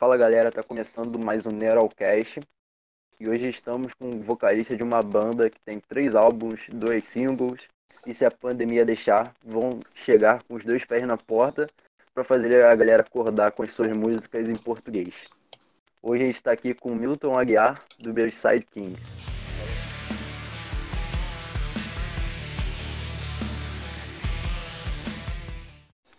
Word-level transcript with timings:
Fala 0.00 0.16
galera, 0.16 0.50
tá 0.50 0.62
começando 0.62 1.18
mais 1.18 1.44
um 1.44 1.50
Neralcast 1.50 2.40
e 3.20 3.28
hoje 3.28 3.50
estamos 3.50 3.92
com 3.92 4.08
um 4.08 4.22
vocalista 4.22 4.74
de 4.74 4.82
uma 4.82 5.02
banda 5.02 5.50
que 5.50 5.60
tem 5.60 5.78
três 5.78 6.14
álbuns, 6.14 6.62
dois 6.72 7.04
singles 7.04 7.68
e 8.06 8.14
se 8.14 8.24
a 8.24 8.30
pandemia 8.30 8.82
deixar, 8.82 9.34
vão 9.44 9.78
chegar 9.94 10.42
com 10.44 10.54
os 10.54 10.64
dois 10.64 10.86
pés 10.86 11.06
na 11.06 11.18
porta 11.18 11.66
para 12.14 12.24
fazer 12.24 12.64
a 12.64 12.74
galera 12.74 13.02
acordar 13.02 13.52
com 13.52 13.62
as 13.62 13.72
suas 13.72 13.94
músicas 13.94 14.48
em 14.48 14.56
português. 14.56 15.26
Hoje 16.02 16.22
a 16.22 16.26
gente 16.28 16.36
está 16.36 16.52
aqui 16.52 16.72
com 16.72 16.94
Milton 16.94 17.38
Aguiar, 17.38 17.84
do 17.98 18.10
Bearside 18.10 18.64
Kings. 18.64 18.98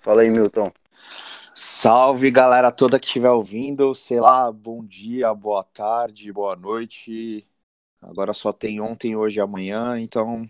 Fala 0.01 0.21
aí, 0.21 0.29
Milton. 0.29 0.71
Salve 1.53 2.31
galera 2.31 2.71
toda 2.71 2.97
que 2.97 3.05
estiver 3.05 3.29
ouvindo, 3.29 3.93
sei 3.93 4.21
lá, 4.21 4.49
bom 4.49 4.85
dia, 4.85 5.33
boa 5.33 5.63
tarde, 5.65 6.31
boa 6.31 6.55
noite. 6.55 7.45
Agora 8.01 8.33
só 8.33 8.53
tem 8.53 8.79
ontem, 8.79 9.17
hoje 9.17 9.37
e 9.37 9.41
amanhã, 9.41 9.99
então 9.99 10.47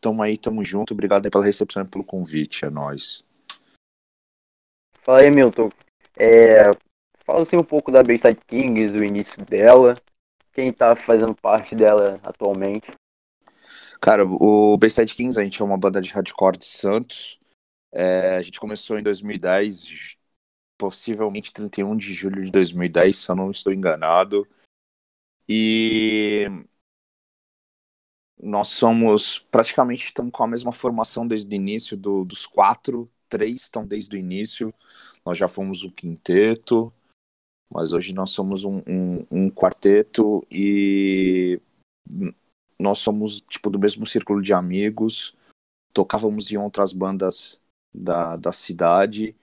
tamo 0.00 0.22
aí, 0.22 0.38
tamo 0.38 0.64
junto. 0.64 0.94
Obrigado 0.94 1.26
aí 1.26 1.30
pela 1.30 1.44
recepção 1.44 1.82
e 1.82 1.86
pelo 1.86 2.02
convite, 2.02 2.64
é 2.64 2.70
nóis. 2.70 3.22
Fala 5.02 5.20
aí, 5.20 5.30
Milton. 5.30 5.68
É, 6.16 6.70
fala 7.26 7.42
assim 7.42 7.56
um 7.56 7.64
pouco 7.64 7.92
da 7.92 8.02
Bayside 8.02 8.40
Kings, 8.46 8.96
o 8.96 9.04
início 9.04 9.44
dela, 9.44 9.92
quem 10.54 10.72
tá 10.72 10.96
fazendo 10.96 11.34
parte 11.34 11.74
dela 11.74 12.18
atualmente. 12.24 12.90
Cara, 14.00 14.24
o 14.24 14.78
Bayside 14.78 15.14
Kings, 15.14 15.38
a 15.38 15.44
gente 15.44 15.60
é 15.60 15.64
uma 15.64 15.76
banda 15.76 16.00
de 16.00 16.10
hardcore 16.10 16.58
de 16.58 16.64
Santos. 16.64 17.38
É, 17.96 18.36
a 18.36 18.42
gente 18.42 18.58
começou 18.58 18.98
em 18.98 19.04
2010, 19.04 20.16
possivelmente 20.76 21.52
31 21.52 21.96
de 21.96 22.12
julho 22.12 22.44
de 22.44 22.50
2010, 22.50 23.16
se 23.16 23.30
eu 23.30 23.36
não 23.36 23.52
estou 23.52 23.72
enganado. 23.72 24.44
E 25.48 26.46
nós 28.36 28.68
somos 28.68 29.38
praticamente 29.48 30.06
estamos 30.06 30.32
com 30.32 30.42
a 30.42 30.48
mesma 30.48 30.72
formação 30.72 31.26
desde 31.26 31.54
o 31.54 31.54
início 31.54 31.96
do, 31.96 32.24
dos 32.24 32.46
quatro, 32.46 33.08
três 33.28 33.62
estão 33.62 33.86
desde 33.86 34.16
o 34.16 34.18
início. 34.18 34.74
Nós 35.24 35.38
já 35.38 35.46
fomos 35.46 35.84
um 35.84 35.90
quinteto, 35.90 36.92
mas 37.72 37.92
hoje 37.92 38.12
nós 38.12 38.30
somos 38.30 38.64
um, 38.64 38.82
um, 38.88 39.26
um 39.30 39.50
quarteto 39.50 40.44
e 40.50 41.60
nós 42.76 42.98
somos 42.98 43.40
tipo 43.42 43.70
do 43.70 43.78
mesmo 43.78 44.04
círculo 44.04 44.42
de 44.42 44.52
amigos. 44.52 45.36
Tocávamos 45.92 46.50
em 46.50 46.56
outras 46.56 46.92
bandas 46.92 47.60
da, 47.94 48.36
da 48.36 48.52
cidade, 48.52 49.36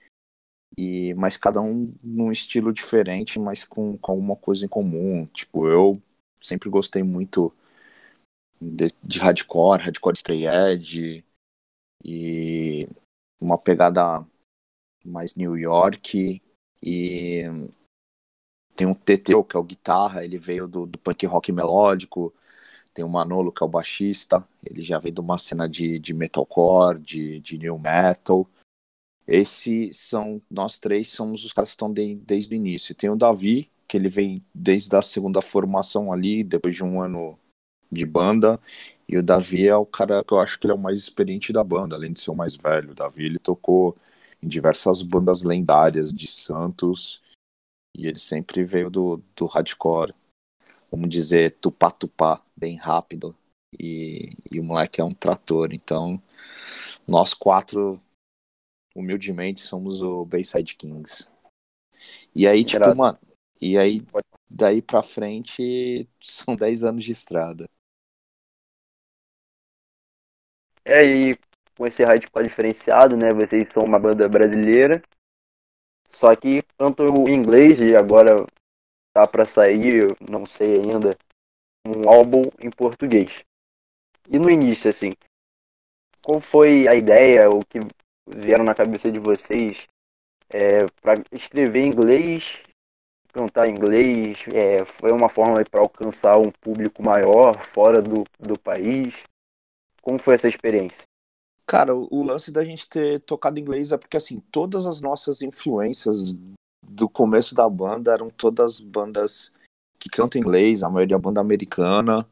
e 0.76 1.14
mas 1.14 1.36
cada 1.36 1.60
um 1.60 1.94
num 2.02 2.30
estilo 2.32 2.72
diferente, 2.72 3.38
mas 3.38 3.64
com, 3.64 3.96
com 3.98 4.12
alguma 4.12 4.36
coisa 4.36 4.64
em 4.64 4.68
comum. 4.68 5.26
Tipo, 5.26 5.68
eu 5.68 6.02
sempre 6.40 6.68
gostei 6.68 7.02
muito 7.02 7.52
de, 8.60 8.88
de 9.02 9.18
hardcore, 9.18 9.82
hardcore 9.82 10.16
stray 10.16 10.46
edge, 10.46 11.24
e 12.04 12.88
uma 13.40 13.58
pegada 13.58 14.26
mais 15.04 15.34
New 15.34 15.56
York, 15.56 16.42
e 16.82 17.42
tem 18.76 18.86
um 18.86 18.94
TT, 18.94 19.32
que 19.48 19.56
é 19.56 19.58
o 19.58 19.64
guitarra, 19.64 20.24
ele 20.24 20.38
veio 20.38 20.66
do, 20.66 20.86
do 20.86 20.98
punk 20.98 21.26
rock 21.26 21.52
melódico, 21.52 22.34
tem 22.94 23.04
o 23.04 23.08
Manolo, 23.08 23.52
que 23.52 23.62
é 23.62 23.66
o 23.66 23.68
baixista, 23.68 24.46
ele 24.64 24.82
já 24.82 24.98
veio 24.98 25.14
de 25.14 25.20
uma 25.20 25.38
cena 25.38 25.68
de, 25.68 25.98
de 25.98 26.14
metalcore, 26.14 26.98
de, 26.98 27.40
de 27.40 27.58
new 27.58 27.78
metal. 27.78 28.48
Esses 29.26 29.96
são, 29.96 30.40
nós 30.50 30.78
três 30.78 31.08
somos 31.08 31.44
os 31.44 31.52
caras 31.52 31.70
que 31.70 31.74
estão 31.74 31.92
de, 31.92 32.16
desde 32.16 32.54
o 32.54 32.56
início. 32.56 32.94
Tem 32.94 33.10
o 33.10 33.16
Davi, 33.16 33.70
que 33.86 33.96
ele 33.96 34.08
vem 34.08 34.44
desde 34.54 34.94
a 34.96 35.02
segunda 35.02 35.40
formação 35.40 36.12
ali, 36.12 36.42
depois 36.42 36.74
de 36.74 36.84
um 36.84 37.00
ano 37.00 37.38
de 37.90 38.06
banda. 38.06 38.60
E 39.08 39.16
o 39.16 39.22
Davi 39.22 39.66
é 39.66 39.76
o 39.76 39.86
cara 39.86 40.24
que 40.24 40.32
eu 40.32 40.40
acho 40.40 40.58
que 40.58 40.66
ele 40.66 40.72
é 40.72 40.76
o 40.76 40.78
mais 40.78 40.98
experiente 40.98 41.52
da 41.52 41.62
banda, 41.62 41.94
além 41.94 42.12
de 42.12 42.20
ser 42.20 42.30
o 42.30 42.36
mais 42.36 42.56
velho. 42.56 42.92
O 42.92 42.94
Davi, 42.94 43.24
ele 43.24 43.38
tocou 43.38 43.96
em 44.42 44.48
diversas 44.48 45.02
bandas 45.02 45.42
lendárias 45.42 46.12
de 46.12 46.26
Santos. 46.26 47.22
E 47.96 48.06
ele 48.06 48.18
sempre 48.18 48.64
veio 48.64 48.90
do, 48.90 49.22
do 49.36 49.46
hardcore 49.46 50.14
vamos 50.92 51.08
dizer, 51.08 51.52
tupá-tupá, 51.52 52.42
bem 52.54 52.76
rápido. 52.76 53.34
E, 53.78 54.30
e 54.50 54.60
o 54.60 54.64
moleque 54.64 55.00
é 55.00 55.04
um 55.04 55.10
trator. 55.10 55.72
Então, 55.72 56.22
nós 57.06 57.34
quatro, 57.34 58.00
humildemente, 58.94 59.60
somos 59.60 60.00
o 60.00 60.24
Bayside 60.24 60.76
Kings. 60.76 61.28
E 62.34 62.46
aí, 62.46 62.64
tipo, 62.64 62.94
mano, 62.94 63.18
e 63.60 63.78
aí, 63.78 64.02
daí 64.48 64.82
pra 64.82 65.02
frente, 65.02 66.08
são 66.22 66.56
10 66.56 66.84
anos 66.84 67.04
de 67.04 67.12
estrada. 67.12 67.68
É, 70.84 70.98
aí, 70.98 71.34
com 71.76 71.86
esse 71.86 72.04
hardcore 72.04 72.44
diferenciado, 72.44 73.16
né? 73.16 73.30
Vocês 73.30 73.68
são 73.68 73.84
uma 73.84 73.98
banda 73.98 74.28
brasileira. 74.28 75.00
Só 76.08 76.34
que 76.36 76.62
tanto 76.76 77.04
o 77.04 77.28
inglês 77.28 77.80
e 77.80 77.96
agora 77.96 78.46
tá 79.14 79.26
para 79.26 79.44
sair, 79.44 80.06
não 80.28 80.44
sei 80.44 80.74
ainda, 80.74 81.16
um 81.86 82.08
álbum 82.08 82.42
em 82.60 82.70
português. 82.70 83.42
E 84.28 84.38
no 84.38 84.48
início, 84.48 84.88
assim, 84.88 85.10
qual 86.22 86.40
foi 86.40 86.86
a 86.86 86.94
ideia, 86.94 87.48
o 87.50 87.60
que 87.64 87.80
vieram 88.28 88.64
na 88.64 88.74
cabeça 88.74 89.10
de 89.10 89.18
vocês 89.18 89.86
é, 90.48 90.86
para 91.00 91.22
escrever 91.32 91.82
em 91.82 91.88
inglês, 91.88 92.62
cantar 93.32 93.68
em 93.68 93.72
inglês? 93.72 94.38
É, 94.52 94.84
foi 94.84 95.10
uma 95.10 95.28
forma 95.28 95.62
para 95.68 95.80
alcançar 95.80 96.38
um 96.38 96.50
público 96.60 97.02
maior 97.02 97.64
fora 97.66 98.00
do, 98.00 98.24
do 98.38 98.58
país? 98.58 99.14
Como 100.00 100.18
foi 100.18 100.34
essa 100.34 100.48
experiência? 100.48 101.02
Cara, 101.66 101.94
o 101.94 102.22
lance 102.22 102.50
da 102.50 102.64
gente 102.64 102.88
ter 102.88 103.20
tocado 103.20 103.58
inglês 103.58 103.92
é 103.92 103.96
porque, 103.96 104.16
assim, 104.16 104.40
todas 104.50 104.84
as 104.84 105.00
nossas 105.00 105.42
influências 105.42 106.34
do 106.86 107.08
começo 107.08 107.54
da 107.54 107.68
banda 107.68 108.12
eram 108.12 108.28
todas 108.28 108.80
bandas 108.80 109.52
que 109.98 110.10
cantam 110.10 110.40
inglês, 110.40 110.82
a 110.82 110.90
maioria 110.90 111.18
banda 111.18 111.40
americana, 111.40 112.28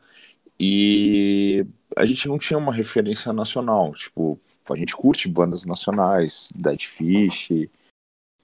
e 0.59 1.65
a 2.00 2.06
gente 2.06 2.27
não 2.27 2.38
tinha 2.38 2.59
uma 2.59 2.72
referência 2.72 3.33
nacional. 3.33 3.94
Tipo, 3.94 4.41
a 4.69 4.77
gente 4.77 4.97
curte 4.97 5.28
bandas 5.28 5.65
nacionais, 5.65 6.50
Dead 6.55 6.83
Fish, 6.83 7.50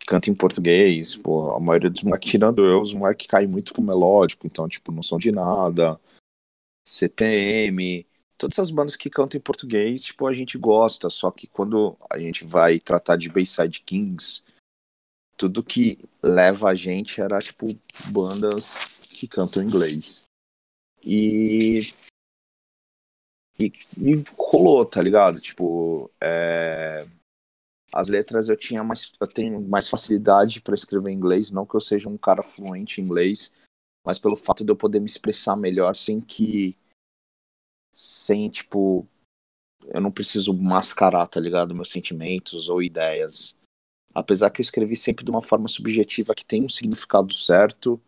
canta 0.07 0.31
em 0.31 0.35
português, 0.35 1.17
pô, 1.17 1.51
a 1.53 1.61
maioria 1.61 1.91
dos 1.91 2.03
moleques, 2.03 2.31
tirando 2.31 2.65
eu, 2.65 2.81
os 2.81 2.93
moleques 2.93 3.27
caem 3.27 3.49
muito 3.49 3.73
pro 3.73 3.83
melódico, 3.83 4.47
então, 4.47 4.69
tipo, 4.69 4.93
não 4.93 5.03
são 5.03 5.19
de 5.19 5.33
nada. 5.33 5.99
CPM, 6.87 8.07
todas 8.39 8.59
essas 8.59 8.71
bandas 8.71 8.95
que 8.95 9.11
cantam 9.11 9.39
em 9.39 9.43
português, 9.43 10.03
tipo, 10.05 10.27
a 10.27 10.33
gente 10.33 10.57
gosta, 10.59 11.11
só 11.11 11.31
que 11.31 11.47
quando 11.47 11.97
a 12.09 12.19
gente 12.19 12.45
vai 12.45 12.79
tratar 12.79 13.17
de 13.17 13.29
Bayside 13.29 13.81
Kings, 13.81 14.43
tudo 15.37 15.63
que 15.63 15.99
leva 16.23 16.71
a 16.71 16.75
gente 16.75 17.21
era, 17.21 17.39
tipo, 17.39 17.67
bandas 18.07 19.01
que 19.11 19.27
cantam 19.27 19.63
inglês. 19.63 20.23
E. 21.03 21.81
E, 23.59 23.73
e 23.99 24.25
rolou, 24.37 24.85
tá 24.85 25.01
ligado? 25.01 25.41
Tipo, 25.41 26.11
é... 26.21 27.01
as 27.93 28.09
letras 28.09 28.49
eu 28.49 28.57
tinha 28.57 28.85
mais. 28.85 29.13
Eu 29.21 29.27
tenho 29.27 29.61
mais 29.61 29.89
facilidade 29.89 30.61
para 30.61 30.75
escrever 30.75 31.11
em 31.11 31.17
inglês, 31.17 31.51
não 31.51 31.67
que 31.67 31.75
eu 31.75 31.81
seja 31.81 32.09
um 32.09 32.19
cara 32.19 32.43
fluente 32.43 33.01
em 33.01 33.05
inglês, 33.05 33.53
mas 34.05 34.19
pelo 34.19 34.37
fato 34.37 34.65
de 34.65 34.71
eu 34.71 34.77
poder 34.77 35.01
me 35.01 35.07
expressar 35.07 35.57
melhor 35.57 35.95
sem 35.95 36.21
que. 36.21 36.77
Sem, 37.93 38.49
tipo. 38.51 39.07
Eu 39.89 40.01
não 40.01 40.11
preciso 40.11 40.53
mascarar, 40.53 41.27
tá 41.29 41.39
ligado? 41.39 41.75
Meus 41.75 41.91
sentimentos 41.91 42.69
ou 42.69 42.83
ideias 42.83 43.57
apesar 44.17 44.49
que 44.49 44.63
eu 44.63 44.63
escrevi 44.63 44.97
sempre 44.97 45.23
de 45.23 45.31
uma 45.31 45.43
forma 45.43 45.69
subjetiva 45.69 46.35
que 46.35 46.45
tem 46.45 46.65
um 46.65 46.71
significado 46.71 47.35
certo, 47.35 48.01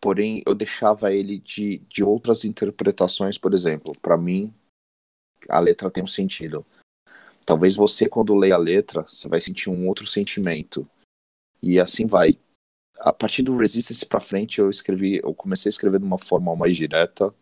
porém 0.00 0.40
eu 0.46 0.54
deixava 0.54 1.12
ele 1.12 1.40
de, 1.40 1.78
de 1.88 2.04
outras 2.04 2.44
interpretações, 2.44 3.36
por 3.36 3.52
exemplo, 3.52 3.92
para 4.00 4.16
mim 4.16 4.54
a 5.48 5.58
letra 5.60 5.90
tem 5.90 6.02
um 6.02 6.06
sentido. 6.06 6.64
Talvez 7.44 7.76
você 7.76 8.08
quando 8.08 8.34
lê 8.34 8.52
a 8.52 8.56
letra, 8.56 9.02
você 9.02 9.28
vai 9.28 9.40
sentir 9.40 9.70
um 9.70 9.86
outro 9.86 10.06
sentimento. 10.06 10.88
E 11.62 11.78
assim 11.78 12.06
vai. 12.06 12.38
A 13.00 13.12
partir 13.12 13.42
do 13.42 13.56
Resistance 13.56 14.04
para 14.06 14.20
frente 14.20 14.60
eu 14.60 14.70
escrevi, 14.70 15.20
eu 15.22 15.34
comecei 15.34 15.68
a 15.68 15.70
escrever 15.70 15.98
de 15.98 16.06
uma 16.06 16.18
forma 16.18 16.54
mais 16.56 16.76
direta, 16.76 17.34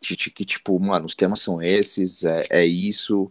de 0.00 0.16
que 0.16 0.44
tipo, 0.44 0.78
mano, 0.78 1.06
os 1.06 1.14
temas 1.14 1.40
são 1.40 1.60
esses, 1.60 2.24
é, 2.24 2.42
é 2.50 2.64
isso, 2.64 3.30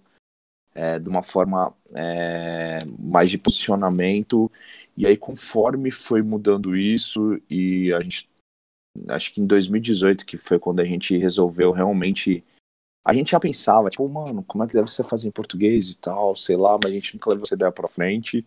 é, 0.74 1.00
de 1.00 1.10
uma 1.10 1.24
forma 1.24 1.76
é, 1.94 2.80
mais 2.98 3.30
de 3.30 3.38
posicionamento. 3.38 4.52
E 4.96 5.06
aí, 5.06 5.18
conforme 5.18 5.92
foi 5.92 6.22
mudando 6.22 6.76
isso, 6.76 7.40
e 7.50 7.92
a 7.94 8.02
gente. 8.02 8.30
Acho 9.08 9.34
que 9.34 9.40
em 9.42 9.46
2018, 9.46 10.26
que 10.26 10.38
foi 10.38 10.60
quando 10.60 10.80
a 10.80 10.86
gente 10.86 11.18
resolveu 11.18 11.72
realmente. 11.72 12.44
A 13.04 13.14
gente 13.14 13.32
já 13.32 13.40
pensava, 13.40 13.90
tipo, 13.90 14.08
mano, 14.08 14.44
como 14.44 14.64
é 14.64 14.68
que 14.68 14.74
deve 14.74 14.92
ser 14.92 15.04
fazer 15.04 15.28
em 15.28 15.32
português 15.32 15.90
e 15.90 15.98
tal, 15.98 16.36
sei 16.36 16.56
lá, 16.56 16.78
mas 16.82 16.92
a 16.92 16.94
gente 16.94 17.14
nunca 17.16 17.30
levou 17.30 17.46
essa 17.46 17.56
ideia 17.56 17.72
pra 17.72 17.88
frente. 17.88 18.46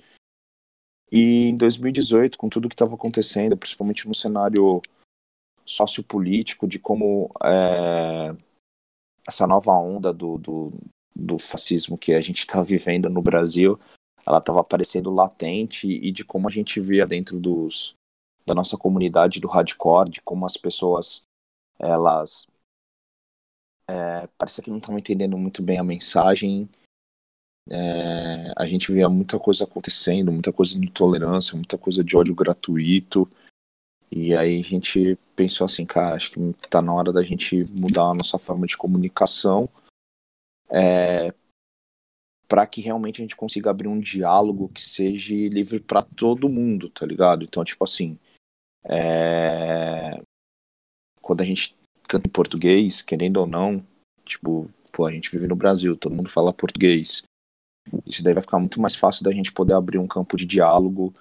E 1.10 1.48
em 1.48 1.56
2018, 1.56 2.38
com 2.38 2.48
tudo 2.48 2.68
que 2.68 2.74
estava 2.74 2.94
acontecendo, 2.94 3.56
principalmente 3.56 4.06
no 4.06 4.14
cenário 4.14 4.80
sociopolítico, 5.64 6.66
de 6.66 6.78
como 6.78 7.30
é, 7.44 8.34
essa 9.26 9.46
nova 9.46 9.72
onda 9.72 10.12
do, 10.12 10.38
do, 10.38 10.72
do 11.14 11.38
fascismo 11.38 11.98
que 11.98 12.12
a 12.12 12.20
gente 12.20 12.38
está 12.38 12.62
vivendo 12.62 13.08
no 13.10 13.22
Brasil, 13.22 13.78
ela 14.26 14.38
estava 14.38 14.60
aparecendo 14.60 15.10
latente 15.10 15.88
e 15.88 16.10
de 16.12 16.24
como 16.24 16.48
a 16.48 16.50
gente 16.50 16.80
via 16.80 17.06
dentro 17.06 17.38
dos, 17.38 17.94
da 18.46 18.54
nossa 18.54 18.76
comunidade 18.76 19.40
do 19.40 19.48
hardcore, 19.48 20.10
de 20.10 20.22
como 20.22 20.46
as 20.46 20.56
pessoas 20.56 21.22
elas 21.78 22.46
é, 23.88 24.26
parecia 24.38 24.62
que 24.62 24.70
não 24.70 24.78
estavam 24.78 24.98
entendendo 24.98 25.36
muito 25.36 25.62
bem 25.62 25.78
a 25.78 25.84
mensagem. 25.84 26.68
É, 27.68 28.52
a 28.56 28.66
gente 28.66 28.90
via 28.92 29.08
muita 29.08 29.38
coisa 29.38 29.64
acontecendo, 29.64 30.32
muita 30.32 30.52
coisa 30.52 30.78
de 30.78 30.86
intolerância, 30.86 31.54
muita 31.54 31.78
coisa 31.78 32.02
de 32.02 32.16
ódio 32.16 32.34
gratuito. 32.34 33.28
E 34.10 34.34
aí 34.34 34.60
a 34.60 34.64
gente 34.64 35.18
pensou 35.34 35.64
assim, 35.64 35.86
cara, 35.86 36.16
acho 36.16 36.30
que 36.32 36.68
tá 36.68 36.82
na 36.82 36.92
hora 36.92 37.12
da 37.12 37.22
gente 37.22 37.64
mudar 37.78 38.10
a 38.10 38.14
nossa 38.14 38.38
forma 38.38 38.66
de 38.66 38.76
comunicação 38.76 39.68
é, 40.72 41.34
para 42.48 42.66
que 42.66 42.80
realmente 42.80 43.20
a 43.20 43.24
gente 43.24 43.36
consiga 43.36 43.70
abrir 43.70 43.88
um 43.88 44.00
diálogo 44.00 44.68
que 44.70 44.80
seja 44.80 45.34
livre 45.34 45.80
para 45.80 46.02
todo 46.02 46.48
mundo, 46.48 46.88
tá 46.90 47.06
ligado? 47.06 47.44
Então, 47.44 47.64
tipo 47.64 47.84
assim, 47.84 48.18
é, 48.84 50.20
quando 51.20 51.42
a 51.42 51.44
gente 51.44 51.74
em 52.16 52.30
português, 52.30 53.02
querendo 53.02 53.38
ou 53.38 53.46
não, 53.46 53.84
tipo, 54.24 54.70
pô, 54.92 55.06
a 55.06 55.12
gente 55.12 55.30
vive 55.30 55.46
no 55.46 55.56
Brasil, 55.56 55.96
todo 55.96 56.14
mundo 56.14 56.30
fala 56.30 56.52
português. 56.52 57.22
Isso 58.06 58.22
daí 58.22 58.34
vai 58.34 58.42
ficar 58.42 58.58
muito 58.58 58.80
mais 58.80 58.94
fácil 58.94 59.24
da 59.24 59.32
gente 59.32 59.52
poder 59.52 59.74
abrir 59.74 59.98
um 59.98 60.06
campo 60.06 60.36
de 60.36 60.46
diálogo 60.46 61.12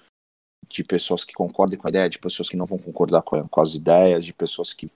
de 0.69 0.83
pessoas 0.83 1.23
que 1.23 1.33
concordem 1.33 1.77
com 1.77 1.88
a 1.88 1.89
ideia, 1.89 2.09
de 2.09 2.19
pessoas 2.19 2.49
que 2.49 2.55
não 2.55 2.65
vão 2.65 2.77
concordar 2.77 3.21
com, 3.23 3.47
com 3.47 3.61
as 3.61 3.73
ideias, 3.73 4.25
de 4.25 4.33
pessoas 4.33 4.73
que, 4.73 4.89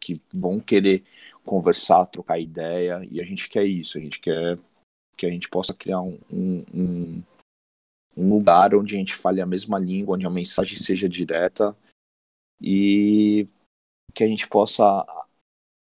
que 0.00 0.20
vão 0.34 0.58
querer 0.58 1.04
conversar, 1.44 2.06
trocar 2.06 2.38
ideia, 2.38 3.06
e 3.10 3.20
a 3.20 3.24
gente 3.24 3.48
quer 3.48 3.64
isso, 3.64 3.98
a 3.98 4.00
gente 4.00 4.20
quer 4.20 4.58
que 5.16 5.26
a 5.26 5.30
gente 5.30 5.48
possa 5.48 5.74
criar 5.74 6.00
um, 6.00 6.18
um, 6.30 7.22
um 8.16 8.28
lugar 8.30 8.74
onde 8.74 8.94
a 8.94 8.98
gente 8.98 9.14
fale 9.14 9.40
a 9.40 9.46
mesma 9.46 9.78
língua, 9.78 10.14
onde 10.14 10.24
a 10.24 10.30
mensagem 10.30 10.76
seja 10.76 11.08
direta 11.08 11.76
e 12.60 13.48
que 14.14 14.22
a 14.22 14.28
gente 14.28 14.48
possa 14.48 15.04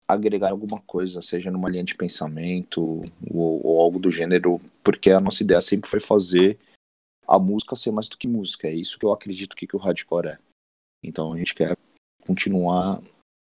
agregar 0.07 0.51
alguma 0.51 0.79
coisa, 0.81 1.21
seja 1.21 1.51
numa 1.51 1.69
linha 1.69 1.83
de 1.83 1.95
pensamento 1.95 3.03
ou, 3.29 3.65
ou, 3.65 3.81
algo 3.81 3.99
do 3.99 4.09
gênero, 4.09 4.61
porque 4.83 5.11
a 5.11 5.19
nossa 5.19 5.43
ideia 5.43 5.59
sempre 5.59 5.89
foi 5.89 5.99
fazer 5.99 6.57
a 7.27 7.37
música 7.37 7.75
ser 7.75 7.91
mais 7.91 8.07
do 8.07 8.17
que 8.17 8.27
música. 8.27 8.67
É 8.67 8.73
isso 8.73 8.97
que 8.97 9.05
eu 9.05 9.11
acredito 9.11 9.55
que, 9.55 9.67
que 9.67 9.75
o 9.75 9.79
hardcore 9.79 10.27
é. 10.27 10.39
Então 11.03 11.33
a 11.33 11.37
gente 11.37 11.53
quer 11.53 11.77
continuar 12.25 13.01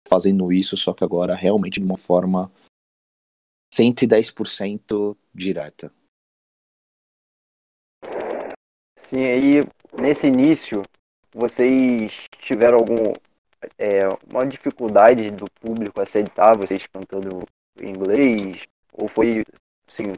fazendo 0.08 0.52
isso, 0.52 0.76
só 0.76 0.92
que 0.92 1.04
agora 1.04 1.36
realmente 1.36 1.80
de 1.80 1.86
uma 1.86 1.98
forma 1.98 2.52
110% 3.74 5.16
direta. 5.34 5.94
Sim, 8.98 9.24
aí 9.24 9.54
nesse 10.00 10.28
início 10.28 10.82
vocês 11.32 12.12
tiveram 12.40 12.80
algum 12.80 13.14
é, 13.78 14.00
uma 14.32 14.46
dificuldade 14.46 15.30
do 15.32 15.46
público 15.60 16.02
aceitar 16.02 16.58
vocês 16.58 16.86
cantando 16.88 17.46
em 17.82 17.90
inglês? 17.90 18.68
Ou 18.94 19.08
foi, 19.08 19.44
assim, 19.88 20.14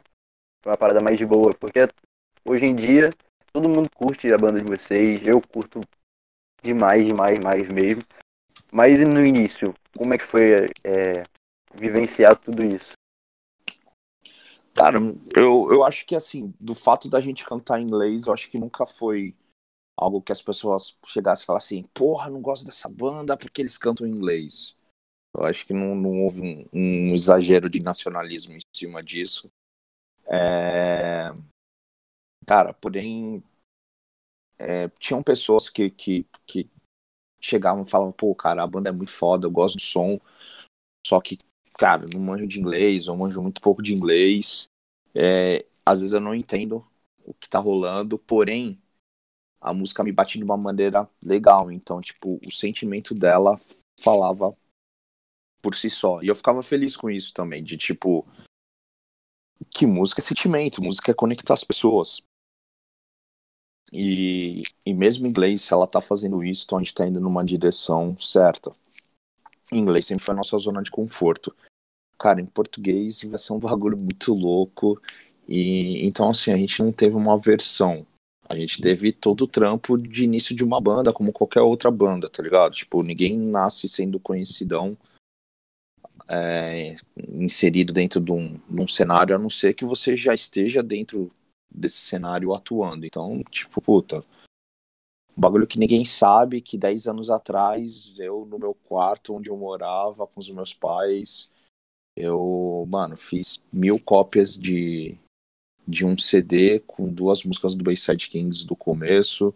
uma 0.64 0.76
parada 0.76 1.00
mais 1.00 1.18
de 1.18 1.26
boa? 1.26 1.52
Porque 1.54 1.80
hoje 2.44 2.64
em 2.64 2.74
dia 2.74 3.10
todo 3.52 3.68
mundo 3.68 3.88
curte 3.94 4.32
a 4.32 4.38
banda 4.38 4.58
de 4.58 4.64
vocês, 4.64 5.26
eu 5.26 5.40
curto 5.40 5.80
demais, 6.62 7.04
demais, 7.04 7.38
mais 7.38 7.68
mesmo. 7.68 8.02
Mas 8.72 8.98
no 9.00 9.24
início, 9.24 9.74
como 9.96 10.14
é 10.14 10.18
que 10.18 10.24
foi 10.24 10.66
é, 10.84 11.22
vivenciar 11.74 12.36
tudo 12.36 12.64
isso? 12.64 12.92
Cara, 14.74 14.98
eu, 15.36 15.68
eu 15.70 15.84
acho 15.84 16.06
que 16.06 16.16
assim, 16.16 16.54
do 16.58 16.74
fato 16.74 17.08
da 17.10 17.20
gente 17.20 17.44
cantar 17.44 17.78
em 17.78 17.84
inglês, 17.84 18.26
eu 18.26 18.32
acho 18.32 18.48
que 18.48 18.58
nunca 18.58 18.86
foi 18.86 19.34
algo 19.96 20.22
que 20.22 20.32
as 20.32 20.42
pessoas 20.42 20.96
chegassem 21.06 21.44
e 21.44 21.46
falassem, 21.46 21.82
porra, 21.94 22.30
não 22.30 22.40
gosto 22.40 22.66
dessa 22.66 22.88
banda 22.88 23.36
porque 23.36 23.62
eles 23.62 23.78
cantam 23.78 24.06
em 24.06 24.10
inglês. 24.10 24.76
Eu 25.34 25.44
acho 25.44 25.66
que 25.66 25.72
não, 25.72 25.94
não 25.94 26.22
houve 26.22 26.42
um, 26.42 26.68
um 26.72 27.14
exagero 27.14 27.68
de 27.68 27.80
nacionalismo 27.80 28.54
em 28.54 28.60
cima 28.74 29.02
disso. 29.02 29.50
É... 30.26 31.32
Cara, 32.46 32.74
porém, 32.74 33.42
é, 34.58 34.88
tinham 34.98 35.22
pessoas 35.22 35.68
que, 35.68 35.90
que, 35.90 36.26
que 36.46 36.68
chegavam 37.40 37.82
e 37.82 37.88
falavam, 37.88 38.12
pô, 38.12 38.34
cara, 38.34 38.62
a 38.62 38.66
banda 38.66 38.90
é 38.90 38.92
muito 38.92 39.10
foda, 39.10 39.46
eu 39.46 39.50
gosto 39.50 39.76
do 39.76 39.82
som, 39.82 40.20
só 41.06 41.20
que, 41.20 41.38
cara, 41.78 42.06
não 42.12 42.20
manjo 42.20 42.46
de 42.46 42.60
inglês, 42.60 43.06
eu 43.06 43.16
manjo 43.16 43.42
muito 43.42 43.60
pouco 43.60 43.82
de 43.82 43.94
inglês, 43.94 44.66
é, 45.14 45.64
às 45.84 46.00
vezes 46.00 46.12
eu 46.12 46.20
não 46.20 46.34
entendo 46.34 46.86
o 47.24 47.32
que 47.34 47.48
tá 47.48 47.58
rolando, 47.58 48.18
porém, 48.18 48.81
a 49.62 49.72
música 49.72 50.02
me 50.02 50.10
bate 50.10 50.38
de 50.38 50.44
uma 50.44 50.56
maneira 50.56 51.08
legal. 51.24 51.70
Então, 51.70 52.00
tipo, 52.00 52.40
o 52.44 52.50
sentimento 52.50 53.14
dela 53.14 53.58
falava 54.00 54.54
por 55.62 55.76
si 55.76 55.88
só. 55.88 56.20
E 56.20 56.26
eu 56.26 56.34
ficava 56.34 56.62
feliz 56.62 56.96
com 56.96 57.08
isso 57.08 57.32
também, 57.32 57.62
de 57.62 57.76
tipo, 57.76 58.26
que 59.70 59.86
música 59.86 60.20
é 60.20 60.22
sentimento, 60.22 60.82
música 60.82 61.12
é 61.12 61.14
conectar 61.14 61.54
as 61.54 61.62
pessoas. 61.62 62.20
E, 63.92 64.62
e 64.84 64.92
mesmo 64.92 65.26
em 65.26 65.30
inglês, 65.30 65.62
se 65.62 65.72
ela 65.72 65.86
tá 65.86 66.00
fazendo 66.00 66.42
isso, 66.42 66.64
então 66.64 66.78
a 66.78 66.80
gente 66.82 66.94
tá 66.94 67.06
indo 67.06 67.20
numa 67.20 67.44
direção 67.44 68.18
certa. 68.18 68.74
Em 69.70 69.78
inglês 69.78 70.06
sempre 70.06 70.24
foi 70.24 70.34
a 70.34 70.36
nossa 70.36 70.58
zona 70.58 70.82
de 70.82 70.90
conforto. 70.90 71.54
Cara, 72.18 72.40
em 72.40 72.46
português 72.46 73.22
vai 73.22 73.38
ser 73.38 73.52
um 73.52 73.58
bagulho 73.58 73.96
muito 73.96 74.34
louco. 74.34 75.00
E 75.46 76.04
então, 76.06 76.30
assim, 76.30 76.50
a 76.52 76.56
gente 76.56 76.82
não 76.82 76.90
teve 76.90 77.14
uma 77.14 77.38
versão 77.38 78.06
a 78.52 78.56
gente 78.56 78.82
teve 78.82 79.12
todo 79.12 79.44
o 79.44 79.48
trampo 79.48 79.96
de 79.96 80.24
início 80.24 80.54
de 80.54 80.62
uma 80.62 80.78
banda, 80.78 81.10
como 81.10 81.32
qualquer 81.32 81.62
outra 81.62 81.90
banda, 81.90 82.28
tá 82.28 82.42
ligado? 82.42 82.74
Tipo, 82.74 83.02
ninguém 83.02 83.34
nasce 83.38 83.88
sendo 83.88 84.20
conhecidão 84.20 84.94
é, 86.28 86.94
inserido 87.16 87.94
dentro 87.94 88.20
de 88.20 88.30
um, 88.30 88.60
de 88.68 88.80
um 88.82 88.86
cenário, 88.86 89.34
a 89.34 89.38
não 89.38 89.48
ser 89.48 89.72
que 89.72 89.86
você 89.86 90.14
já 90.14 90.34
esteja 90.34 90.82
dentro 90.82 91.32
desse 91.74 91.96
cenário 91.96 92.52
atuando. 92.52 93.06
Então, 93.06 93.42
tipo, 93.50 93.80
puta, 93.80 94.22
bagulho 95.34 95.66
que 95.66 95.78
ninguém 95.78 96.04
sabe, 96.04 96.60
que 96.60 96.76
10 96.76 97.06
anos 97.06 97.30
atrás, 97.30 98.12
eu 98.18 98.44
no 98.44 98.58
meu 98.58 98.74
quarto, 98.74 99.34
onde 99.34 99.48
eu 99.48 99.56
morava 99.56 100.26
com 100.26 100.40
os 100.40 100.50
meus 100.50 100.74
pais, 100.74 101.50
eu, 102.14 102.86
mano, 102.90 103.16
fiz 103.16 103.62
mil 103.72 103.98
cópias 103.98 104.54
de, 104.54 105.16
de 105.86 106.04
um 106.04 106.16
CD 106.16 106.80
com 106.80 107.12
duas 107.12 107.42
músicas 107.44 107.74
do 107.74 107.84
Bayside 107.84 108.28
Kings 108.28 108.66
do 108.66 108.76
começo. 108.76 109.54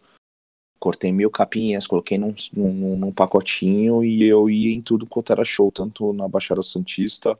Cortei 0.78 1.12
mil 1.12 1.30
capinhas, 1.30 1.86
coloquei 1.86 2.18
num, 2.18 2.34
num, 2.52 2.96
num, 2.96 3.12
pacotinho 3.12 4.04
e 4.04 4.22
eu 4.22 4.50
ia 4.50 4.74
em 4.74 4.82
tudo 4.82 5.06
quanto 5.06 5.32
era 5.32 5.44
show, 5.44 5.72
tanto 5.72 6.12
na 6.12 6.28
Baixada 6.28 6.62
Santista 6.62 7.38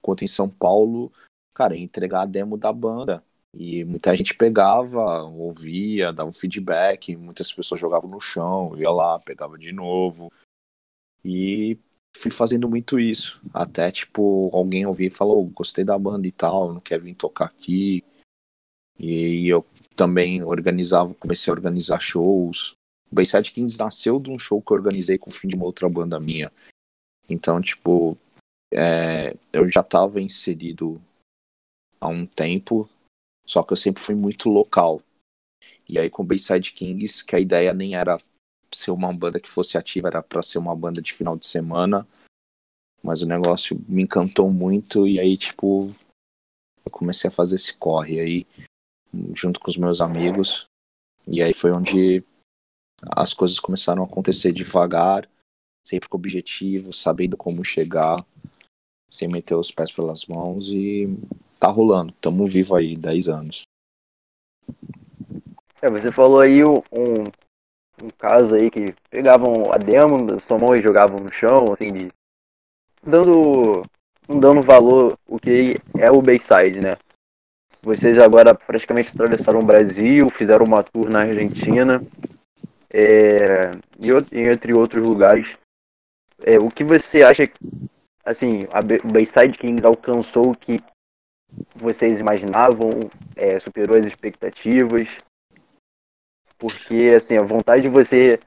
quanto 0.00 0.24
em 0.24 0.26
São 0.26 0.48
Paulo. 0.48 1.12
Cara, 1.54 1.76
entregar 1.76 2.22
a 2.22 2.26
demo 2.26 2.56
da 2.56 2.72
banda. 2.72 3.22
E 3.54 3.84
muita 3.84 4.16
gente 4.16 4.34
pegava, 4.34 5.22
ouvia, 5.24 6.12
dava 6.12 6.30
um 6.30 6.32
feedback, 6.32 7.14
muitas 7.14 7.52
pessoas 7.52 7.80
jogavam 7.80 8.10
no 8.10 8.18
chão, 8.18 8.74
ia 8.78 8.90
lá, 8.90 9.18
pegava 9.18 9.58
de 9.58 9.70
novo. 9.72 10.32
E 11.22 11.78
fui 12.16 12.30
fazendo 12.30 12.68
muito 12.68 12.98
isso. 12.98 13.40
Até, 13.52 13.90
tipo, 13.90 14.50
alguém 14.54 14.86
ouvir 14.86 15.06
e 15.06 15.14
falou, 15.14 15.44
gostei 15.44 15.84
da 15.84 15.98
banda 15.98 16.26
e 16.26 16.32
tal, 16.32 16.72
não 16.72 16.80
quer 16.80 16.98
vir 16.98 17.14
tocar 17.14 17.46
aqui. 17.46 18.02
E 18.98 19.48
eu 19.48 19.66
também 19.96 20.42
organizava, 20.42 21.14
comecei 21.14 21.50
a 21.50 21.54
organizar 21.54 22.00
shows. 22.00 22.74
O 23.10 23.14
Bayside 23.14 23.52
Kings 23.52 23.78
nasceu 23.78 24.18
de 24.18 24.30
um 24.30 24.38
show 24.38 24.60
que 24.62 24.72
eu 24.72 24.76
organizei 24.76 25.18
com 25.18 25.30
o 25.30 25.32
fim 25.32 25.48
de 25.48 25.54
uma 25.54 25.64
outra 25.64 25.88
banda 25.88 26.18
minha. 26.20 26.52
Então, 27.28 27.60
tipo, 27.60 28.16
é, 28.72 29.36
eu 29.52 29.68
já 29.70 29.80
estava 29.80 30.20
inserido 30.20 31.00
há 32.00 32.08
um 32.08 32.26
tempo, 32.26 32.88
só 33.46 33.62
que 33.62 33.72
eu 33.72 33.76
sempre 33.76 34.02
fui 34.02 34.14
muito 34.14 34.48
local. 34.48 35.02
E 35.88 35.98
aí 35.98 36.08
com 36.08 36.22
o 36.22 36.26
Bayside 36.26 36.72
Kings, 36.72 37.24
que 37.24 37.36
a 37.36 37.40
ideia 37.40 37.72
nem 37.74 37.94
era 37.94 38.18
ser 38.72 38.90
uma 38.90 39.12
banda 39.12 39.38
que 39.38 39.50
fosse 39.50 39.76
ativa, 39.76 40.08
era 40.08 40.22
para 40.22 40.42
ser 40.42 40.58
uma 40.58 40.74
banda 40.74 41.02
de 41.02 41.12
final 41.12 41.36
de 41.36 41.46
semana. 41.46 42.06
Mas 43.02 43.20
o 43.20 43.26
negócio 43.26 43.80
me 43.88 44.02
encantou 44.02 44.50
muito 44.50 45.06
e 45.06 45.20
aí, 45.20 45.36
tipo, 45.36 45.92
eu 46.84 46.90
comecei 46.90 47.28
a 47.28 47.32
fazer 47.32 47.56
esse 47.56 47.76
corre. 47.76 48.20
Aí 48.20 48.46
junto 49.34 49.60
com 49.60 49.70
os 49.70 49.76
meus 49.76 50.00
amigos. 50.00 50.66
E 51.26 51.42
aí 51.42 51.54
foi 51.54 51.70
onde 51.70 52.24
as 53.16 53.34
coisas 53.34 53.58
começaram 53.58 54.02
a 54.02 54.06
acontecer 54.06 54.52
devagar, 54.52 55.28
sempre 55.86 56.08
com 56.08 56.16
objetivo, 56.16 56.92
sabendo 56.92 57.36
como 57.36 57.64
chegar, 57.64 58.16
sem 59.10 59.28
meter 59.28 59.54
os 59.54 59.70
pés 59.70 59.90
pelas 59.90 60.26
mãos 60.26 60.68
e 60.68 61.08
tá 61.58 61.68
rolando. 61.68 62.12
Tamo 62.20 62.46
vivo 62.46 62.74
aí, 62.74 62.96
10 62.96 63.28
anos. 63.28 63.62
É, 65.80 65.90
você 65.90 66.12
falou 66.12 66.40
aí 66.40 66.64
um, 66.64 66.76
um 68.02 68.08
caso 68.16 68.54
aí 68.54 68.70
que 68.70 68.94
pegavam 69.10 69.72
a 69.72 69.76
demo 69.76 70.26
da 70.26 70.38
sua 70.38 70.58
mão 70.58 70.74
e 70.74 70.82
jogavam 70.82 71.18
no 71.18 71.32
chão, 71.32 71.72
assim, 71.72 71.88
de, 71.88 72.08
dando, 73.02 73.82
dando 74.28 74.62
valor 74.62 75.18
o 75.26 75.38
que 75.38 75.76
é 75.98 76.10
o 76.10 76.22
Bayside, 76.22 76.80
né? 76.80 76.92
Vocês 77.84 78.16
agora 78.18 78.54
praticamente 78.54 79.10
atravessaram 79.10 79.58
o 79.58 79.64
Brasil, 79.64 80.30
fizeram 80.30 80.64
uma 80.64 80.84
tour 80.84 81.10
na 81.10 81.22
Argentina, 81.22 82.00
é, 82.92 83.72
e, 83.98 84.10
entre 84.48 84.72
outros 84.72 85.04
lugares. 85.04 85.54
É, 86.44 86.58
o 86.58 86.68
que 86.68 86.84
você 86.84 87.24
acha, 87.24 87.50
assim, 88.24 88.68
a, 88.72 88.80
Bayside 88.80 89.58
Kings 89.58 89.84
alcançou 89.84 90.50
o 90.50 90.56
que 90.56 90.78
vocês 91.74 92.20
imaginavam, 92.20 92.90
é, 93.34 93.58
superou 93.58 93.98
as 93.98 94.06
expectativas? 94.06 95.08
Porque, 96.58 97.12
assim, 97.16 97.36
a 97.36 97.42
vontade 97.42 97.82
de 97.82 97.88
você 97.88 98.38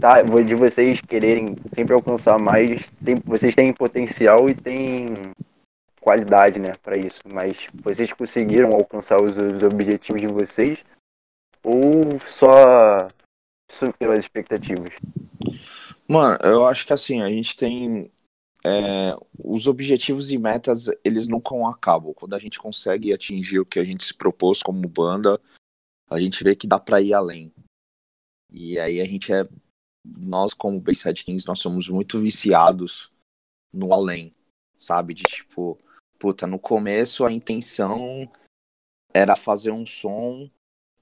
tá, 0.00 0.22
de 0.22 0.54
vocês 0.54 0.98
quererem 1.02 1.56
sempre 1.74 1.94
alcançar 1.94 2.38
mais, 2.38 2.80
sempre, 3.02 3.22
vocês 3.26 3.54
têm 3.54 3.72
potencial 3.72 4.48
e 4.48 4.54
têm 4.54 5.06
qualidade, 6.04 6.60
né, 6.60 6.74
para 6.82 6.98
isso. 6.98 7.20
Mas 7.32 7.66
vocês 7.72 8.12
conseguiram 8.12 8.68
alcançar 8.70 9.16
os, 9.22 9.32
os, 9.32 9.62
objetivos 9.62 10.20
de 10.20 10.28
vocês 10.28 10.78
ou 11.64 12.20
só 12.28 13.08
superou 13.72 14.12
as 14.12 14.20
expectativas? 14.20 14.90
Mano, 16.06 16.38
eu 16.44 16.66
acho 16.66 16.86
que 16.86 16.92
assim 16.92 17.22
a 17.22 17.28
gente 17.30 17.56
tem 17.56 18.12
é, 18.62 19.16
os 19.42 19.66
objetivos 19.66 20.30
e 20.30 20.36
metas 20.36 20.90
eles 21.02 21.26
nunca 21.26 21.54
acabam. 21.68 22.12
Quando 22.12 22.34
a 22.34 22.38
gente 22.38 22.58
consegue 22.58 23.10
atingir 23.10 23.58
o 23.58 23.66
que 23.66 23.78
a 23.78 23.84
gente 23.84 24.04
se 24.04 24.12
propôs 24.12 24.62
como 24.62 24.86
banda, 24.86 25.40
a 26.10 26.20
gente 26.20 26.44
vê 26.44 26.54
que 26.54 26.66
dá 26.66 26.78
para 26.78 27.00
ir 27.00 27.14
além. 27.14 27.50
E 28.52 28.78
aí 28.78 29.00
a 29.00 29.06
gente 29.06 29.32
é, 29.32 29.48
nós 30.04 30.52
como 30.52 30.78
Bayside 30.78 31.24
Kings, 31.24 31.46
nós 31.48 31.60
somos 31.60 31.88
muito 31.88 32.20
viciados 32.20 33.10
no 33.72 33.92
além, 33.92 34.30
sabe? 34.76 35.14
De 35.14 35.24
tipo, 35.24 35.78
puta, 36.18 36.46
no 36.46 36.58
começo 36.58 37.24
a 37.24 37.32
intenção 37.32 38.30
era 39.12 39.36
fazer 39.36 39.70
um 39.70 39.86
som 39.86 40.50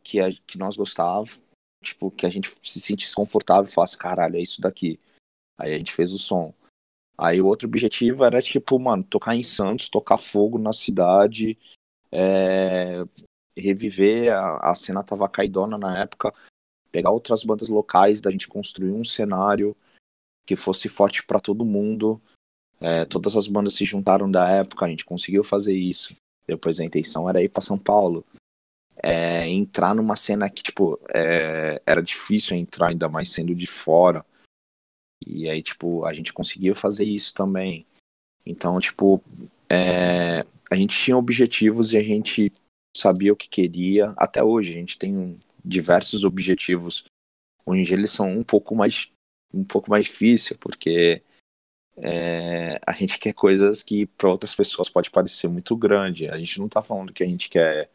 que, 0.02 0.20
a, 0.20 0.32
que 0.46 0.58
nós 0.58 0.76
gostávamos, 0.76 1.40
tipo, 1.82 2.10
que 2.10 2.26
a 2.26 2.28
gente 2.28 2.52
se 2.62 2.80
sentisse 2.80 3.14
confortável 3.14 3.64
e 3.64 3.72
falasse, 3.72 3.96
caralho, 3.96 4.36
é 4.36 4.40
isso 4.40 4.60
daqui. 4.60 5.00
Aí 5.58 5.74
a 5.74 5.78
gente 5.78 5.92
fez 5.92 6.12
o 6.12 6.18
som. 6.18 6.52
Aí 7.16 7.40
o 7.40 7.46
outro 7.46 7.68
objetivo 7.68 8.24
era, 8.24 8.42
tipo, 8.42 8.78
mano, 8.78 9.04
tocar 9.04 9.36
em 9.36 9.42
Santos, 9.42 9.88
tocar 9.88 10.18
fogo 10.18 10.58
na 10.58 10.72
cidade, 10.72 11.58
é, 12.10 13.04
reviver, 13.56 14.32
a, 14.32 14.70
a 14.70 14.74
cena 14.74 15.02
tava 15.02 15.28
caidona 15.28 15.78
na 15.78 16.00
época, 16.00 16.32
pegar 16.90 17.10
outras 17.10 17.44
bandas 17.44 17.68
locais, 17.68 18.20
da 18.20 18.30
gente 18.30 18.48
construir 18.48 18.92
um 18.92 19.04
cenário 19.04 19.76
que 20.44 20.56
fosse 20.56 20.88
forte 20.88 21.24
para 21.24 21.40
todo 21.40 21.64
mundo. 21.64 22.20
É, 22.82 23.04
todas 23.04 23.36
as 23.36 23.46
bandas 23.46 23.74
se 23.74 23.84
juntaram 23.84 24.28
da 24.28 24.48
época, 24.50 24.84
a 24.84 24.88
gente 24.88 25.04
conseguiu 25.04 25.44
fazer 25.44 25.74
isso. 25.74 26.16
Depois 26.46 26.80
a 26.80 26.84
intenção 26.84 27.28
era 27.28 27.42
ir 27.42 27.48
para 27.48 27.62
São 27.62 27.78
Paulo. 27.78 28.24
É, 28.96 29.48
entrar 29.48 29.94
numa 29.94 30.16
cena 30.16 30.50
que, 30.50 30.62
tipo, 30.62 30.98
é, 31.14 31.80
era 31.86 32.02
difícil 32.02 32.56
entrar, 32.56 32.88
ainda 32.88 33.08
mais 33.08 33.30
sendo 33.30 33.54
de 33.54 33.66
fora. 33.66 34.24
E 35.24 35.48
aí, 35.48 35.62
tipo, 35.62 36.04
a 36.04 36.12
gente 36.12 36.32
conseguiu 36.32 36.74
fazer 36.74 37.04
isso 37.04 37.32
também. 37.32 37.86
Então, 38.44 38.80
tipo, 38.80 39.22
é, 39.70 40.44
a 40.70 40.76
gente 40.76 40.96
tinha 40.98 41.16
objetivos 41.16 41.92
e 41.92 41.96
a 41.96 42.02
gente 42.02 42.52
sabia 42.96 43.32
o 43.32 43.36
que 43.36 43.48
queria. 43.48 44.12
Até 44.16 44.42
hoje, 44.42 44.72
a 44.72 44.76
gente 44.76 44.98
tem 44.98 45.38
diversos 45.64 46.24
objetivos. 46.24 47.04
Hoje 47.64 47.92
eles 47.92 48.10
são 48.10 48.28
um 48.28 48.42
pouco 48.42 48.74
mais 48.74 49.10
um 49.54 49.62
pouco 49.62 49.90
mais 49.90 50.06
difícil, 50.06 50.56
porque 50.58 51.22
é, 51.96 52.80
a 52.86 52.92
gente 52.92 53.18
quer 53.18 53.32
coisas 53.32 53.82
que 53.82 54.06
para 54.06 54.30
outras 54.30 54.54
pessoas 54.54 54.88
pode 54.88 55.10
parecer 55.10 55.48
muito 55.48 55.76
grande. 55.76 56.28
A 56.28 56.38
gente 56.38 56.58
não 56.58 56.66
está 56.66 56.82
falando 56.82 57.12
que 57.12 57.22
a 57.22 57.26
gente 57.26 57.48
quer 57.48 57.90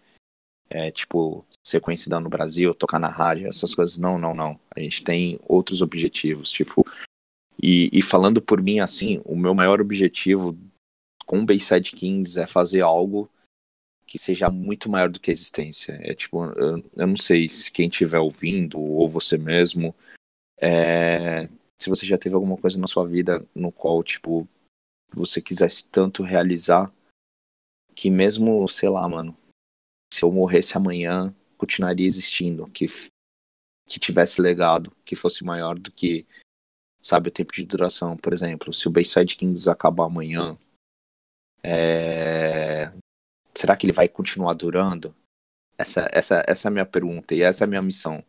é, 0.70 0.92
tipo 0.92 1.46
ser 1.66 1.80
conhecida 1.80 2.20
no 2.20 2.30
Brasil, 2.30 2.74
tocar 2.74 3.00
na 3.00 3.10
rádio, 3.10 3.48
essas 3.48 3.74
coisas. 3.74 3.98
Não, 3.98 4.18
não, 4.18 4.34
não. 4.34 4.60
A 4.76 4.80
gente 4.80 5.04
tem 5.04 5.40
outros 5.48 5.82
objetivos, 5.82 6.52
tipo 6.52 6.86
e, 7.62 7.90
e 7.92 8.02
falando 8.02 8.42
por 8.42 8.62
mim 8.62 8.80
assim, 8.80 9.22
o 9.26 9.36
meu 9.36 9.54
maior 9.54 9.82
objetivo 9.82 10.58
com 11.26 11.40
o 11.40 11.46
Bayside 11.46 11.92
Kings 11.92 12.40
é 12.40 12.46
fazer 12.46 12.82
algo 12.82 13.30
que 14.06 14.18
seja 14.18 14.50
muito 14.50 14.90
maior 14.90 15.10
do 15.10 15.20
que 15.20 15.30
a 15.30 15.34
existência. 15.34 16.00
É 16.02 16.14
tipo, 16.14 16.46
eu, 16.46 16.84
eu 16.96 17.08
não 17.08 17.18
sei 17.18 17.50
se 17.50 17.72
quem 17.72 17.90
estiver 17.90 18.20
ouvindo, 18.20 18.80
ou 18.80 19.10
você 19.10 19.38
mesmo, 19.38 19.94
é, 20.60 21.50
se 21.80 21.90
você 21.90 22.06
já 22.06 22.18
teve 22.18 22.36
alguma 22.36 22.58
coisa 22.58 22.80
na 22.80 22.88
sua 22.88 23.08
vida 23.08 23.46
no 23.54 23.72
qual, 23.72 24.04
tipo, 24.04 24.48
você 25.14 25.42
quisesse 25.42 25.88
tanto 25.90 26.24
realizar, 26.24 26.92
que 27.96 28.10
mesmo, 28.10 28.68
sei 28.68 28.90
lá, 28.90 29.08
mano, 29.08 29.36
se 30.14 30.24
eu 30.24 30.32
morresse 30.32 30.78
amanhã, 30.78 31.34
continuaria 31.58 32.06
existindo, 32.06 32.68
que, 32.68 32.86
que 33.88 34.00
tivesse 34.00 34.42
legado, 34.42 34.92
que 35.04 35.16
fosse 35.16 35.44
maior 35.44 35.78
do 35.78 35.92
que, 35.92 36.26
sabe, 37.02 37.30
o 37.30 37.32
tempo 37.32 37.54
de 37.54 37.66
duração. 37.66 38.16
Por 38.16 38.34
exemplo, 38.34 38.74
se 38.74 38.88
o 38.88 38.92
Bayside 38.92 39.36
Kings 39.36 39.70
acabar 39.70 40.06
amanhã, 40.06 40.58
é, 41.64 42.92
será 43.54 43.76
que 43.76 43.86
ele 43.86 43.94
vai 43.94 44.08
continuar 44.08 44.54
durando? 44.54 45.16
Essa, 45.78 46.08
essa, 46.12 46.44
essa 46.48 46.68
é 46.68 46.70
a 46.70 46.72
minha 46.72 46.86
pergunta 46.86 47.36
e 47.36 47.42
essa 47.42 47.64
é 47.64 47.66
a 47.66 47.68
minha 47.68 47.82
missão. 47.82 48.24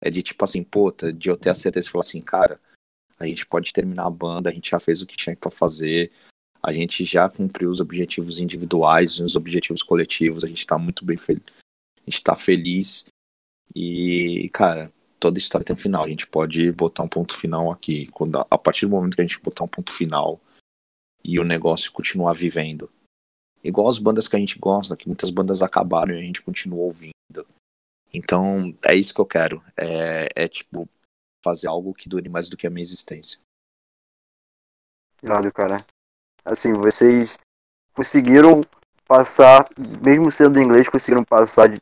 É 0.00 0.10
de 0.10 0.22
tipo 0.22 0.44
assim, 0.44 0.62
puta, 0.62 1.12
de 1.12 1.30
eu 1.30 1.36
ter 1.36 1.50
a 1.50 1.54
certeza 1.54 1.86
de 1.86 1.90
falar 1.90 2.02
assim, 2.02 2.20
cara, 2.20 2.60
a 3.18 3.26
gente 3.26 3.46
pode 3.46 3.72
terminar 3.72 4.06
a 4.06 4.10
banda, 4.10 4.50
a 4.50 4.52
gente 4.52 4.70
já 4.70 4.80
fez 4.80 5.02
o 5.02 5.06
que 5.06 5.16
tinha 5.16 5.36
para 5.36 5.50
fazer, 5.50 6.12
a 6.62 6.72
gente 6.72 7.04
já 7.04 7.28
cumpriu 7.28 7.70
os 7.70 7.80
objetivos 7.80 8.38
individuais, 8.38 9.20
os 9.20 9.36
objetivos 9.36 9.82
coletivos, 9.82 10.44
a 10.44 10.48
gente 10.48 10.66
tá 10.66 10.78
muito 10.78 11.04
bem 11.04 11.16
feliz, 11.16 11.42
a 11.98 12.10
gente 12.10 12.22
tá 12.22 12.34
feliz. 12.36 13.06
E, 13.74 14.48
cara, 14.52 14.92
toda 15.18 15.38
história 15.38 15.64
tem 15.64 15.74
um 15.74 15.78
final, 15.78 16.04
a 16.04 16.08
gente 16.08 16.26
pode 16.26 16.70
botar 16.72 17.02
um 17.02 17.08
ponto 17.08 17.34
final 17.34 17.70
aqui, 17.70 18.06
quando, 18.08 18.36
a 18.38 18.58
partir 18.58 18.86
do 18.86 18.90
momento 18.90 19.14
que 19.14 19.20
a 19.22 19.26
gente 19.26 19.40
botar 19.40 19.64
um 19.64 19.68
ponto 19.68 19.92
final 19.92 20.40
e 21.24 21.38
o 21.38 21.44
negócio 21.44 21.92
continuar 21.92 22.34
vivendo, 22.34 22.90
igual 23.62 23.88
as 23.88 23.98
bandas 23.98 24.28
que 24.28 24.36
a 24.36 24.38
gente 24.38 24.58
gosta, 24.58 24.96
que 24.96 25.08
muitas 25.08 25.30
bandas 25.30 25.62
acabaram 25.62 26.14
e 26.14 26.18
a 26.18 26.22
gente 26.22 26.42
continua 26.42 26.84
ouvindo. 26.84 27.12
Então, 28.12 28.74
é 28.84 28.94
isso 28.94 29.14
que 29.14 29.20
eu 29.20 29.26
quero. 29.26 29.62
É, 29.76 30.28
é 30.34 30.48
tipo, 30.48 30.88
fazer 31.46 31.68
algo 31.68 31.94
que 31.94 32.08
dure 32.08 32.28
mais 32.28 32.48
do 32.48 32.56
que 32.56 32.66
a 32.66 32.70
minha 32.70 32.82
existência. 32.82 33.38
Claro, 35.20 35.52
cara. 35.52 35.86
Assim, 36.44 36.72
vocês 36.72 37.38
conseguiram 37.94 38.62
passar, 39.06 39.64
mesmo 40.04 40.28
sendo 40.28 40.58
em 40.58 40.64
inglês, 40.64 40.88
conseguiram 40.88 41.22
passar 41.22 41.68
de 41.68 41.78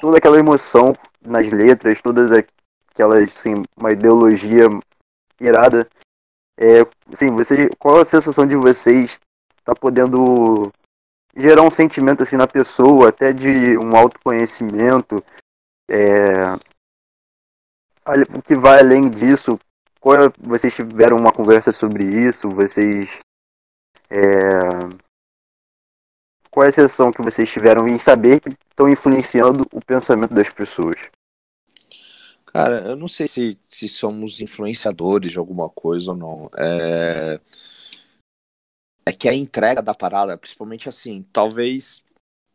toda 0.00 0.16
aquela 0.16 0.38
emoção 0.38 0.94
nas 1.20 1.50
letras, 1.50 2.00
todas 2.00 2.30
aquelas, 2.32 3.36
assim, 3.36 3.54
uma 3.76 3.92
ideologia 3.92 4.64
irada. 5.38 5.86
É, 6.58 6.80
assim, 7.12 7.28
você, 7.28 7.68
qual 7.78 8.00
a 8.00 8.04
sensação 8.04 8.46
de 8.46 8.56
vocês 8.56 9.20
tá 9.62 9.74
podendo 9.74 10.72
gerar 11.36 11.62
um 11.62 11.70
sentimento 11.70 12.22
assim 12.22 12.36
na 12.36 12.46
pessoa, 12.46 13.10
até 13.10 13.30
de 13.32 13.76
um 13.78 13.94
autoconhecimento, 13.94 15.22
é, 15.88 16.56
o 18.36 18.42
que 18.42 18.54
vai 18.54 18.80
além 18.80 19.08
disso. 19.08 19.58
Qual, 20.00 20.16
vocês 20.38 20.74
tiveram 20.74 21.16
uma 21.16 21.32
conversa 21.32 21.70
sobre 21.70 22.04
isso? 22.04 22.48
Vocês 22.48 23.18
é, 24.10 24.18
qual 26.50 26.66
é 26.66 26.68
a 26.68 26.72
sensação 26.72 27.12
que 27.12 27.22
vocês 27.22 27.50
tiveram 27.50 27.88
em 27.88 27.98
saber 27.98 28.40
que 28.40 28.50
estão 28.70 28.88
influenciando 28.88 29.66
o 29.72 29.80
pensamento 29.80 30.34
das 30.34 30.50
pessoas? 30.50 30.96
Cara, 32.46 32.80
eu 32.88 32.96
não 32.96 33.08
sei 33.08 33.26
se, 33.26 33.58
se 33.68 33.88
somos 33.88 34.40
influenciadores 34.40 35.32
de 35.32 35.38
alguma 35.38 35.70
coisa 35.70 36.10
ou 36.10 36.16
não. 36.16 36.50
É 36.54 37.40
é 39.04 39.12
que 39.12 39.28
a 39.28 39.34
entrega 39.34 39.82
da 39.82 39.94
parada, 39.94 40.38
principalmente 40.38 40.88
assim, 40.88 41.24
talvez. 41.32 42.04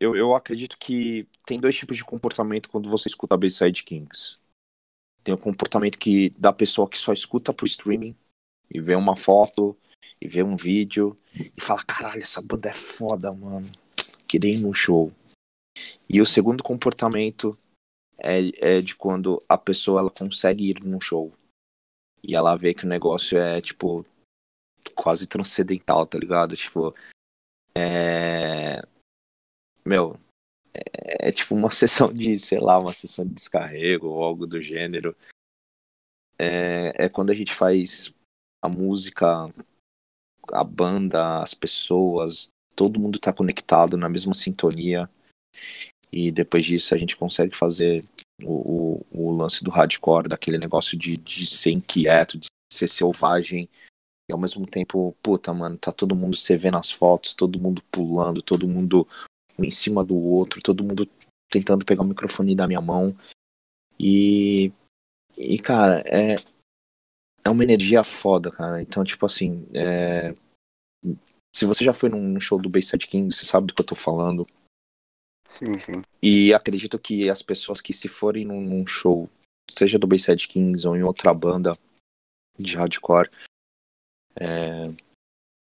Eu, 0.00 0.14
eu 0.14 0.34
acredito 0.34 0.78
que 0.78 1.26
tem 1.44 1.58
dois 1.58 1.76
tipos 1.76 1.96
de 1.96 2.04
comportamento 2.04 2.70
quando 2.70 2.88
você 2.88 3.08
escuta 3.08 3.34
a 3.34 3.38
Bayside 3.38 3.82
Kings. 3.82 4.38
Tem 5.28 5.34
o 5.34 5.36
comportamento 5.36 5.98
que 5.98 6.30
da 6.30 6.54
pessoa 6.54 6.88
que 6.88 6.96
só 6.96 7.12
escuta 7.12 7.52
pro 7.52 7.66
streaming 7.66 8.16
e 8.72 8.80
vê 8.80 8.94
uma 8.94 9.14
foto 9.14 9.76
e 10.18 10.26
vê 10.26 10.42
um 10.42 10.56
vídeo 10.56 11.18
e 11.54 11.60
fala: 11.60 11.84
caralho, 11.84 12.22
essa 12.22 12.40
banda 12.40 12.70
é 12.70 12.72
foda, 12.72 13.30
mano. 13.30 13.70
Queria 14.26 14.54
ir 14.54 14.56
no 14.56 14.72
show. 14.72 15.12
E 16.08 16.18
o 16.18 16.24
segundo 16.24 16.62
comportamento 16.62 17.58
é, 18.16 18.76
é 18.78 18.80
de 18.80 18.96
quando 18.96 19.44
a 19.46 19.58
pessoa 19.58 20.00
ela 20.00 20.10
consegue 20.10 20.70
ir 20.70 20.82
num 20.82 20.98
show 20.98 21.30
e 22.22 22.34
ela 22.34 22.56
vê 22.56 22.72
que 22.72 22.86
o 22.86 22.88
negócio 22.88 23.36
é 23.36 23.60
tipo 23.60 24.06
quase 24.94 25.26
transcendental, 25.26 26.06
tá 26.06 26.18
ligado? 26.18 26.56
Tipo, 26.56 26.94
é. 27.76 28.80
Meu, 29.84 30.18
é, 30.78 31.28
é 31.28 31.32
tipo 31.32 31.54
uma 31.54 31.70
sessão 31.72 32.12
de, 32.12 32.38
sei 32.38 32.60
lá, 32.60 32.78
uma 32.78 32.92
sessão 32.92 33.26
de 33.26 33.34
descarrego 33.34 34.08
ou 34.08 34.22
algo 34.22 34.46
do 34.46 34.60
gênero. 34.60 35.16
É, 36.38 37.06
é 37.06 37.08
quando 37.08 37.30
a 37.30 37.34
gente 37.34 37.52
faz 37.52 38.12
a 38.62 38.68
música, 38.68 39.46
a 40.52 40.64
banda, 40.64 41.42
as 41.42 41.54
pessoas, 41.54 42.50
todo 42.74 43.00
mundo 43.00 43.18
tá 43.18 43.32
conectado 43.32 43.96
na 43.96 44.08
mesma 44.08 44.34
sintonia. 44.34 45.08
E 46.10 46.30
depois 46.30 46.64
disso 46.64 46.94
a 46.94 46.98
gente 46.98 47.16
consegue 47.16 47.56
fazer 47.56 48.04
o, 48.42 49.02
o, 49.12 49.28
o 49.28 49.36
lance 49.36 49.62
do 49.62 49.70
hardcore, 49.70 50.28
daquele 50.28 50.58
negócio 50.58 50.96
de, 50.96 51.16
de 51.16 51.46
ser 51.46 51.72
inquieto, 51.72 52.38
de 52.38 52.46
ser 52.72 52.88
selvagem. 52.88 53.68
E 54.28 54.32
ao 54.32 54.38
mesmo 54.38 54.66
tempo, 54.66 55.16
puta, 55.22 55.52
mano, 55.52 55.76
tá 55.76 55.90
todo 55.90 56.14
mundo 56.14 56.36
se 56.36 56.56
vendo 56.56 56.78
as 56.78 56.90
fotos, 56.90 57.34
todo 57.34 57.60
mundo 57.60 57.82
pulando, 57.90 58.42
todo 58.42 58.68
mundo 58.68 59.06
um 59.58 59.64
em 59.64 59.70
cima 59.70 60.04
do 60.04 60.16
outro, 60.16 60.62
todo 60.62 60.84
mundo 60.84 61.08
tentando 61.50 61.84
pegar 61.84 62.02
o 62.02 62.06
microfone 62.06 62.54
da 62.54 62.66
minha 62.66 62.80
mão. 62.80 63.16
E, 63.98 64.72
e 65.36 65.58
cara, 65.58 66.02
é, 66.06 66.36
é 67.44 67.50
uma 67.50 67.64
energia 67.64 68.04
foda, 68.04 68.50
cara. 68.50 68.80
Então, 68.80 69.02
tipo 69.04 69.26
assim, 69.26 69.66
é, 69.74 70.34
se 71.54 71.64
você 71.64 71.84
já 71.84 71.92
foi 71.92 72.08
num 72.08 72.38
show 72.40 72.60
do 72.60 72.68
Bayside 72.68 73.06
King, 73.06 73.34
você 73.34 73.44
sabe 73.44 73.66
do 73.66 73.74
que 73.74 73.80
eu 73.80 73.86
tô 73.86 73.94
falando. 73.94 74.46
Sim, 75.48 75.78
sim. 75.78 76.02
E 76.22 76.52
acredito 76.52 76.98
que 76.98 77.28
as 77.28 77.42
pessoas 77.42 77.80
que 77.80 77.92
se 77.92 78.06
forem 78.06 78.44
num, 78.44 78.60
num 78.60 78.86
show, 78.86 79.28
seja 79.68 79.98
do 79.98 80.06
Bayside 80.06 80.46
Kings 80.46 80.86
ou 80.86 80.94
em 80.94 81.02
outra 81.02 81.32
banda 81.32 81.76
de 82.58 82.76
hardcore, 82.76 83.30
é, 84.36 84.92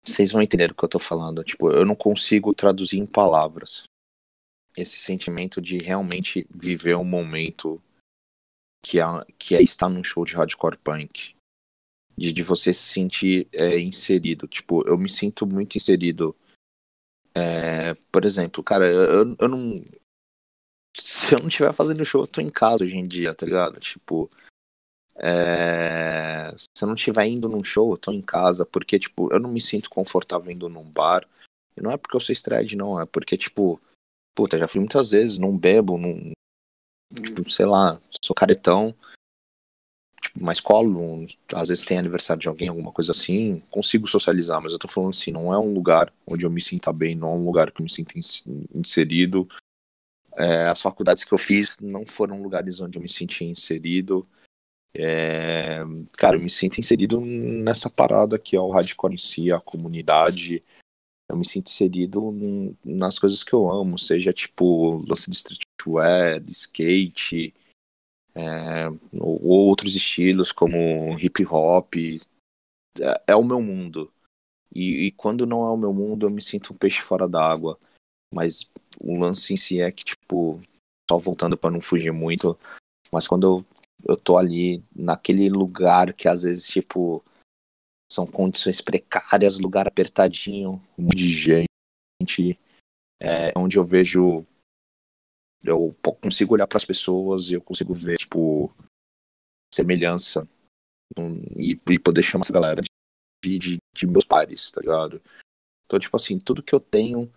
vocês 0.06 0.32
vão 0.32 0.42
entender 0.42 0.72
o 0.72 0.76
que 0.76 0.84
eu 0.84 0.90
tô 0.90 1.00
falando. 1.00 1.44
Tipo, 1.44 1.72
eu 1.72 1.86
não 1.86 1.96
consigo 1.96 2.54
traduzir 2.54 3.00
em 3.00 3.06
palavras 3.06 3.84
esse 4.76 4.98
sentimento 4.98 5.62
de 5.62 5.78
realmente 5.78 6.48
viver 6.50 6.96
um 6.96 7.04
momento 7.04 7.82
que 8.84 9.00
é, 9.00 9.04
que 9.38 9.56
é 9.56 9.62
estar 9.62 9.90
num 9.90 10.04
show 10.04 10.26
de 10.26 10.34
hardcore 10.34 10.78
punk. 10.78 11.36
De, 12.18 12.32
de 12.32 12.44
você 12.44 12.74
se 12.74 12.92
sentir 12.94 13.48
é, 13.54 13.80
inserido. 13.80 14.48
Tipo, 14.48 14.88
eu 14.88 14.98
me 14.98 15.10
sinto 15.10 15.46
muito 15.48 15.78
inserido 15.78 16.36
é, 17.34 17.94
por 18.12 18.26
exemplo, 18.26 18.64
cara, 18.64 18.86
eu, 18.86 19.36
eu 19.40 19.48
não. 19.48 19.76
Se 20.96 21.34
eu 21.34 21.40
não 21.40 21.48
estiver 21.48 21.74
fazendo 21.74 22.04
show, 22.04 22.24
eu 22.24 22.28
tô 22.28 22.42
em 22.42 22.50
casa 22.50 22.84
hoje 22.84 22.98
em 22.98 23.08
dia, 23.08 23.34
tá 23.34 23.46
ligado? 23.46 23.80
Tipo. 23.80 24.30
É, 25.16 26.54
se 26.58 26.84
eu 26.84 26.88
não 26.88 26.96
estiver 26.96 27.26
indo 27.26 27.50
num 27.50 27.64
show, 27.64 27.92
eu 27.92 27.98
tô 27.98 28.12
em 28.12 28.22
casa, 28.22 28.66
porque, 28.66 28.98
tipo, 29.00 29.32
eu 29.32 29.40
não 29.40 29.50
me 29.50 29.62
sinto 29.62 29.90
confortável 29.90 30.52
indo 30.52 30.70
num 30.70 30.84
bar. 30.84 31.28
E 31.76 31.82
não 31.82 31.92
é 31.92 31.98
porque 31.98 32.16
eu 32.16 32.22
sou 32.22 32.34
estreia, 32.34 32.68
não, 32.76 33.00
é 33.00 33.06
porque, 33.06 33.38
tipo, 33.38 33.80
puta, 34.36 34.58
já 34.58 34.68
fui 34.68 34.80
muitas 34.80 35.12
vezes, 35.12 35.38
não 35.38 35.58
bebo, 35.58 35.98
não. 35.98 36.32
Tipo, 37.14 37.50
sei 37.50 37.66
lá, 37.66 38.00
sou 38.24 38.36
caretão 38.36 38.96
tipo, 40.22 40.44
mais 40.44 40.60
colo, 40.60 41.26
às 41.54 41.70
vezes 41.70 41.84
tem 41.84 41.98
aniversário 41.98 42.42
de 42.42 42.48
alguém, 42.48 42.70
alguma 42.70 42.92
coisa 42.92 43.12
assim, 43.12 43.62
consigo 43.70 44.08
socializar, 44.08 44.62
mas 44.62 44.72
eu 44.72 44.80
tô 44.80 44.88
falando 44.88 45.10
assim, 45.10 45.32
não 45.32 45.54
é 45.54 45.58
um 45.58 45.74
lugar 45.74 46.14
onde 46.26 46.46
eu 46.46 46.50
me 46.50 46.62
sinta 46.62 46.94
bem, 46.94 47.16
não 47.16 47.30
é 47.30 47.34
um 47.34 47.46
lugar 47.46 47.72
que 47.72 47.82
eu 47.82 47.84
me 47.84 47.90
sinta 47.90 48.14
inserido. 48.74 49.48
É, 50.38 50.68
as 50.68 50.82
faculdades 50.82 51.24
que 51.24 51.34
eu 51.34 51.38
fiz 51.38 51.78
não 51.82 52.06
foram 52.06 52.42
lugares 52.42 52.80
onde 52.80 52.98
eu 52.98 53.02
me 53.02 53.10
senti 53.10 53.44
inserido. 53.44 54.26
É, 54.94 55.80
cara, 56.18 56.36
eu 56.36 56.42
me 56.42 56.50
sinto 56.50 56.80
inserido 56.80 57.22
nessa 57.22 57.90
parada 57.90 58.38
que 58.38 58.56
é 58.56 58.60
o 58.60 58.70
hardcore 58.70 59.14
em 59.14 59.18
si, 59.18 59.52
a 59.52 59.60
comunidade. 59.60 60.64
Eu 61.30 61.38
me 61.38 61.46
sinto 61.46 61.68
inserido 61.68 62.78
nas 62.84 63.18
coisas 63.18 63.44
que 63.44 63.54
eu 63.54 63.70
amo, 63.70 63.98
seja 63.98 64.34
tipo 64.34 64.98
lance 65.08 65.30
de 65.30 65.38
streetwear, 65.38 66.42
de 66.42 66.52
skate, 66.52 67.54
é, 68.36 68.88
ou 69.20 69.42
outros 69.44 69.96
estilos 69.96 70.52
como 70.52 71.18
hip 71.20 71.46
hop. 71.46 71.96
É, 73.00 73.24
é 73.28 73.36
o 73.36 73.44
meu 73.44 73.62
mundo. 73.62 74.12
E, 74.74 75.08
e, 75.08 75.12
quando 75.12 75.46
não 75.46 75.66
é 75.66 75.70
o 75.70 75.78
meu 75.78 75.94
mundo, 75.94 76.26
eu 76.26 76.30
me 76.30 76.42
sinto 76.42 76.74
um 76.74 76.78
peixe 76.78 77.02
fora 77.02 77.28
d'água. 77.28 77.78
Mas 78.34 78.70
o 79.00 79.18
lance 79.18 79.54
em 79.54 79.58
si 79.58 79.82
é 79.82 79.92
que, 79.92 80.04
tipo, 80.04 80.58
só 81.10 81.18
voltando 81.18 81.58
para 81.58 81.72
não 81.72 81.82
fugir 81.82 82.12
muito, 82.14 82.58
mas 83.12 83.28
quando 83.28 83.46
eu, 83.46 83.66
eu 84.08 84.16
tô 84.16 84.38
ali 84.38 84.84
naquele 84.96 85.50
lugar 85.50 86.14
que 86.14 86.28
às 86.28 86.44
vezes, 86.44 86.68
tipo, 86.68 87.24
são 88.12 88.28
condições 88.28 88.82
precárias, 88.82 89.58
lugar 89.58 89.88
apertadinho, 89.88 90.82
um 90.98 91.04
monte 91.04 91.18
de 91.18 91.34
gente, 91.34 92.60
é, 93.20 93.54
onde 93.56 93.78
eu 93.78 93.86
vejo 93.86 94.46
eu 95.64 95.96
consigo 96.22 96.54
olhar 96.54 96.68
para 96.68 96.78
as 96.78 96.86
pessoas 96.86 97.50
e 97.50 97.54
eu 97.54 97.62
consigo 97.62 97.94
ver, 97.94 98.18
tipo, 98.18 98.74
semelhança 99.74 100.48
e, 101.56 101.80
e 101.90 102.00
poder 102.00 102.24
chamar 102.24 102.42
essa 102.42 102.54
galera 102.54 102.82
de, 103.44 103.60
de, 103.60 103.78
de, 103.96 104.08
meus 104.08 104.26
pares, 104.26 104.72
tá 104.72 104.82
ligado? 104.82 105.22
Então, 105.86 106.00
tipo 106.00 106.16
assim, 106.16 106.40
tudo 106.40 106.64
que 106.64 106.74
eu 106.74 106.80
tenho, 106.80 107.32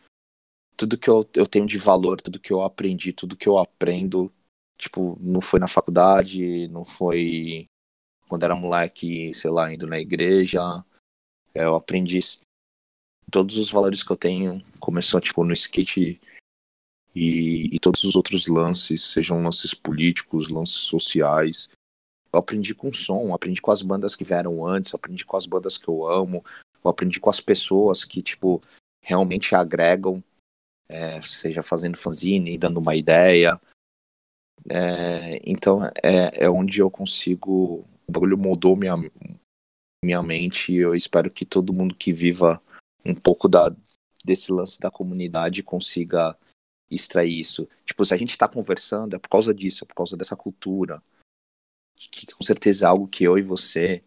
tudo 0.76 0.98
que 0.98 1.08
eu, 1.08 1.28
eu 1.34 1.46
tenho 1.46 1.66
de 1.66 1.76
valor, 1.76 2.20
tudo 2.20 2.40
que 2.40 2.52
eu 2.52 2.62
aprendi, 2.62 3.12
tudo 3.12 3.36
que 3.36 3.48
eu 3.48 3.58
aprendo, 3.58 4.32
tipo, 4.76 5.16
não 5.20 5.40
foi 5.40 5.60
na 5.60 5.68
faculdade, 5.68 6.68
não 6.68 6.84
foi 6.84 7.66
quando 8.28 8.44
era 8.44 8.54
moleque, 8.54 9.32
sei 9.34 9.50
lá, 9.50 9.72
indo 9.72 9.86
na 9.86 9.98
igreja. 9.98 10.60
Eu 11.54 11.74
aprendi 11.74 12.18
todos 13.30 13.56
os 13.56 13.70
valores 13.70 14.02
que 14.02 14.10
eu 14.10 14.16
tenho. 14.16 14.64
Começou, 14.80 15.20
tipo, 15.20 15.44
no 15.44 15.52
skate 15.52 16.20
e, 17.14 17.74
e 17.74 17.78
todos 17.78 18.02
os 18.04 18.16
outros 18.16 18.46
lances, 18.46 19.02
sejam 19.04 19.42
lances 19.42 19.72
políticos, 19.72 20.48
lances 20.48 20.76
sociais. 20.76 21.68
Eu 22.32 22.40
aprendi 22.40 22.74
com 22.74 22.92
som, 22.92 23.32
aprendi 23.32 23.62
com 23.62 23.70
as 23.70 23.82
bandas 23.82 24.16
que 24.16 24.24
vieram 24.24 24.66
antes, 24.66 24.92
aprendi 24.92 25.24
com 25.24 25.36
as 25.36 25.46
bandas 25.46 25.78
que 25.78 25.88
eu 25.88 26.06
amo, 26.06 26.44
eu 26.82 26.90
aprendi 26.90 27.20
com 27.20 27.30
as 27.30 27.40
pessoas 27.40 28.04
que, 28.04 28.20
tipo, 28.20 28.60
realmente 29.00 29.54
agregam, 29.54 30.22
é, 30.88 31.22
seja 31.22 31.62
fazendo 31.62 31.96
fanzine, 31.96 32.58
dando 32.58 32.80
uma 32.80 32.96
ideia. 32.96 33.60
É, 34.70 35.40
então 35.44 35.84
é, 36.02 36.44
é 36.44 36.50
onde 36.50 36.80
eu 36.80 36.90
consigo. 36.90 37.84
O 38.06 38.12
bagulho 38.12 38.36
moldou 38.36 38.76
minha, 38.76 38.94
minha 40.04 40.22
mente 40.22 40.72
e 40.72 40.76
eu 40.76 40.94
espero 40.94 41.30
que 41.30 41.44
todo 41.44 41.72
mundo 41.72 41.94
que 41.94 42.12
viva 42.12 42.62
um 43.04 43.14
pouco 43.14 43.48
da, 43.48 43.74
desse 44.24 44.52
lance 44.52 44.78
da 44.78 44.90
comunidade 44.90 45.62
consiga 45.62 46.36
extrair 46.90 47.38
isso. 47.38 47.68
Tipo, 47.84 48.04
se 48.04 48.14
a 48.14 48.16
gente 48.16 48.30
está 48.30 48.48
conversando, 48.48 49.16
é 49.16 49.18
por 49.18 49.28
causa 49.28 49.54
disso, 49.54 49.84
é 49.84 49.86
por 49.86 49.94
causa 49.94 50.16
dessa 50.16 50.36
cultura. 50.36 51.02
Que 51.96 52.26
com 52.26 52.44
certeza 52.44 52.84
é 52.84 52.88
algo 52.88 53.08
que 53.08 53.24
eu 53.24 53.38
e 53.38 53.42
você, 53.42 54.02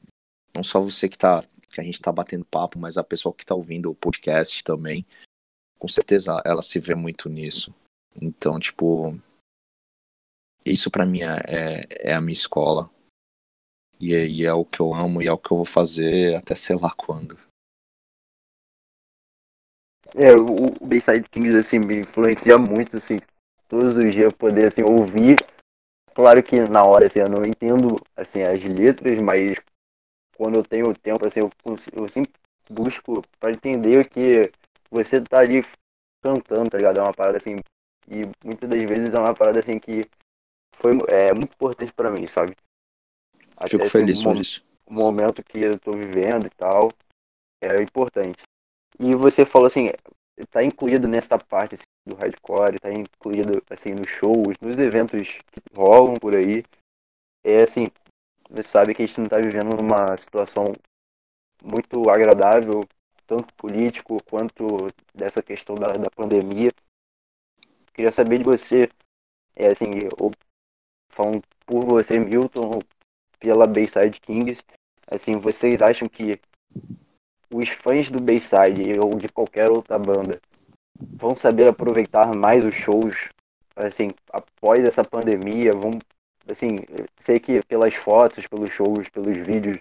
não 0.56 0.64
só 0.64 0.80
você 0.80 1.10
que 1.10 1.18
tá, 1.18 1.44
que 1.72 1.82
a 1.82 1.84
gente 1.84 2.00
tá 2.00 2.12
batendo 2.12 2.46
papo, 2.46 2.78
mas 2.80 2.98
a 2.98 3.04
pessoa 3.04 3.34
que 3.34 3.46
tá 3.46 3.56
ouvindo 3.56 3.90
o 3.90 3.96
podcast 3.96 4.64
também, 4.64 5.06
com 5.78 5.88
certeza 5.88 6.42
ela 6.46 6.62
se 6.62 6.80
vê 6.80 6.96
muito 6.96 7.30
nisso. 7.30 7.74
Então, 8.20 8.60
tipo, 8.60 9.20
isso 10.72 10.92
para 10.92 11.06
mim 11.06 11.22
é, 11.22 11.42
é, 11.48 12.10
é, 12.12 12.14
a 12.14 12.22
minha 12.22 12.34
escola. 12.34 12.90
E, 14.00 14.14
e 14.14 14.46
é 14.46 14.54
o 14.54 14.64
que 14.64 14.80
eu 14.80 14.94
amo 14.94 15.22
e 15.22 15.28
é 15.28 15.32
o 15.32 15.38
que 15.38 15.52
eu 15.52 15.58
vou 15.58 15.66
fazer 15.66 16.36
até 16.36 16.56
sei 16.56 16.76
lá 16.76 16.92
quando. 16.96 17.38
É, 20.16 20.34
o 20.34 20.72
Bayside 20.86 21.28
Kings, 21.30 21.56
assim, 21.56 21.80
me 21.80 22.00
influencia 22.00 22.58
muito, 22.58 22.98
assim, 22.98 23.18
todos 23.68 23.96
os 23.96 24.16
dias 24.16 24.34
poder, 24.34 24.68
assim, 24.68 24.82
ouvir. 24.84 25.38
Claro 26.14 26.42
que 26.42 26.60
na 26.62 26.84
hora, 26.84 27.08
assim, 27.08 27.20
eu 27.20 27.30
não 27.30 27.44
entendo, 27.46 27.98
assim, 28.16 28.42
as 28.42 28.64
letras, 28.64 29.22
mas 29.22 29.58
quando 30.36 30.56
eu 30.56 30.64
tenho 30.64 30.94
tempo, 30.94 31.28
assim, 31.28 31.42
eu, 31.42 31.50
eu 31.94 32.08
sempre 32.08 32.32
busco 32.70 33.22
para 33.40 33.52
entender 33.52 34.00
o 34.00 34.10
que 34.10 34.52
você 34.90 35.22
tá 35.22 35.40
ali 35.40 35.64
cantando, 36.24 36.70
tá 36.70 36.78
ligado? 36.78 37.00
É 37.00 37.04
uma 37.04 37.14
parada, 37.14 37.38
assim, 37.38 37.56
e 38.08 38.22
muitas 38.44 38.70
das 38.70 38.84
vezes 38.84 39.14
é 39.14 39.20
uma 39.20 39.34
parada, 39.36 39.60
assim, 39.60 39.78
que 39.78 40.02
foi 40.80 40.92
é, 41.10 41.34
muito 41.34 41.54
importante 41.54 41.94
para 41.94 42.12
mim, 42.12 42.28
sabe? 42.28 42.56
Até, 43.56 43.72
Fico 43.72 43.86
feliz 43.90 44.24
com 44.24 44.34
isso. 44.34 44.64
O 44.86 44.94
momento 44.94 45.44
que 45.44 45.60
eu 45.60 45.78
tô 45.80 45.92
vivendo 45.92 46.46
e 46.46 46.50
tal, 46.52 46.90
é 47.62 47.82
importante. 47.82 48.42
E 49.00 49.16
você 49.16 49.46
falou 49.46 49.68
assim, 49.68 49.90
tá 50.50 50.64
incluído 50.64 51.08
nessa 51.08 51.38
parte 51.38 51.76
assim, 51.76 51.84
do 52.06 52.16
hardcore, 52.16 52.80
tá 52.80 52.92
incluído 52.92 53.62
assim 53.70 53.92
nos 53.92 54.10
shows, 54.10 54.56
nos 54.62 54.78
eventos 54.80 55.28
que 55.28 55.62
rolam 55.76 56.16
por 56.16 56.36
aí. 56.36 56.64
É 57.44 57.64
assim, 57.64 57.88
você 58.50 58.64
sabe 58.64 58.94
que 58.94 59.02
a 59.02 59.06
gente 59.06 59.20
não 59.20 59.28
tá 59.28 59.38
vivendo 59.38 59.76
numa 59.76 60.16
situação 60.18 60.66
muito 61.64 62.10
agradável, 62.10 62.82
tanto 63.26 63.54
político 63.56 64.18
quanto 64.30 64.88
dessa 65.14 65.42
questão 65.42 65.76
da, 65.76 65.88
da 65.88 66.10
pandemia. 66.10 66.72
Queria 67.94 68.12
saber 68.12 68.38
de 68.38 68.44
você, 68.44 68.90
é 69.56 69.68
assim, 69.68 69.90
falando 71.18 71.42
por 71.66 71.84
você, 71.84 72.20
Milton, 72.20 72.80
pela 73.40 73.66
Bayside 73.66 74.22
Kings, 74.22 74.62
assim, 75.10 75.34
vocês 75.34 75.82
acham 75.82 76.08
que 76.08 76.40
os 77.52 77.70
fãs 77.70 78.12
do 78.12 78.22
Bayside 78.22 79.00
ou 79.00 79.18
de 79.18 79.28
qualquer 79.28 79.70
outra 79.72 79.98
banda 79.98 80.40
vão 81.00 81.36
saber 81.36 81.68
aproveitar 81.68 82.36
mais 82.36 82.64
os 82.64 82.76
shows 82.76 83.28
assim, 83.78 84.10
após 84.32 84.84
essa 84.84 85.04
pandemia, 85.04 85.72
vamos, 85.72 86.00
assim, 86.50 86.78
sei 87.20 87.40
que 87.40 87.62
pelas 87.66 87.94
fotos, 87.94 88.48
pelos 88.48 88.72
shows, 88.72 89.08
pelos 89.10 89.38
vídeos, 89.38 89.78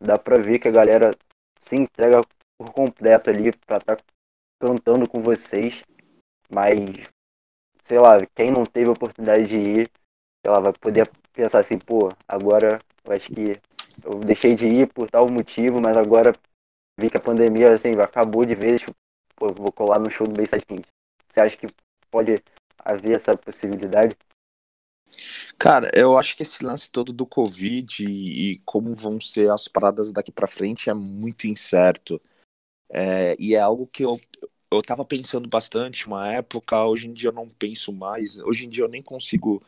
dá 0.00 0.18
pra 0.18 0.38
ver 0.38 0.58
que 0.58 0.68
a 0.68 0.72
galera 0.72 1.10
se 1.58 1.76
entrega 1.76 2.22
por 2.58 2.72
completo 2.72 3.30
ali 3.30 3.50
pra 3.66 3.76
estar 3.76 3.96
tá 3.96 4.04
cantando 4.58 5.08
com 5.08 5.22
vocês, 5.22 5.82
mas, 6.50 6.78
sei 7.82 7.98
lá, 7.98 8.18
quem 8.34 8.50
não 8.50 8.64
teve 8.64 8.88
a 8.88 8.92
oportunidade 8.92 9.44
de 9.44 9.60
ir, 9.60 9.90
ela 10.44 10.60
vai 10.60 10.72
poder 10.72 11.10
pensar 11.32 11.60
assim, 11.60 11.78
pô, 11.78 12.08
agora 12.28 12.78
eu 13.04 13.12
acho 13.12 13.28
que 13.30 13.60
eu 14.04 14.18
deixei 14.20 14.54
de 14.54 14.66
ir 14.66 14.86
por 14.92 15.10
tal 15.10 15.28
motivo, 15.28 15.80
mas 15.80 15.96
agora 15.96 16.32
vi 16.98 17.10
que 17.10 17.16
a 17.16 17.20
pandemia, 17.20 17.72
assim, 17.72 17.92
acabou 17.92 18.44
de 18.44 18.54
vez, 18.54 18.80
tipo, 18.80 18.94
pô, 19.36 19.48
vou 19.52 19.72
colar 19.72 19.98
no 19.98 20.10
show 20.10 20.26
do 20.26 20.34
Bayside 20.34 20.64
Kings. 20.64 20.88
Você 21.28 21.40
acha 21.40 21.56
que 21.56 21.66
pode 22.10 22.34
haver 22.78 23.16
essa 23.16 23.36
possibilidade? 23.36 24.16
Cara, 25.58 25.90
eu 25.94 26.18
acho 26.18 26.36
que 26.36 26.42
esse 26.42 26.64
lance 26.64 26.90
todo 26.90 27.12
do 27.12 27.26
Covid 27.26 28.04
e, 28.04 28.60
como 28.64 28.94
vão 28.94 29.20
ser 29.20 29.50
as 29.50 29.68
paradas 29.68 30.12
daqui 30.12 30.30
para 30.30 30.46
frente 30.46 30.90
é 30.90 30.94
muito 30.94 31.46
incerto. 31.46 32.20
É, 32.90 33.34
e 33.38 33.54
é 33.54 33.60
algo 33.60 33.86
que 33.86 34.04
eu, 34.04 34.20
eu 34.70 34.82
tava 34.82 35.04
pensando 35.04 35.48
bastante 35.48 36.06
uma 36.06 36.32
época, 36.32 36.84
hoje 36.84 37.08
em 37.08 37.12
dia 37.12 37.28
eu 37.28 37.32
não 37.32 37.48
penso 37.48 37.92
mais. 37.92 38.38
Hoje 38.38 38.66
em 38.66 38.68
dia 38.68 38.84
eu 38.84 38.88
nem 38.88 39.02
consigo. 39.02 39.62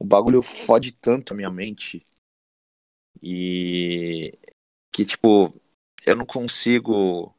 O 0.00 0.04
bagulho 0.04 0.40
fode 0.40 0.92
tanto 0.92 1.34
a 1.34 1.36
minha 1.36 1.50
mente. 1.50 2.06
E 3.22 4.32
que, 4.90 5.04
tipo, 5.04 5.54
eu 6.06 6.16
não 6.16 6.24
consigo. 6.24 7.34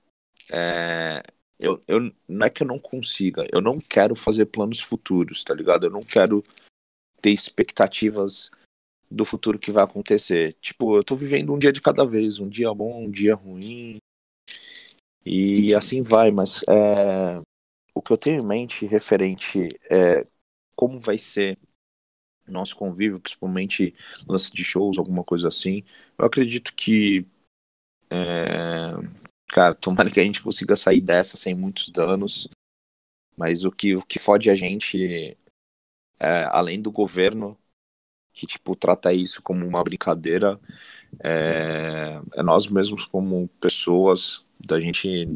É, 0.47 1.23
eu, 1.59 1.81
eu, 1.87 2.13
não 2.27 2.45
é 2.45 2.49
que 2.51 2.61
eu 2.61 2.67
não 2.67 2.77
consiga, 2.77 3.47
eu 3.51 3.61
não 3.61 3.79
quero 3.79 4.15
fazer 4.15 4.45
planos 4.45 4.79
futuros, 4.79 5.43
tá 5.43 5.55
ligado? 5.55 5.87
Eu 5.87 5.89
não 5.89 6.01
quero 6.01 6.43
ter 7.19 7.31
expectativas 7.31 8.51
do 9.09 9.25
futuro 9.25 9.57
que 9.57 9.71
vai 9.71 9.83
acontecer. 9.83 10.55
Tipo, 10.61 10.97
eu 10.97 11.03
tô 11.03 11.15
vivendo 11.15 11.53
um 11.53 11.57
dia 11.57 11.71
de 11.71 11.81
cada 11.81 12.05
vez, 12.05 12.37
um 12.37 12.47
dia 12.47 12.71
bom, 12.73 13.05
um 13.05 13.09
dia 13.09 13.33
ruim. 13.33 13.97
E 15.25 15.73
assim 15.73 16.01
vai, 16.01 16.31
mas 16.31 16.61
é, 16.67 17.41
o 17.93 18.01
que 18.01 18.11
eu 18.11 18.17
tenho 18.17 18.39
em 18.41 18.45
mente 18.45 18.85
referente 18.85 19.67
é 19.89 20.25
como 20.75 20.99
vai 20.99 21.17
ser 21.17 21.57
nosso 22.47 22.75
convívio, 22.75 23.19
principalmente 23.19 23.93
lance 24.27 24.51
de 24.51 24.63
shows, 24.63 24.97
alguma 24.97 25.23
coisa 25.23 25.47
assim. 25.47 25.83
Eu 26.17 26.25
acredito 26.25 26.73
que 26.73 27.25
é, 28.09 28.91
cara, 29.47 29.73
tomara 29.73 30.09
que 30.11 30.19
a 30.19 30.23
gente 30.23 30.41
consiga 30.41 30.75
sair 30.75 31.01
dessa 31.01 31.37
sem 31.37 31.53
muitos 31.55 31.89
danos. 31.89 32.47
Mas 33.37 33.63
o 33.63 33.71
que, 33.71 33.95
o 33.95 34.03
que 34.03 34.19
fode 34.19 34.49
a 34.49 34.55
gente, 34.55 35.37
é, 36.19 36.43
além 36.51 36.81
do 36.81 36.91
governo, 36.91 37.57
que 38.33 38.45
tipo 38.45 38.75
trata 38.75 39.13
isso 39.13 39.41
como 39.41 39.65
uma 39.65 39.83
brincadeira, 39.83 40.59
é, 41.19 42.21
é 42.35 42.43
nós 42.43 42.67
mesmos 42.67 43.05
como 43.05 43.47
pessoas, 43.59 44.45
da 44.59 44.79
gente 44.79 45.27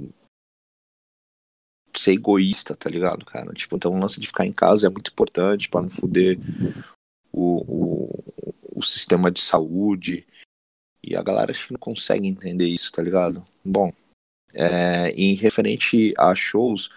ser 1.95 2.11
egoísta, 2.11 2.75
tá 2.75 2.89
ligado, 2.89 3.25
cara? 3.25 3.51
Tipo, 3.53 3.75
então 3.75 3.93
o 3.93 3.99
lance 3.99 4.19
de 4.19 4.27
ficar 4.27 4.45
em 4.45 4.51
casa 4.51 4.87
é 4.87 4.89
muito 4.89 5.11
importante 5.11 5.69
para 5.69 5.81
não 5.81 5.89
foder 5.89 6.37
o, 7.35 8.09
o, 8.75 8.81
sistema 8.81 9.29
de 9.29 9.41
saúde. 9.41 10.25
E 11.03 11.15
a 11.15 11.21
galera 11.21 11.51
acho 11.51 11.67
que 11.67 11.73
não 11.73 11.79
consegue 11.79 12.27
entender 12.27 12.67
isso, 12.67 12.91
tá 12.91 13.01
ligado? 13.01 13.43
Bom, 13.63 13.91
é, 14.53 15.09
em 15.11 15.35
referente 15.35 16.13
a 16.17 16.33
shows, 16.33 16.89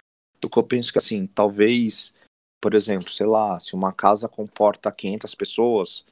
o 0.43 0.49
que 0.49 0.57
eu 0.57 0.63
penso 0.63 0.91
que 0.91 0.97
assim, 0.97 1.27
talvez, 1.27 2.15
por 2.61 2.73
exemplo, 2.73 3.11
sei 3.11 3.25
lá, 3.25 3.59
se 3.59 3.75
uma 3.75 3.91
casa 3.91 4.29
comporta 4.29 4.91
500 4.91 5.35
pessoas, 5.35 6.05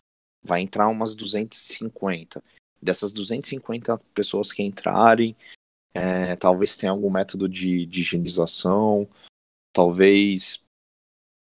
vai 0.44 0.62
entrar 0.62 0.90
umas 0.90 1.16
250. 1.16 2.44
Dessas 2.82 3.12
250 3.13 3.98
pessoas 4.13 4.52
que 4.52 4.62
entrarem, 4.62 5.36
é, 5.94 6.36
talvez 6.36 6.78
tenha 6.78 6.92
algum 6.92 7.10
método 7.10 7.50
de, 7.50 7.86
de 7.88 8.02
higienização, 8.02 9.08
talvez 9.74 10.63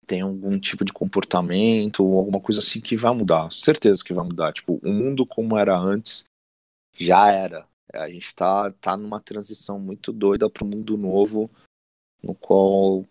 tenha 0.09 0.25
algum 0.25 0.59
tipo 0.59 0.85
de 0.85 0.92
comportamento 0.92 2.03
ou 2.03 2.18
alguma 2.18 2.40
coisa 2.40 2.61
assim 2.61 2.81
que 2.81 2.97
vai 2.97 3.14
mudar. 3.14 3.53
Certeza 3.53 4.03
que 4.03 4.14
vai 4.14 4.25
mudar. 4.25 4.53
Tipo, 4.53 4.81
o 4.83 4.88
mundo 4.90 5.27
como 5.27 5.57
era 5.57 5.79
antes 5.79 6.25
já 6.94 7.31
era. 7.31 7.68
A 7.92 8.09
gente 8.09 8.35
tá, 8.35 8.73
tá 8.73 8.97
numa 8.97 9.21
transição 9.21 9.79
muito 9.79 10.12
doida 10.12 10.49
para 10.49 10.64
um 10.64 10.68
mundo 10.68 10.97
novo, 10.97 11.51
no 12.23 12.35
qual, 12.35 13.03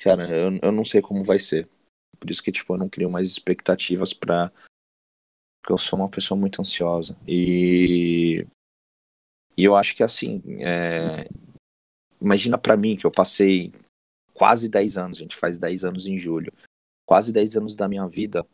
cara, 0.00 0.28
eu, 0.28 0.58
eu 0.62 0.72
não 0.72 0.84
sei 0.84 1.00
como 1.00 1.24
vai 1.24 1.38
ser. 1.38 1.68
Por 2.18 2.30
isso 2.30 2.42
que, 2.42 2.52
tipo, 2.52 2.74
eu 2.74 2.78
não 2.78 2.88
crio 2.88 3.10
mais 3.10 3.28
expectativas 3.28 4.12
para 4.12 4.52
Porque 5.60 5.72
eu 5.72 5.78
sou 5.78 5.98
uma 5.98 6.08
pessoa 6.08 6.38
muito 6.38 6.60
ansiosa. 6.60 7.16
E. 7.26 8.46
E 9.56 9.64
eu 9.64 9.74
acho 9.74 9.96
que, 9.96 10.02
assim, 10.02 10.42
é... 10.60 11.28
imagina 12.20 12.58
para 12.58 12.76
mim 12.76 12.94
que 12.94 13.06
eu 13.06 13.10
passei 13.10 13.72
quase 14.36 14.68
10 14.68 14.96
anos, 14.98 15.18
a 15.18 15.22
gente 15.22 15.36
faz 15.36 15.58
10 15.58 15.84
anos 15.84 16.06
em 16.06 16.18
julho, 16.18 16.52
quase 17.06 17.32
10 17.32 17.56
anos 17.56 17.74
da 17.74 17.88
minha 17.88 18.06
vida 18.06 18.46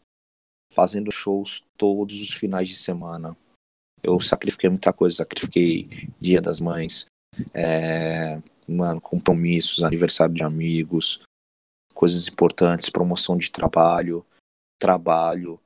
fazendo 0.73 1.13
shows 1.13 1.63
todos 1.77 2.21
os 2.23 2.33
finais 2.33 2.69
de 2.69 2.77
semana, 2.77 3.37
eu 4.03 4.19
sacrifiquei 4.21 4.71
muita 4.71 4.93
coisa, 4.93 5.17
sacrifiquei 5.17 6.09
Dia 6.21 6.41
das 6.41 6.61
Mães, 6.61 7.07
é, 7.53 8.41
mano, 8.67 9.01
compromissos, 9.01 9.83
aniversário 9.83 10.35
de 10.35 10.43
amigos, 10.43 11.23
coisas 11.95 12.27
importantes, 12.27 12.89
promoção 12.89 13.37
de 13.37 13.51
trabalho, 13.51 14.25
trabalho, 14.81 15.61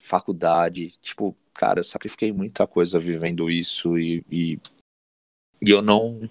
faculdade, 0.00 0.92
tipo, 1.02 1.36
cara, 1.52 1.80
eu 1.80 1.84
sacrifiquei 1.84 2.32
muita 2.32 2.66
coisa 2.66 2.98
vivendo 2.98 3.50
isso 3.50 3.98
e, 3.98 4.24
e, 4.30 4.58
e 5.60 5.70
eu 5.70 5.82
não 5.82 6.28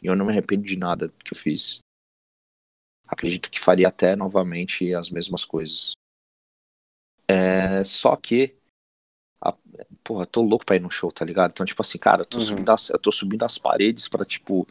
eu 0.00 0.14
não 0.14 0.26
me 0.26 0.32
arrependo 0.32 0.62
de 0.62 0.76
nada 0.76 1.12
que 1.24 1.32
eu 1.32 1.36
fiz. 1.36 1.80
Acredito 3.08 3.50
que 3.50 3.58
faria 3.58 3.88
até 3.88 4.14
novamente 4.14 4.92
as 4.94 5.10
mesmas 5.10 5.44
coisas. 5.44 5.92
É, 7.26 7.82
só 7.84 8.14
que 8.16 8.56
a, 9.40 9.54
porra, 10.02 10.26
tô 10.26 10.42
louco 10.42 10.64
pra 10.64 10.76
ir 10.76 10.80
no 10.80 10.90
show, 10.90 11.12
tá 11.12 11.24
ligado? 11.24 11.52
Então, 11.52 11.64
tipo 11.64 11.80
assim, 11.80 11.98
cara, 11.98 12.22
eu 12.22 12.26
tô, 12.26 12.38
uhum. 12.38 12.44
subindo, 12.44 12.70
as, 12.70 12.90
eu 12.90 12.98
tô 12.98 13.12
subindo 13.12 13.44
as 13.44 13.56
paredes 13.58 14.08
pra, 14.08 14.24
tipo, 14.24 14.66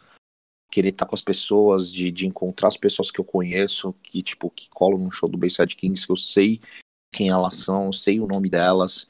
querer 0.70 0.90
estar 0.90 1.06
tá 1.06 1.08
com 1.08 1.14
as 1.14 1.22
pessoas, 1.22 1.92
de, 1.92 2.10
de 2.10 2.26
encontrar 2.26 2.68
as 2.68 2.76
pessoas 2.76 3.10
que 3.10 3.20
eu 3.20 3.24
conheço, 3.24 3.92
que, 4.02 4.22
tipo, 4.22 4.50
que 4.50 4.68
colam 4.68 4.98
no 4.98 5.10
show 5.10 5.28
do 5.28 5.38
Bayside 5.38 5.74
Kings, 5.74 6.06
que 6.06 6.12
eu 6.12 6.16
sei 6.16 6.60
quem 7.12 7.30
elas 7.30 7.54
são, 7.54 7.92
sei 7.92 8.20
o 8.20 8.26
nome 8.26 8.50
delas. 8.50 9.08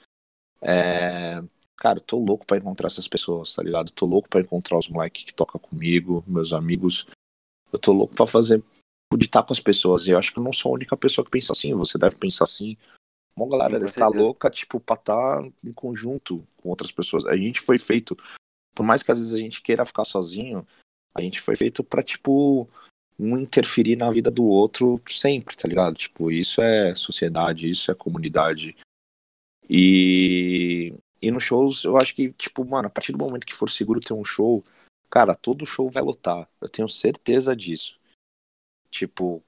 É... 0.62 1.42
Cara, 1.76 1.98
eu 1.98 2.02
tô 2.02 2.18
louco 2.18 2.44
pra 2.44 2.56
encontrar 2.56 2.88
essas 2.88 3.06
pessoas, 3.06 3.54
tá 3.54 3.62
ligado? 3.62 3.88
Eu 3.88 3.94
tô 3.94 4.06
louco 4.06 4.28
pra 4.28 4.40
encontrar 4.40 4.78
os 4.78 4.88
moleques 4.88 5.24
que 5.24 5.34
tocam 5.34 5.60
comigo, 5.60 6.24
meus 6.26 6.52
amigos. 6.52 7.06
Eu 7.72 7.78
tô 7.78 7.92
louco 7.92 8.16
pra 8.16 8.26
fazer, 8.26 8.62
de 9.16 9.26
estar 9.26 9.42
com 9.42 9.52
as 9.52 9.60
pessoas. 9.60 10.06
E 10.06 10.10
eu 10.10 10.18
acho 10.18 10.32
que 10.32 10.38
eu 10.38 10.42
não 10.42 10.52
sou 10.52 10.72
a 10.72 10.74
única 10.74 10.96
pessoa 10.96 11.24
que 11.24 11.30
pensa 11.30 11.52
assim, 11.52 11.72
você 11.74 11.96
deve 11.96 12.16
pensar 12.16 12.44
assim. 12.44 12.76
Uma 13.34 13.48
galera 13.48 13.78
deve 13.78 13.90
estar 13.90 14.10
tá 14.10 14.18
louca, 14.18 14.50
tipo, 14.50 14.80
pra 14.80 14.96
estar 14.96 15.38
tá 15.38 15.48
em 15.64 15.72
conjunto 15.72 16.46
com 16.56 16.68
outras 16.68 16.90
pessoas. 16.90 17.24
A 17.24 17.36
gente 17.36 17.60
foi 17.60 17.78
feito, 17.78 18.18
por 18.74 18.84
mais 18.84 19.02
que 19.02 19.12
às 19.12 19.18
vezes 19.18 19.34
a 19.34 19.38
gente 19.38 19.62
queira 19.62 19.86
ficar 19.86 20.04
sozinho, 20.04 20.66
a 21.14 21.22
gente 21.22 21.40
foi 21.40 21.54
feito 21.56 21.84
pra, 21.84 22.02
tipo, 22.02 22.68
um 23.18 23.36
interferir 23.38 23.96
na 23.96 24.10
vida 24.10 24.30
do 24.30 24.44
outro 24.44 25.00
sempre, 25.08 25.56
tá 25.56 25.66
ligado? 25.66 25.94
Tipo, 25.94 26.30
isso 26.30 26.60
é 26.60 26.94
sociedade, 26.94 27.70
isso 27.70 27.90
é 27.90 27.94
comunidade. 27.94 28.76
E, 29.68 30.94
e 31.20 31.30
nos 31.30 31.44
shows, 31.44 31.84
eu 31.84 31.96
acho 31.96 32.14
que, 32.14 32.32
tipo, 32.32 32.64
mano, 32.64 32.86
a 32.88 32.90
partir 32.90 33.12
do 33.12 33.18
momento 33.18 33.46
que 33.46 33.54
for 33.54 33.68
seguro 33.68 34.00
ter 34.00 34.14
um 34.14 34.24
show, 34.24 34.64
cara, 35.10 35.34
todo 35.34 35.66
show 35.66 35.90
vai 35.90 36.02
lotar. 36.02 36.48
Eu 36.60 36.68
tenho 36.68 36.88
certeza 36.88 37.54
disso. 37.54 37.97
Tipo, 38.90 39.42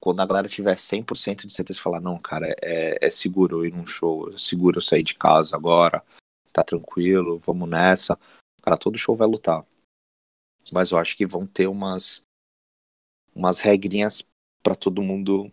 quando 0.00 0.20
a 0.20 0.26
galera 0.26 0.48
tiver 0.48 0.76
100% 0.76 1.46
de 1.46 1.54
certeza 1.54 1.80
falar, 1.80 2.00
não, 2.00 2.18
cara, 2.18 2.54
é, 2.62 3.04
é 3.04 3.10
seguro 3.10 3.66
ir 3.66 3.72
num 3.72 3.86
show, 3.86 4.32
é 4.32 4.38
seguro 4.38 4.78
eu 4.78 4.82
sair 4.82 5.02
de 5.02 5.14
casa 5.14 5.56
agora, 5.56 6.04
tá 6.52 6.62
tranquilo, 6.62 7.38
vamos 7.38 7.68
nessa. 7.68 8.18
Cara, 8.62 8.76
todo 8.76 8.98
show 8.98 9.16
vai 9.16 9.28
lutar. 9.28 9.64
Mas 10.72 10.90
eu 10.90 10.98
acho 10.98 11.16
que 11.16 11.26
vão 11.26 11.46
ter 11.46 11.66
umas 11.66 12.22
umas 13.34 13.60
regrinhas 13.60 14.22
para 14.62 14.74
todo 14.74 15.02
mundo 15.02 15.52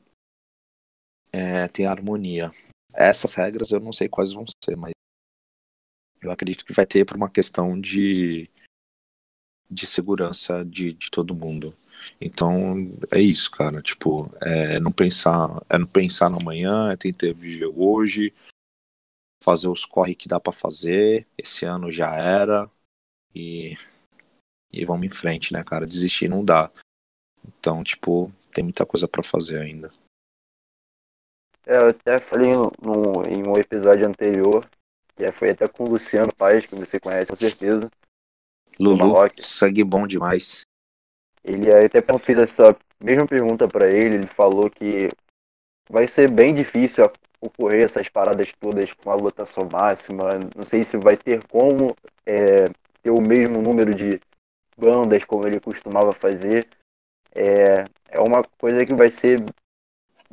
é, 1.31 1.67
ter 1.67 1.85
harmonia. 1.85 2.51
Essas 2.93 3.33
regras 3.33 3.71
eu 3.71 3.79
não 3.79 3.91
sei 3.91 4.07
quais 4.07 4.31
vão 4.31 4.45
ser, 4.63 4.77
mas 4.77 4.93
eu 6.21 6.31
acredito 6.31 6.63
que 6.63 6.73
vai 6.73 6.85
ter 6.85 7.05
por 7.05 7.17
uma 7.17 7.29
questão 7.29 7.79
de 7.79 8.49
de 9.69 9.87
segurança 9.87 10.63
de, 10.63 10.93
de 10.93 11.09
todo 11.09 11.35
mundo. 11.35 11.75
Então 12.19 12.91
é 13.11 13.19
isso, 13.19 13.51
cara. 13.51 13.81
Tipo, 13.81 14.29
é 14.41 14.79
não 14.79 14.91
pensar, 14.91 15.61
é 15.69 15.77
não 15.77 15.87
pensar 15.87 16.29
no 16.29 16.39
amanhã, 16.39 16.91
é 16.91 16.97
tentar 16.97 17.33
viver 17.33 17.71
hoje, 17.75 18.33
fazer 19.43 19.67
os 19.67 19.85
corre 19.85 20.15
que 20.15 20.27
dá 20.27 20.39
para 20.39 20.53
fazer. 20.53 21.27
Esse 21.37 21.65
ano 21.65 21.91
já 21.91 22.15
era 22.15 22.69
e 23.35 23.77
e 24.71 24.85
vamos 24.85 25.05
em 25.05 25.09
frente, 25.09 25.53
né, 25.53 25.63
cara? 25.63 25.85
Desistir 25.85 26.27
não 26.27 26.43
dá. 26.43 26.71
Então, 27.45 27.83
tipo, 27.83 28.31
tem 28.51 28.63
muita 28.63 28.85
coisa 28.85 29.07
para 29.07 29.21
fazer 29.21 29.59
ainda. 29.59 29.91
É, 31.65 31.77
eu 31.77 31.87
até 31.87 32.17
falei 32.17 32.53
no, 32.53 32.71
no, 32.81 33.23
em 33.27 33.47
um 33.47 33.57
episódio 33.57 34.07
anterior, 34.07 34.67
que 35.15 35.31
foi 35.31 35.51
até 35.51 35.67
com 35.67 35.83
o 35.83 35.89
Luciano 35.89 36.33
Paes, 36.35 36.65
que 36.65 36.75
você 36.75 36.99
conhece 36.99 37.31
com 37.31 37.37
certeza. 37.37 37.89
Lulu, 38.79 39.13
sangue 39.39 39.83
bom 39.83 40.07
demais. 40.07 40.63
Ele 41.43 41.69
até 41.73 42.01
quando 42.01 42.19
fiz 42.19 42.37
essa 42.37 42.75
mesma 43.03 43.25
pergunta 43.25 43.67
para 43.67 43.87
ele, 43.87 44.17
ele 44.17 44.27
falou 44.27 44.69
que 44.69 45.09
vai 45.89 46.07
ser 46.07 46.31
bem 46.31 46.53
difícil 46.53 47.05
ocorrer 47.41 47.83
essas 47.83 48.07
paradas 48.07 48.51
todas 48.59 48.91
com 48.93 49.11
a 49.11 49.15
lotação 49.15 49.67
máxima. 49.71 50.29
Não 50.55 50.65
sei 50.65 50.83
se 50.83 50.97
vai 50.97 51.17
ter 51.17 51.43
como 51.47 51.95
é, 52.25 52.65
ter 53.01 53.11
o 53.11 53.21
mesmo 53.21 53.61
número 53.61 53.93
de 53.93 54.19
bandas 54.77 55.23
como 55.25 55.45
ele 55.45 55.59
costumava 55.59 56.13
fazer. 56.13 56.67
É, 57.35 57.83
é 58.09 58.21
uma 58.21 58.41
coisa 58.57 58.85
que 58.85 58.93
vai 58.93 59.09
ser 59.09 59.43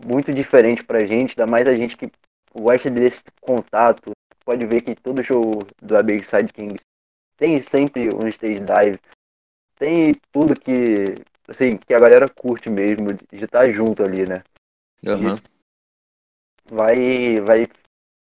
muito 0.07 0.33
diferente 0.33 0.85
pra 0.85 1.05
gente, 1.05 1.39
ainda 1.39 1.51
mais 1.51 1.67
a 1.67 1.75
gente 1.75 1.97
que 1.97 2.11
gosta 2.55 2.91
desse 2.91 3.25
contato. 3.41 4.13
Pode 4.45 4.67
ver 4.67 4.83
que 4.83 4.95
todo 4.95 5.23
show 5.23 5.43
do 5.81 6.25
Side 6.25 6.53
Kings 6.53 6.83
tem 7.37 7.61
sempre 7.63 8.09
um 8.15 8.27
stage 8.29 8.61
dive, 8.61 8.99
tem 9.81 10.15
tudo 10.31 10.55
que 10.55 11.15
assim 11.49 11.77
que 11.79 11.95
a 11.95 11.99
galera 11.99 12.29
curte 12.29 12.69
mesmo 12.69 13.15
de 13.15 13.45
estar 13.45 13.61
tá 13.61 13.73
junto 13.73 14.05
ali, 14.05 14.29
né? 14.29 14.45
Uhum. 15.03 15.35
vai, 16.71 17.41
vai, 17.41 17.67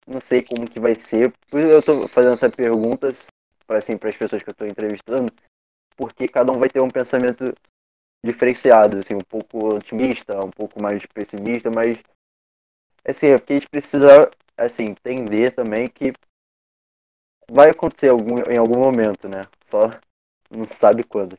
não 0.06 0.20
sei 0.20 0.44
como 0.44 0.70
que 0.70 0.78
vai 0.78 0.94
ser. 0.94 1.32
Eu 1.50 1.82
tô 1.82 2.06
fazendo 2.08 2.34
essas 2.34 2.54
perguntas 2.54 3.26
para 3.66 3.78
assim 3.78 3.96
para 3.96 4.10
as 4.10 4.16
pessoas 4.16 4.42
que 4.42 4.50
eu 4.50 4.52
estou 4.52 4.68
entrevistando, 4.68 5.32
porque 5.96 6.28
cada 6.28 6.52
um 6.52 6.58
vai 6.58 6.68
ter 6.68 6.82
um 6.82 6.90
pensamento 6.90 7.44
diferenciado, 8.22 8.98
assim, 8.98 9.14
um 9.14 9.24
pouco 9.26 9.76
otimista, 9.76 10.38
um 10.44 10.50
pouco 10.50 10.80
mais 10.80 11.04
pessimista, 11.06 11.70
mas 11.74 11.96
assim, 13.02 13.28
é 13.28 13.38
porque 13.38 13.54
a 13.54 13.56
gente 13.56 13.70
precisa 13.70 14.30
assim, 14.58 14.84
entender 14.84 15.52
também 15.52 15.88
que 15.88 16.12
vai 17.50 17.70
acontecer 17.70 18.10
algum, 18.10 18.36
em 18.50 18.58
algum 18.58 18.78
momento, 18.78 19.26
né? 19.26 19.42
Só 19.64 19.90
não 20.50 20.64
sabe 20.64 21.02
quando. 21.02 21.36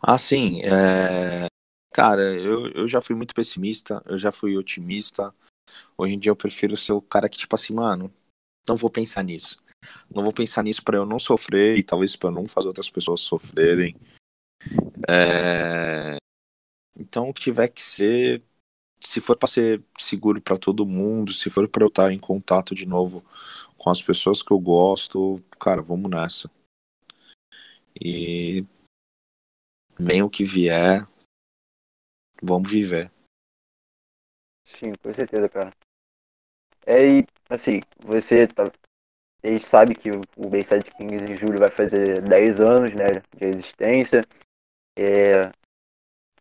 Ah, 0.00 0.18
sim. 0.18 0.60
É... 0.62 1.46
Cara, 1.92 2.22
eu, 2.22 2.68
eu 2.68 2.88
já 2.88 3.02
fui 3.02 3.16
muito 3.16 3.34
pessimista, 3.34 4.02
eu 4.06 4.16
já 4.16 4.30
fui 4.30 4.56
otimista. 4.56 5.34
Hoje 5.96 6.14
em 6.14 6.18
dia 6.18 6.30
eu 6.30 6.36
prefiro 6.36 6.76
ser 6.76 6.92
o 6.92 7.02
cara 7.02 7.28
que, 7.28 7.38
tipo 7.38 7.54
assim, 7.54 7.74
mano, 7.74 8.12
não 8.68 8.76
vou 8.76 8.90
pensar 8.90 9.22
nisso. 9.22 9.62
Não 10.10 10.22
vou 10.22 10.32
pensar 10.32 10.62
nisso 10.62 10.82
para 10.82 10.96
eu 10.96 11.06
não 11.06 11.18
sofrer 11.18 11.76
e 11.76 11.82
talvez 11.82 12.16
para 12.16 12.30
não 12.30 12.46
fazer 12.46 12.68
outras 12.68 12.90
pessoas 12.90 13.20
sofrerem. 13.20 13.96
É... 15.08 16.16
Então, 16.98 17.28
o 17.28 17.34
que 17.34 17.40
tiver 17.40 17.68
que 17.68 17.82
ser, 17.82 18.42
se 19.02 19.20
for 19.20 19.36
para 19.36 19.48
ser 19.48 19.82
seguro 19.98 20.40
para 20.40 20.58
todo 20.58 20.86
mundo, 20.86 21.32
se 21.32 21.50
for 21.50 21.66
para 21.68 21.84
eu 21.84 21.88
estar 21.88 22.12
em 22.12 22.18
contato 22.18 22.74
de 22.74 22.86
novo 22.86 23.24
com 23.78 23.90
as 23.90 24.02
pessoas 24.02 24.42
que 24.42 24.52
eu 24.52 24.58
gosto, 24.58 25.42
cara, 25.58 25.80
vamos 25.80 26.10
nessa. 26.10 26.50
E 27.98 28.64
bem 30.00 30.22
o 30.22 30.30
que 30.30 30.44
vier, 30.44 31.06
vamos 32.42 32.70
viver. 32.70 33.10
Sim, 34.64 34.92
com 35.02 35.12
certeza, 35.12 35.48
cara. 35.48 35.70
É, 36.86 37.18
e 37.18 37.26
assim, 37.48 37.80
você 37.98 38.46
tá, 38.46 38.64
a 39.42 39.46
gente 39.46 39.66
sabe 39.66 39.94
que 39.94 40.10
o 40.10 40.48
Bayside 40.48 40.90
Kings 40.92 41.24
em 41.24 41.36
julho 41.36 41.58
vai 41.58 41.70
fazer 41.70 42.22
10 42.22 42.60
anos 42.60 42.90
né, 42.94 43.22
de 43.36 43.46
existência. 43.46 44.22
É, 44.96 45.50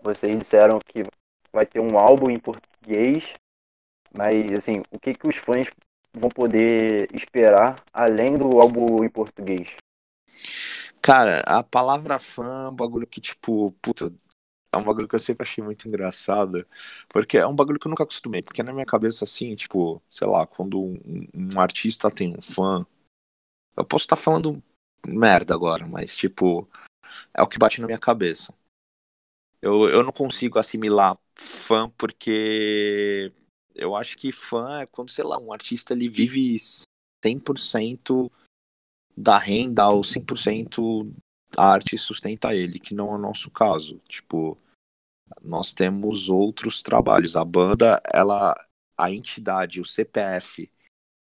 vocês 0.02 0.38
disseram 0.38 0.80
que 0.80 1.04
vai 1.52 1.65
ter 1.65 1.80
um 1.80 1.98
álbum 1.98 2.30
em 2.30 2.39
português, 2.39 3.34
mas 4.15 4.52
assim, 4.58 4.82
o 4.91 5.00
que, 5.00 5.13
que 5.13 5.28
os 5.28 5.36
fãs 5.36 5.67
vão 6.13 6.30
poder 6.30 7.08
esperar 7.13 7.76
além 7.93 8.38
do 8.38 8.60
álbum 8.60 9.04
em 9.04 9.10
português? 9.10 9.76
Cara, 11.01 11.41
a 11.41 11.63
palavra 11.63 12.19
fã 12.19 12.65
é 12.65 12.69
um 12.69 12.75
bagulho 12.75 13.07
que, 13.07 13.21
tipo, 13.21 13.71
puta, 13.81 14.13
é 14.71 14.77
um 14.77 14.83
bagulho 14.83 15.07
que 15.07 15.15
eu 15.15 15.19
sempre 15.19 15.43
achei 15.43 15.63
muito 15.63 15.88
engraçado, 15.88 16.65
porque 17.07 17.38
é 17.38 17.47
um 17.47 17.55
bagulho 17.55 17.79
que 17.79 17.88
eu 17.88 17.89
nunca 17.89 18.03
acostumei, 18.03 18.41
porque 18.41 18.62
na 18.63 18.73
minha 18.73 18.85
cabeça, 18.85 19.23
assim, 19.23 19.55
tipo, 19.55 20.01
sei 20.09 20.27
lá, 20.27 20.45
quando 20.45 20.79
um, 20.79 21.27
um 21.33 21.59
artista 21.59 22.12
tem 22.12 22.35
um 22.38 22.41
fã, 22.41 22.85
eu 23.77 23.85
posso 23.85 24.05
estar 24.05 24.15
falando 24.15 24.62
merda 25.07 25.53
agora, 25.53 25.88
mas, 25.88 26.15
tipo, 26.15 26.67
é 27.33 27.41
o 27.41 27.47
que 27.47 27.57
bate 27.57 27.81
na 27.81 27.88
minha 27.88 27.99
cabeça. 27.99 28.53
Eu, 29.62 29.89
eu 29.89 30.03
não 30.03 30.12
consigo 30.12 30.59
assimilar 30.59 31.17
fã 31.35 31.89
porque 31.97 33.33
eu 33.75 33.95
acho 33.95 34.17
que 34.17 34.31
fã 34.31 34.81
é 34.81 34.85
quando, 34.85 35.12
sei 35.12 35.23
lá, 35.23 35.38
um 35.38 35.51
artista 35.51 35.93
ele 35.93 36.09
vive 36.09 36.55
100% 37.23 38.31
da 39.19 39.38
renda 39.38 39.89
ou 39.89 40.01
100% 40.01 41.13
a 41.58 41.73
arte 41.73 41.97
sustenta 41.97 42.55
ele, 42.55 42.79
que 42.79 42.93
não 42.93 43.12
é 43.12 43.15
o 43.15 43.17
nosso 43.17 43.51
caso. 43.51 43.99
Tipo, 44.08 44.58
nós 45.41 45.73
temos 45.73 46.29
outros 46.29 46.82
trabalhos. 46.82 47.36
A 47.36 47.43
banda, 47.43 48.01
ela, 48.13 48.55
a 48.97 49.12
entidade, 49.12 49.82
o 49.82 49.86
CPF, 49.86 50.71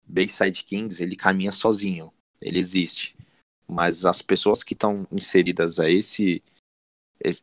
Bayside 0.05 0.65
Kings, 0.65 1.03
ele 1.03 1.17
caminha 1.17 1.51
sozinho, 1.51 2.13
ele 2.43 2.59
existe. 2.59 3.17
Mas 3.67 4.05
as 4.05 4.21
pessoas 4.21 4.63
que 4.63 4.75
estão 4.75 5.07
inseridas 5.11 5.81
a 5.81 5.91
esse, 5.91 6.43
esse, 7.19 7.43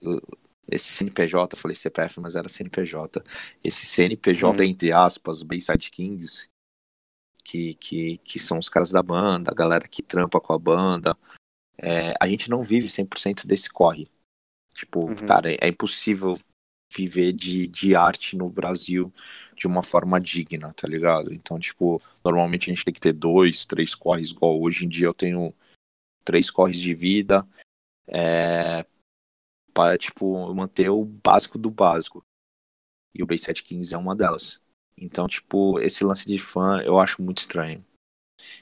esse 0.69 0.93
CNPJ, 0.93 1.55
falei 1.55 1.75
CPF, 1.75 2.19
mas 2.19 2.35
era 2.35 2.47
CNPJ. 2.47 3.23
Esse 3.63 3.87
CNPJ, 3.87 4.63
hum. 4.63 4.67
entre 4.67 4.91
aspas, 4.91 5.41
Bayside 5.41 5.89
Kings, 5.89 6.49
que, 7.45 7.75
que, 7.75 8.17
que 8.17 8.39
são 8.39 8.57
os 8.57 8.67
caras 8.67 8.91
da 8.91 9.03
banda, 9.03 9.51
a 9.51 9.55
galera 9.55 9.87
que 9.87 10.01
trampa 10.01 10.41
com 10.41 10.51
a 10.51 10.59
banda, 10.59 11.15
é, 11.77 12.13
a 12.19 12.27
gente 12.27 12.49
não 12.49 12.63
vive 12.63 12.87
100% 12.87 13.45
desse 13.45 13.69
corre. 13.69 14.09
Tipo, 14.73 15.05
uhum. 15.05 15.15
cara, 15.15 15.51
é, 15.53 15.57
é 15.61 15.67
impossível 15.67 16.37
viver 16.91 17.31
de, 17.31 17.67
de 17.67 17.95
arte 17.95 18.35
no 18.35 18.49
Brasil 18.49 19.13
de 19.55 19.67
uma 19.67 19.83
forma 19.83 20.19
digna, 20.19 20.73
tá 20.73 20.87
ligado? 20.87 21.33
Então, 21.33 21.59
tipo, 21.59 22.01
normalmente 22.23 22.69
a 22.69 22.73
gente 22.73 22.83
tem 22.83 22.93
que 22.93 22.99
ter 22.99 23.13
dois, 23.13 23.63
três 23.63 23.93
corres, 23.93 24.31
igual 24.31 24.59
hoje 24.59 24.85
em 24.85 24.89
dia 24.89 25.07
eu 25.07 25.13
tenho 25.13 25.53
três 26.25 26.49
corres 26.49 26.77
de 26.77 26.93
vida, 26.93 27.47
é, 28.07 28.85
para, 29.73 29.97
tipo, 29.97 30.53
manter 30.53 30.89
o 30.89 31.05
básico 31.05 31.57
do 31.57 31.69
básico. 31.69 32.25
E 33.13 33.23
o 33.23 33.25
Base 33.25 33.43
715 33.43 33.93
é 33.93 33.97
uma 33.97 34.15
delas. 34.15 34.61
Então, 34.97 35.27
tipo, 35.27 35.79
esse 35.79 36.03
lance 36.03 36.25
de 36.25 36.37
fã 36.37 36.81
eu 36.81 36.99
acho 36.99 37.21
muito 37.21 37.39
estranho. 37.39 37.83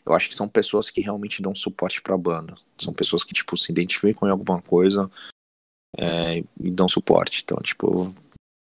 Eu 0.06 0.14
acho 0.14 0.30
que 0.30 0.36
são 0.36 0.48
pessoas 0.48 0.90
que 0.90 1.02
realmente 1.02 1.42
dão 1.42 1.54
suporte 1.54 2.02
pra 2.02 2.18
banda. 2.18 2.56
São 2.78 2.94
pessoas 2.94 3.24
que, 3.24 3.34
tipo, 3.34 3.56
se 3.58 3.72
identificam 3.72 4.28
em 4.28 4.32
alguma 4.32 4.62
coisa 4.62 5.10
é, 5.98 6.40
e 6.60 6.72
dão 6.72 6.88
suporte. 6.88 7.42
Então, 7.44 7.58
tipo, 7.62 8.14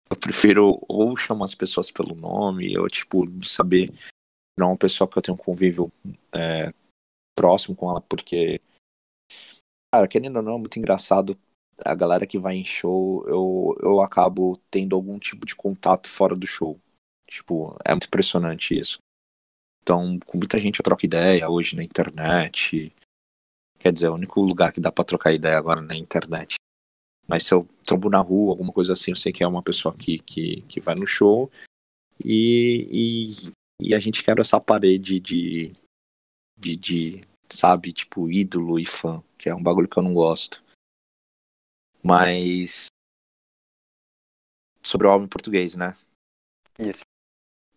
eu 0.09 0.15
prefiro 0.15 0.83
ou 0.87 1.15
chamar 1.17 1.45
as 1.45 1.55
pessoas 1.55 1.91
pelo 1.91 2.15
nome, 2.15 2.77
ou, 2.77 2.87
tipo, 2.87 3.25
saber 3.45 3.93
não 4.57 4.69
uma 4.69 4.77
pessoa 4.77 5.07
que 5.07 5.17
eu 5.17 5.21
tenho 5.21 5.35
um 5.35 5.43
convívio 5.43 5.91
é, 6.33 6.73
próximo 7.35 7.75
com 7.75 7.89
ela, 7.89 8.01
porque, 8.01 8.61
cara, 9.93 10.07
querendo 10.07 10.37
ou 10.37 10.41
não, 10.41 10.55
é 10.55 10.59
muito 10.59 10.77
engraçado. 10.77 11.37
A 11.85 11.95
galera 11.95 12.27
que 12.27 12.37
vai 12.37 12.57
em 12.57 12.65
show, 12.65 13.25
eu, 13.25 13.77
eu 13.81 14.01
acabo 14.01 14.59
tendo 14.69 14.95
algum 14.95 15.17
tipo 15.17 15.45
de 15.45 15.55
contato 15.55 16.09
fora 16.09 16.35
do 16.35 16.45
show. 16.45 16.77
Tipo, 17.29 17.77
é 17.85 17.91
muito 17.91 18.07
impressionante 18.07 18.77
isso. 18.77 18.99
Então, 19.83 20.19
com 20.25 20.37
muita 20.37 20.59
gente 20.59 20.79
eu 20.79 20.83
troco 20.83 21.05
ideia 21.05 21.49
hoje 21.49 21.75
na 21.75 21.83
internet. 21.83 22.93
Quer 23.79 23.93
dizer, 23.93 24.07
é 24.07 24.09
o 24.09 24.15
único 24.15 24.41
lugar 24.41 24.73
que 24.73 24.81
dá 24.81 24.91
pra 24.91 25.05
trocar 25.05 25.33
ideia 25.33 25.57
agora 25.57 25.81
na 25.81 25.95
internet. 25.95 26.55
Mas 27.27 27.45
se 27.45 27.53
eu 27.53 27.67
trombo 27.85 28.09
na 28.09 28.19
rua, 28.19 28.51
alguma 28.51 28.73
coisa 28.73 28.93
assim, 28.93 29.11
eu 29.11 29.15
sei 29.15 29.31
que 29.31 29.43
é 29.43 29.47
uma 29.47 29.61
pessoa 29.61 29.95
que, 29.95 30.17
que, 30.19 30.61
que 30.63 30.79
vai 30.79 30.95
no 30.95 31.05
show. 31.05 31.51
E, 32.23 32.87
e, 32.91 33.53
e 33.81 33.95
a 33.95 33.99
gente 33.99 34.23
quebra 34.23 34.41
essa 34.41 34.59
parede 34.59 35.19
de, 35.19 35.71
de, 36.57 36.75
de, 36.75 37.27
sabe, 37.47 37.93
tipo, 37.93 38.29
ídolo 38.31 38.79
e 38.79 38.85
fã, 38.85 39.23
que 39.37 39.47
é 39.47 39.55
um 39.55 39.61
bagulho 39.61 39.87
que 39.87 39.97
eu 39.97 40.03
não 40.03 40.13
gosto. 40.13 40.63
Mas. 42.03 42.87
Sobre 44.83 45.07
o 45.07 45.09
álbum 45.09 45.25
em 45.25 45.29
português, 45.29 45.75
né? 45.75 45.95
Isso. 46.79 47.08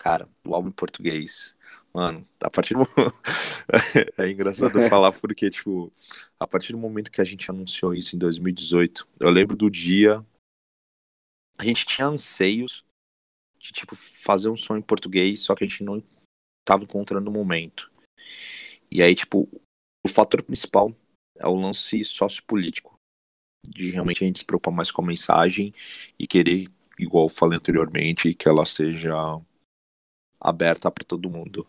Cara, 0.03 0.29
o 0.45 0.55
álbum 0.55 0.69
em 0.69 0.73
português 0.73 1.57
Mano, 1.95 2.27
a 2.43 2.51
partir 2.51 2.73
do. 2.75 2.81
é 4.17 4.31
engraçado 4.31 4.81
falar 4.89 5.13
porque, 5.13 5.51
tipo, 5.51 5.93
a 6.41 6.47
partir 6.47 6.73
do 6.73 6.79
momento 6.79 7.13
que 7.13 7.21
a 7.21 7.25
gente 7.25 7.51
anunciou 7.51 7.93
isso 7.93 8.17
em 8.17 8.19
2018, 8.19 9.07
eu 9.21 9.29
lembro 9.29 9.55
do 9.55 9.71
dia. 9.71 10.25
A 11.59 11.65
gente 11.65 11.85
tinha 11.85 12.07
anseios 12.07 12.83
de, 13.59 13.73
tipo, 13.73 13.95
fazer 13.95 14.49
um 14.49 14.57
som 14.57 14.77
em 14.77 14.83
português, 14.83 15.41
só 15.41 15.55
que 15.55 15.65
a 15.65 15.69
gente 15.69 15.85
não 15.85 16.03
tava 16.65 16.85
encontrando 16.85 17.31
o 17.31 17.33
momento. 17.33 17.93
E 18.91 19.03
aí, 19.03 19.15
tipo, 19.15 19.47
o 20.03 20.09
fator 20.09 20.43
principal 20.43 20.97
é 21.37 21.47
o 21.47 21.55
lance 21.55 22.03
sociopolítico. 22.05 22.99
De 23.69 23.91
realmente 23.91 24.25
a 24.25 24.27
gente 24.27 24.39
se 24.39 24.47
preocupar 24.47 24.75
mais 24.75 24.91
com 24.91 25.03
a 25.03 25.07
mensagem 25.07 25.75
e 26.19 26.27
querer, 26.27 26.69
igual 26.99 27.27
eu 27.27 27.29
falei 27.29 27.59
anteriormente, 27.59 28.33
que 28.33 28.49
ela 28.49 28.65
seja 28.65 29.15
aberta 30.43 30.91
para 30.91 31.05
todo 31.05 31.31
mundo. 31.31 31.67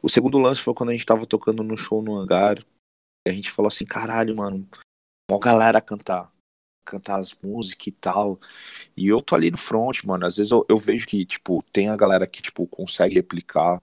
O 0.00 0.08
segundo 0.08 0.38
lance 0.38 0.60
foi 0.60 0.74
quando 0.74 0.90
a 0.90 0.92
gente 0.92 1.06
tava 1.06 1.26
tocando 1.26 1.62
no 1.62 1.76
show 1.76 2.02
no 2.02 2.16
hangar. 2.16 2.58
E 3.26 3.30
a 3.30 3.32
gente 3.32 3.50
falou 3.50 3.68
assim, 3.68 3.84
caralho, 3.84 4.34
mano, 4.34 4.68
uma 5.30 5.38
galera 5.38 5.80
cantar. 5.80 6.32
Cantar 6.84 7.20
as 7.20 7.32
músicas 7.34 7.86
e 7.86 7.92
tal. 7.92 8.40
E 8.96 9.06
eu 9.06 9.22
tô 9.22 9.36
ali 9.36 9.50
no 9.50 9.58
front, 9.58 10.02
mano. 10.04 10.26
Às 10.26 10.36
vezes 10.36 10.50
eu, 10.50 10.66
eu 10.68 10.78
vejo 10.78 11.06
que, 11.06 11.24
tipo, 11.24 11.62
tem 11.72 11.88
a 11.88 11.96
galera 11.96 12.26
que, 12.26 12.42
tipo, 12.42 12.66
consegue 12.66 13.14
replicar 13.14 13.80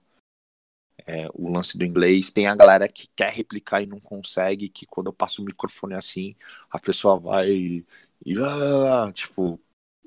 é, 1.06 1.28
o 1.32 1.50
lance 1.50 1.78
do 1.78 1.84
inglês. 1.84 2.30
Tem 2.30 2.46
a 2.46 2.54
galera 2.54 2.86
que 2.88 3.08
quer 3.16 3.32
replicar 3.32 3.80
e 3.80 3.86
não 3.86 4.00
consegue, 4.00 4.68
que 4.68 4.84
quando 4.84 5.06
eu 5.06 5.12
passo 5.12 5.40
o 5.40 5.44
microfone 5.44 5.94
assim, 5.94 6.36
a 6.70 6.78
pessoa 6.78 7.18
vai 7.18 7.50
e, 7.50 7.86
e 8.26 8.34
ah, 8.38 9.10
tipo, 9.12 9.58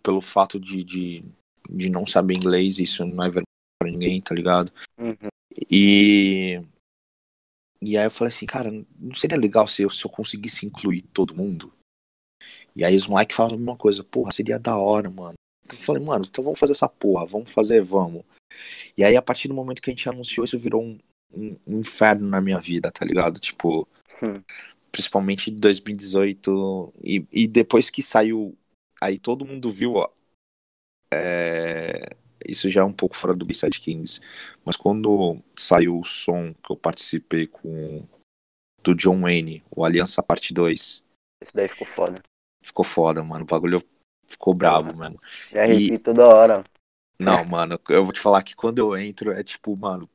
pelo 0.04 0.22
fato 0.22 0.60
de, 0.60 0.84
de, 0.84 1.26
de 1.70 1.90
não 1.90 2.06
saber 2.06 2.36
inglês, 2.36 2.78
isso 2.78 3.04
não 3.06 3.24
é 3.24 3.28
vergonha 3.28 3.53
pra 3.84 3.92
ninguém, 3.92 4.22
tá 4.22 4.34
ligado? 4.34 4.72
Uhum. 4.98 5.30
E. 5.70 6.62
E 7.82 7.98
aí 7.98 8.06
eu 8.06 8.12
falei 8.12 8.34
assim, 8.34 8.46
cara, 8.46 8.72
não 8.98 9.14
seria 9.14 9.38
legal 9.38 9.68
se 9.68 9.82
eu, 9.82 9.90
se 9.90 10.06
eu 10.06 10.10
conseguisse 10.10 10.66
incluir 10.66 11.02
todo 11.02 11.36
mundo? 11.36 11.74
E 12.74 12.84
aí 12.84 12.96
os 12.96 13.08
moleques 13.08 13.36
falaram 13.36 13.56
a 13.56 13.60
mesma 13.60 13.76
coisa, 13.76 14.04
porra, 14.04 14.32
seria 14.32 14.58
da 14.58 14.78
hora, 14.78 15.10
mano. 15.10 15.34
Então 15.66 15.78
eu 15.78 15.84
falei, 15.84 16.02
mano, 16.02 16.24
então 16.26 16.44
vamos 16.44 16.60
fazer 16.60 16.72
essa 16.72 16.88
porra, 16.88 17.26
vamos 17.26 17.52
fazer, 17.52 17.82
vamos. 17.82 18.24
E 18.98 19.04
aí, 19.04 19.18
a 19.18 19.22
partir 19.22 19.48
do 19.50 19.54
momento 19.54 19.82
que 19.82 19.90
a 19.90 19.94
gente 19.94 20.08
anunciou, 20.08 20.46
isso 20.46 20.58
virou 20.58 20.82
um, 20.82 20.98
um, 21.34 21.58
um 21.68 21.80
inferno 21.80 22.28
na 22.28 22.40
minha 22.40 22.60
vida, 22.60 22.90
tá 22.92 23.06
ligado? 23.06 23.40
Tipo, 23.40 23.88
Hum. 24.22 24.42
principalmente 24.92 25.52
em 25.52 25.56
2018. 25.56 26.94
E, 27.04 27.26
e 27.32 27.48
depois 27.48 27.90
que 27.90 28.02
saiu, 28.02 28.56
aí 29.02 29.20
todo 29.20 29.46
mundo 29.46 29.70
viu, 29.72 29.96
ó. 29.96 30.10
é, 31.12 32.16
isso 32.48 32.70
já 32.70 32.82
é 32.82 32.84
um 32.84 32.94
pouco 32.94 33.16
fora 33.16 33.36
do 33.36 33.46
B-Side 33.46 33.80
Kings. 33.80 34.22
Mas 34.66 34.76
quando 34.76 35.40
saiu 35.56 36.00
o 36.00 36.04
som 36.04 36.54
que 36.54 36.72
eu 36.72 36.78
participei 36.78 37.48
com 37.48 38.06
do 38.84 38.94
John 38.96 39.22
Wayne, 39.22 39.64
o 39.72 39.86
Aliança 39.86 40.22
Parte 40.22 40.54
2, 40.54 41.04
Esse 41.42 41.54
daí 41.54 41.68
ficou 41.68 41.88
foda. 41.88 42.22
ficou 42.62 42.86
foda, 42.86 43.24
mano. 43.24 43.44
O 43.44 43.48
bagulho 43.48 43.82
ficou 44.28 44.54
brabo, 44.54 44.96
mano. 44.96 45.20
Já 45.52 45.64
arrepio 45.64 46.00
toda 46.00 46.28
hora. 46.28 46.64
Não, 47.20 47.46
mano, 47.46 47.80
eu 47.90 48.04
vou 48.04 48.14
te 48.14 48.20
falar 48.20 48.44
que 48.44 48.56
quando 48.56 48.80
eu 48.80 48.98
entro 48.98 49.32
é 49.32 49.44
tipo, 49.44 49.76
mano. 49.78 50.10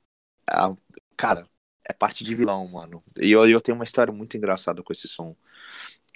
a- 0.51 0.75
cara, 1.17 1.47
é 1.88 1.93
parte 1.93 2.25
de 2.25 2.35
vilão, 2.35 2.69
mano. 2.71 3.03
E 3.19 3.31
eu, 3.31 3.49
eu 3.49 3.61
tenho 3.61 3.77
uma 3.77 3.85
história 3.85 4.12
muito 4.12 4.37
engraçada 4.37 4.83
com 4.83 4.93
esse 4.93 5.09
som. 5.09 5.35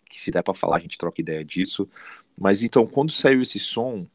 Que 0.08 0.18
se 0.18 0.30
der 0.30 0.42
pra 0.42 0.54
falar, 0.54 0.76
a 0.76 0.80
gente 0.80 0.98
troca 0.98 1.20
ideia 1.20 1.44
disso. 1.44 1.88
Mas 2.36 2.62
então, 2.62 2.86
quando 2.86 3.12
saiu 3.12 3.42
esse 3.42 3.58
som 3.60 4.06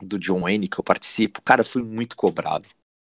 do 0.00 0.18
John 0.18 0.40
Wayne 0.40 0.68
que 0.68 0.78
eu 0.78 0.84
participo, 0.84 1.42
cara, 1.42 1.60
eu 1.60 1.64
fui 1.64 1.82
muito 1.82 2.16
cobrado. 2.16 2.66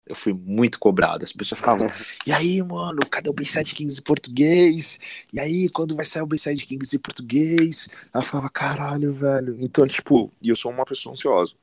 Eu 0.07 0.17
fui 0.17 0.33
muito 0.33 0.79
cobrado. 0.79 1.25
As 1.25 1.33
pessoas 1.33 1.59
ficavam, 1.59 1.87
e 2.27 2.33
aí, 2.33 2.61
mano, 2.63 3.01
cadê 3.09 3.31
o 3.31 3.33
Bayside 3.33 3.75
Kings 3.75 4.01
em 4.01 4.03
português? 4.03 4.99
E 5.33 5.39
aí, 5.39 5.69
quando 5.69 5.95
vai 5.95 6.05
sair 6.05 6.23
o 6.23 6.27
Bayside 6.27 6.67
Kings 6.67 6.97
em 6.97 6.99
português? 6.99 7.89
Eu 8.13 8.23
falava, 8.23 8.51
caralho, 8.51 9.13
velho. 9.13 9.57
Então, 9.61 9.87
tipo, 9.87 10.33
e 10.43 10.49
eu 10.49 10.57
sou 10.57 10.73
uma 10.73 10.85
pessoa 10.85 11.13
ansiosa. 11.13 11.55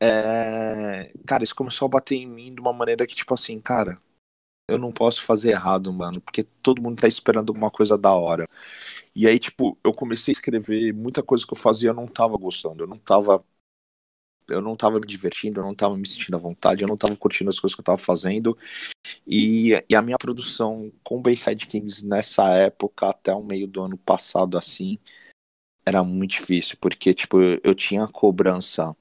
É... 0.00 1.12
Cara, 1.26 1.44
isso 1.44 1.54
começou 1.54 1.86
a 1.86 1.90
bater 1.90 2.16
em 2.16 2.26
mim 2.26 2.54
de 2.54 2.60
uma 2.60 2.72
maneira 2.72 3.06
que, 3.06 3.14
tipo 3.14 3.34
assim, 3.34 3.60
cara, 3.60 4.00
eu 4.70 4.78
não 4.78 4.92
posso 4.92 5.22
fazer 5.22 5.50
errado, 5.50 5.92
mano, 5.92 6.20
porque 6.20 6.44
todo 6.44 6.80
mundo 6.80 7.00
tá 7.00 7.08
esperando 7.08 7.50
alguma 7.50 7.70
coisa 7.70 7.98
da 7.98 8.12
hora. 8.12 8.48
E 9.14 9.26
aí, 9.26 9.38
tipo, 9.38 9.76
eu 9.82 9.92
comecei 9.92 10.32
a 10.32 10.34
escrever, 10.34 10.92
muita 10.94 11.22
coisa 11.22 11.44
que 11.46 11.52
eu 11.52 11.56
fazia 11.58 11.90
eu 11.90 11.94
não 11.94 12.06
tava 12.06 12.36
gostando, 12.36 12.84
eu 12.84 12.86
não 12.86 12.98
tava. 12.98 13.44
Eu 14.54 14.60
não 14.60 14.76
tava 14.76 14.98
me 14.98 15.06
divertindo, 15.06 15.60
eu 15.60 15.64
não 15.64 15.74
tava 15.74 15.96
me 15.96 16.06
sentindo 16.06 16.36
à 16.36 16.38
vontade, 16.38 16.82
eu 16.82 16.88
não 16.88 16.96
tava 16.96 17.16
curtindo 17.16 17.50
as 17.50 17.58
coisas 17.58 17.74
que 17.74 17.80
eu 17.80 17.84
tava 17.84 17.98
fazendo. 17.98 18.56
E, 19.26 19.72
e 19.88 19.94
a 19.94 20.02
minha 20.02 20.18
produção 20.18 20.92
com 21.02 21.22
Bayside 21.22 21.66
Kings 21.66 22.06
nessa 22.06 22.48
época, 22.54 23.08
até 23.08 23.34
o 23.34 23.42
meio 23.42 23.66
do 23.66 23.82
ano 23.82 23.96
passado, 23.96 24.58
assim, 24.58 24.98
era 25.84 26.02
muito 26.04 26.32
difícil, 26.32 26.76
porque, 26.80 27.14
tipo, 27.14 27.40
eu, 27.40 27.74
tinha 27.74 28.04
a 28.04 28.08
cobrança 28.08 28.96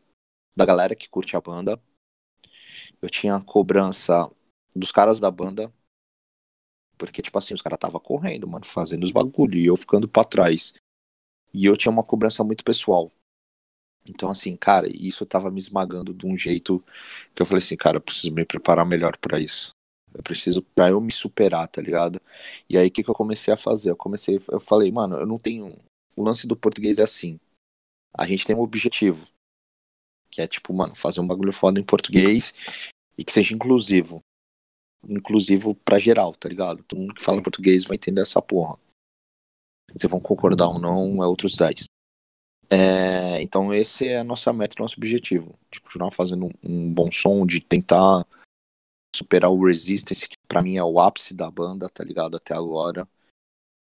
da 0.55 0.65
galera 0.65 0.95
que 0.95 1.09
curte 1.09 1.35
a 1.35 1.41
banda, 1.41 1.81
eu 3.01 3.09
tinha 3.09 3.35
a 3.35 3.41
cobrança 3.41 4.29
dos 4.75 4.91
caras 4.91 5.19
da 5.19 5.29
banda, 5.29 5.73
porque, 6.97 7.21
tipo 7.21 7.37
assim, 7.37 7.53
os 7.53 7.61
caras 7.61 7.79
tava 7.79 7.99
correndo, 7.99 8.47
mano, 8.47 8.65
fazendo 8.65 9.03
os 9.03 9.11
bagulho, 9.11 9.57
e 9.57 9.65
eu 9.65 9.77
ficando 9.77 10.07
pra 10.07 10.23
trás. 10.23 10.73
E 11.53 11.65
eu 11.65 11.77
tinha 11.77 11.91
uma 11.91 12.03
cobrança 12.03 12.43
muito 12.43 12.63
pessoal. 12.63 13.11
Então, 14.05 14.29
assim, 14.29 14.55
cara, 14.55 14.87
isso 14.89 15.25
tava 15.25 15.51
me 15.51 15.59
esmagando 15.59 16.13
de 16.13 16.25
um 16.25 16.37
jeito 16.37 16.83
que 17.35 17.41
eu 17.41 17.45
falei 17.45 17.63
assim, 17.63 17.77
cara, 17.77 17.97
eu 17.97 18.01
preciso 18.01 18.33
me 18.33 18.45
preparar 18.45 18.85
melhor 18.85 19.17
pra 19.17 19.39
isso. 19.39 19.71
Eu 20.13 20.23
preciso 20.23 20.61
pra 20.61 20.89
eu 20.89 20.99
me 20.99 21.11
superar, 21.11 21.67
tá 21.67 21.81
ligado? 21.81 22.19
E 22.67 22.77
aí, 22.77 22.87
o 22.87 22.91
que, 22.91 23.03
que 23.03 23.09
eu 23.09 23.15
comecei 23.15 23.53
a 23.53 23.57
fazer? 23.57 23.91
Eu 23.91 23.95
comecei, 23.95 24.39
eu 24.51 24.59
falei, 24.59 24.91
mano, 24.91 25.17
eu 25.17 25.25
não 25.25 25.37
tenho. 25.37 25.77
O 26.15 26.23
lance 26.23 26.47
do 26.47 26.55
português 26.55 26.97
é 26.97 27.03
assim. 27.03 27.39
A 28.13 28.25
gente 28.25 28.45
tem 28.45 28.55
um 28.55 28.61
objetivo. 28.61 29.27
Que 30.31 30.41
é, 30.41 30.47
tipo, 30.47 30.73
mano, 30.73 30.95
fazer 30.95 31.21
um 31.21 31.27
bagulho 31.27 31.53
foda 31.53 31.79
em 31.79 31.83
português 31.83 32.53
e 33.17 33.23
que 33.23 33.31
seja 33.31 33.53
inclusivo. 33.53 34.21
Inclusivo 35.07 35.75
pra 35.75 35.99
geral, 35.99 36.33
tá 36.33 36.49
ligado? 36.49 36.83
Todo 36.83 36.99
mundo 36.99 37.13
que 37.13 37.21
fala 37.21 37.41
português 37.41 37.85
vai 37.85 37.95
entender 37.95 38.21
essa 38.21 38.41
porra. 38.41 38.77
Se 39.97 40.07
vão 40.07 40.19
concordar 40.19 40.67
ou 40.67 40.79
não, 40.79 41.23
é 41.23 41.27
outros 41.27 41.55
10. 41.55 41.85
É, 42.71 43.41
então 43.41 43.73
esse 43.73 44.07
é 44.07 44.19
a 44.19 44.23
nossa 44.23 44.53
meta, 44.53 44.75
nosso 44.79 44.95
objetivo. 44.97 45.57
De 45.71 45.81
continuar 45.81 46.11
fazendo 46.11 46.51
um, 46.63 46.93
bom 46.93 47.11
som, 47.11 47.45
de 47.45 47.59
tentar 47.59 48.25
superar 49.15 49.51
o 49.51 49.65
Resistance, 49.65 50.27
que 50.29 50.35
pra 50.47 50.61
mim 50.61 50.77
é 50.77 50.83
o 50.83 50.99
ápice 50.99 51.33
da 51.33 51.49
banda, 51.49 51.89
tá 51.89 52.03
ligado? 52.03 52.37
Até 52.37 52.53
agora. 52.53 53.07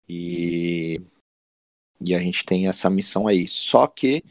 E, 0.08 1.02
e 2.00 2.16
a 2.16 2.20
gente 2.20 2.46
tem 2.46 2.68
essa 2.68 2.90
missão 2.90 3.28
aí. 3.28 3.48
Só 3.48 3.88
que, 3.88 4.24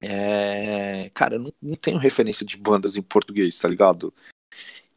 é, 0.00 1.10
cara, 1.10 1.34
eu 1.36 1.40
não, 1.40 1.52
não 1.62 1.76
tenho 1.76 1.98
referência 1.98 2.46
de 2.46 2.56
bandas 2.56 2.96
em 2.96 3.02
português, 3.02 3.58
tá 3.58 3.68
ligado? 3.68 4.14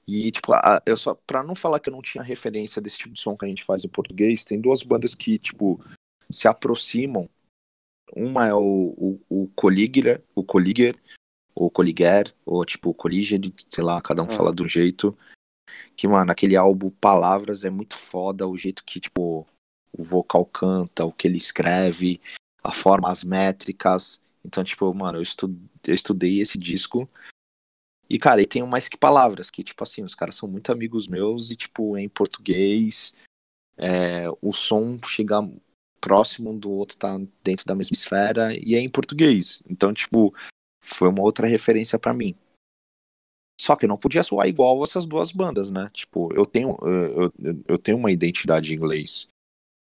E, 0.07 0.31
tipo, 0.31 0.53
a- 0.53 0.81
eu 0.85 0.97
só, 0.97 1.13
pra 1.13 1.43
não 1.43 1.55
falar 1.55 1.79
que 1.79 1.89
eu 1.89 1.93
não 1.93 2.01
tinha 2.01 2.23
referência 2.23 2.81
desse 2.81 2.97
tipo 2.97 3.13
de 3.13 3.21
som 3.21 3.37
que 3.37 3.45
a 3.45 3.47
gente 3.47 3.63
faz 3.63 3.83
em 3.85 3.89
português, 3.89 4.43
tem 4.43 4.59
duas 4.59 4.81
bandas 4.81 5.13
que, 5.13 5.37
tipo, 5.37 5.79
se 6.31 6.47
aproximam. 6.47 7.29
Uma 8.15 8.47
é 8.47 8.53
o, 8.53 8.93
o, 8.97 9.21
o 9.29 9.47
Colliger, 9.55 10.23
o 10.33 10.43
Colliger, 10.43 10.99
ou 11.53 11.69
Colliger, 11.69 12.33
ou 12.45 12.65
tipo, 12.65 12.93
Colliger, 12.93 13.39
sei 13.69 13.83
lá, 13.83 14.01
cada 14.01 14.23
um 14.23 14.25
Hum. 14.25 14.29
fala 14.29 14.53
de 14.53 14.63
um 14.63 14.67
jeito. 14.67 15.17
Que, 15.95 16.07
mano, 16.07 16.31
aquele 16.31 16.55
álbum 16.55 16.89
Palavras 16.89 17.63
é 17.63 17.69
muito 17.69 17.95
foda, 17.95 18.47
o 18.47 18.57
jeito 18.57 18.83
que, 18.85 18.99
tipo, 18.99 19.45
o 19.91 20.03
vocal 20.03 20.45
canta, 20.45 21.05
o 21.05 21.11
que 21.11 21.27
ele 21.27 21.37
escreve, 21.37 22.21
a 22.63 22.71
forma, 22.71 23.09
as 23.09 23.23
métricas. 23.23 24.21
Então, 24.43 24.63
tipo, 24.63 24.91
mano, 24.93 25.19
eu, 25.19 25.23
eu 25.85 25.93
estudei 25.93 26.39
esse 26.39 26.57
disco. 26.57 27.09
E, 28.09 28.17
cara, 28.17 28.41
e 28.41 28.45
tem 28.45 28.65
mais 28.65 28.87
que 28.87 28.97
palavras, 28.97 29.51
que, 29.51 29.63
tipo 29.63 29.83
assim, 29.83 30.03
os 30.03 30.15
caras 30.15 30.35
são 30.35 30.49
muito 30.49 30.71
amigos 30.71 31.07
meus 31.07 31.51
e, 31.51 31.55
tipo, 31.55 31.95
é 31.95 32.01
em 32.01 32.09
português. 32.09 33.13
É, 33.77 34.25
o 34.41 34.51
som 34.51 34.99
chega 35.05 35.41
próximo 36.09 36.49
um 36.49 36.57
do 36.57 36.71
outro, 36.71 36.97
tá 36.97 37.19
dentro 37.43 37.67
da 37.67 37.75
mesma 37.75 37.93
esfera 37.93 38.51
e 38.55 38.73
é 38.73 38.79
em 38.79 38.89
português. 38.89 39.61
Então, 39.69 39.93
tipo, 39.93 40.33
foi 40.83 41.07
uma 41.07 41.21
outra 41.21 41.45
referência 41.45 41.99
pra 41.99 42.15
mim. 42.15 42.35
Só 43.61 43.75
que 43.75 43.85
não 43.85 43.95
podia 43.95 44.23
soar 44.23 44.47
igual 44.47 44.83
essas 44.83 45.05
duas 45.05 45.31
bandas, 45.31 45.69
né? 45.69 45.87
Tipo, 45.93 46.33
eu 46.33 46.47
tenho, 46.47 46.75
eu, 46.81 47.31
eu, 47.37 47.63
eu 47.67 47.77
tenho 47.77 47.99
uma 47.99 48.11
identidade 48.11 48.73
em 48.73 48.75
inglês. 48.75 49.27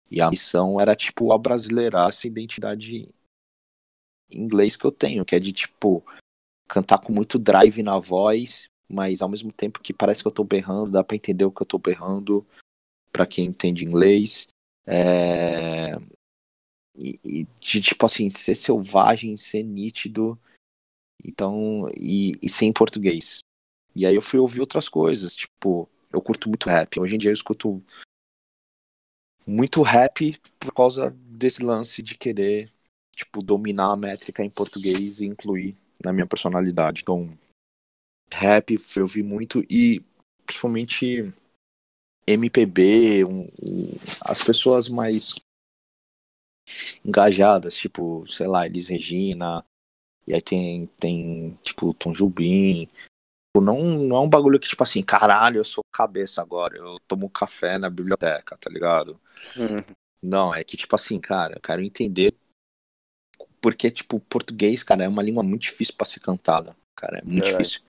E 0.10 0.20
a 0.20 0.30
missão 0.30 0.82
era, 0.82 0.98
tipo, 0.98 1.32
abrasileirar 1.32 2.10
essa 2.10 2.28
identidade 2.28 3.08
em 4.30 4.44
inglês 4.44 4.76
que 4.76 4.84
eu 4.84 4.92
tenho, 4.92 5.24
que 5.24 5.34
é 5.34 5.40
de, 5.40 5.54
tipo, 5.54 6.04
cantar 6.68 6.98
com 6.98 7.14
muito 7.14 7.40
drive 7.40 7.82
na 7.82 7.98
voz, 8.00 8.68
mas 8.90 9.22
ao 9.22 9.30
mesmo 9.30 9.54
tempo 9.54 9.80
que 9.80 9.94
parece 9.94 10.22
que 10.22 10.28
eu 10.28 10.34
tô 10.34 10.44
berrando, 10.44 10.92
dá 10.92 11.06
pra 11.06 11.16
entender 11.16 11.46
o 11.46 11.52
que 11.52 11.62
eu 11.62 11.66
tô 11.66 11.78
berrando, 11.78 12.46
pra 13.14 13.26
quem 13.26 13.46
entende 13.46 13.86
inglês. 13.86 14.50
É... 14.86 15.96
E, 16.96 17.20
e 17.24 17.48
de, 17.60 17.82
tipo 17.82 18.06
assim, 18.06 18.30
ser 18.30 18.56
selvagem, 18.56 19.38
ser 19.38 19.64
nítido, 19.64 20.38
então, 21.24 21.90
e, 21.96 22.34
e 22.42 22.50
ser 22.50 22.66
em 22.66 22.74
português. 22.74 23.40
E 23.96 24.06
aí 24.06 24.16
eu 24.16 24.22
fui 24.22 24.40
ouvir 24.40 24.60
outras 24.60 24.90
coisas, 24.90 25.36
tipo, 25.36 25.90
eu 26.12 26.22
curto 26.22 26.50
muito 26.50 26.70
rap. 26.70 27.00
Hoje 27.00 27.16
em 27.16 27.18
dia 27.18 27.30
eu 27.30 27.34
escuto 27.34 27.84
muito 29.46 29.82
rap 29.82 30.38
por 30.60 30.74
causa 30.74 31.12
desse 31.12 31.64
lance 31.64 32.02
de 32.02 32.18
querer, 32.18 32.72
tipo, 33.16 33.42
dominar 33.42 33.92
a 33.92 33.98
métrica 33.98 34.44
em 34.44 34.50
português 34.50 35.20
e 35.20 35.26
incluir 35.26 35.78
na 36.04 36.14
minha 36.14 36.28
personalidade. 36.28 37.02
Então, 37.02 37.38
rap 38.32 38.78
eu 38.96 39.04
ouvi 39.04 39.24
muito 39.24 39.64
e 39.70 40.04
principalmente 40.46 41.34
MPB, 42.26 43.26
um, 43.26 43.42
um, 43.62 43.96
as 44.22 44.44
pessoas 44.44 44.88
mais 44.88 45.34
engajadas, 47.04 47.76
tipo, 47.76 48.26
sei 48.28 48.48
lá, 48.48 48.66
Elis 48.66 48.88
Regina, 48.88 49.64
e 50.28 50.34
aí 50.34 50.42
tem, 50.42 50.86
tem 51.00 51.58
tipo, 51.64 51.94
Tom 51.94 52.14
Jubim, 52.14 52.88
não, 53.56 53.82
não 53.82 54.16
é 54.16 54.20
um 54.20 54.30
bagulho 54.30 54.60
que, 54.60 54.70
tipo 54.70 54.84
assim, 54.84 55.04
caralho, 55.04 55.58
eu 55.58 55.64
sou 55.64 55.84
cabeça 55.92 56.42
agora, 56.42 56.78
eu 56.78 57.00
tomo 57.08 57.30
café 57.30 57.78
na 57.78 57.90
biblioteca, 57.90 58.56
tá 58.58 58.70
ligado? 58.70 59.20
Uhum. 59.58 59.96
Não, 60.22 60.54
é 60.54 60.64
que, 60.64 60.78
tipo 60.78 60.96
assim, 60.96 61.20
cara, 61.20 61.56
eu 61.56 61.62
quero 61.62 61.82
entender 61.82 62.34
porque, 63.60 63.92
tipo, 63.92 64.20
português, 64.20 64.84
cara, 64.84 65.04
é 65.04 65.08
uma 65.08 65.22
língua 65.22 65.44
muito 65.44 65.64
difícil 65.64 65.96
para 65.96 66.06
ser 66.06 66.20
cantada, 66.20 66.76
cara, 66.96 67.20
é 67.20 67.22
muito 67.22 67.44
Verdade. 67.46 67.58
difícil. 67.58 67.82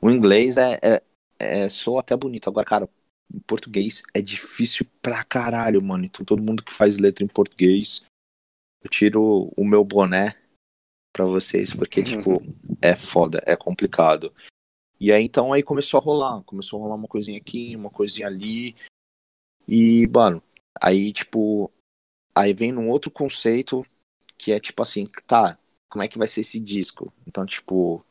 O 0.00 0.10
inglês 0.10 0.56
é, 0.56 0.78
é, 0.82 1.02
é 1.38 1.68
soa 1.68 2.00
até 2.00 2.16
bonito, 2.16 2.48
agora, 2.48 2.66
cara, 2.66 2.88
o 3.32 3.40
português 3.40 4.02
é 4.14 4.20
difícil 4.20 4.86
pra 5.00 5.24
caralho, 5.24 5.82
mano. 5.82 6.04
Então 6.04 6.24
todo 6.24 6.42
mundo 6.42 6.62
que 6.62 6.72
faz 6.72 6.98
letra 6.98 7.24
em 7.24 7.28
português, 7.28 8.02
eu 8.82 8.90
tiro 8.90 9.52
o 9.56 9.64
meu 9.64 9.84
boné 9.84 10.34
pra 11.12 11.24
vocês, 11.24 11.74
porque, 11.74 12.02
tipo, 12.02 12.42
é 12.80 12.94
foda, 12.94 13.42
é 13.44 13.56
complicado. 13.56 14.32
E 14.98 15.10
aí, 15.10 15.24
então, 15.24 15.52
aí 15.52 15.62
começou 15.62 15.98
a 15.98 16.02
rolar. 16.02 16.42
Começou 16.44 16.78
a 16.78 16.82
rolar 16.82 16.94
uma 16.94 17.08
coisinha 17.08 17.38
aqui, 17.38 17.74
uma 17.74 17.90
coisinha 17.90 18.26
ali. 18.26 18.76
E, 19.66 20.06
mano, 20.08 20.42
aí, 20.80 21.12
tipo, 21.12 21.70
aí 22.34 22.52
vem 22.52 22.72
num 22.72 22.88
outro 22.88 23.10
conceito 23.10 23.84
que 24.36 24.52
é, 24.52 24.60
tipo 24.60 24.82
assim, 24.82 25.06
tá, 25.26 25.58
como 25.90 26.02
é 26.02 26.08
que 26.08 26.18
vai 26.18 26.26
ser 26.26 26.40
esse 26.40 26.58
disco? 26.58 27.12
Então, 27.26 27.44
tipo, 27.44 28.04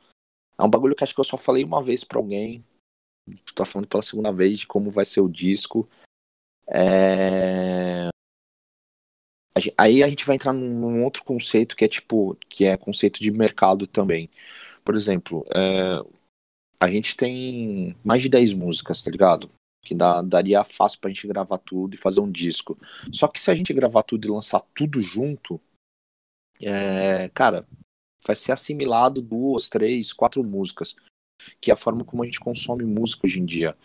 é 0.57 0.63
um 0.63 0.69
bagulho 0.69 0.95
que 0.95 1.03
acho 1.03 1.13
que 1.13 1.19
eu 1.19 1.25
só 1.25 1.37
falei 1.37 1.63
uma 1.63 1.81
vez 1.81 2.03
pra 2.03 2.19
alguém. 2.19 2.63
Tu 3.45 3.53
tá 3.53 3.65
falando 3.65 3.87
pela 3.87 4.03
segunda 4.03 4.31
vez 4.31 4.59
de 4.59 4.67
como 4.67 4.89
vai 4.89 5.05
ser 5.05 5.21
o 5.21 5.29
disco. 5.29 5.89
É... 6.67 8.09
Aí 9.77 10.03
a 10.03 10.07
gente 10.07 10.25
vai 10.25 10.35
entrar 10.35 10.53
num, 10.53 10.79
num 10.79 11.03
outro 11.03 11.23
conceito 11.23 11.75
que 11.75 11.83
é 11.83 11.87
tipo, 11.87 12.35
que 12.47 12.65
é 12.65 12.77
conceito 12.77 13.19
de 13.19 13.31
mercado 13.31 13.85
também. 13.85 14.29
Por 14.83 14.95
exemplo, 14.95 15.43
é, 15.53 16.01
a 16.79 16.89
gente 16.89 17.15
tem 17.15 17.95
mais 18.03 18.23
de 18.23 18.29
10 18.29 18.53
músicas, 18.53 19.03
tá 19.03 19.11
ligado? 19.11 19.51
Que 19.83 19.93
dá, 19.93 20.21
daria 20.21 20.63
fácil 20.63 20.99
pra 20.99 21.09
gente 21.09 21.27
gravar 21.27 21.57
tudo 21.57 21.93
e 21.93 21.97
fazer 21.97 22.21
um 22.21 22.31
disco. 22.31 22.77
Só 23.11 23.27
que 23.27 23.39
se 23.39 23.51
a 23.51 23.55
gente 23.55 23.73
gravar 23.73 24.03
tudo 24.03 24.27
e 24.27 24.31
lançar 24.31 24.61
tudo 24.73 25.01
junto, 25.01 25.59
é, 26.61 27.29
cara, 27.29 27.67
vai 28.25 28.35
ser 28.35 28.51
assimilado 28.51 29.21
duas, 29.21 29.69
três, 29.69 30.13
quatro 30.13 30.43
músicas, 30.43 30.95
que 31.59 31.71
é 31.71 31.73
a 31.73 31.77
forma 31.77 32.03
como 32.03 32.23
a 32.23 32.25
gente 32.25 32.39
consome 32.39 32.83
música 32.83 33.25
hoje 33.25 33.39
em 33.39 33.45
dia. 33.45 33.77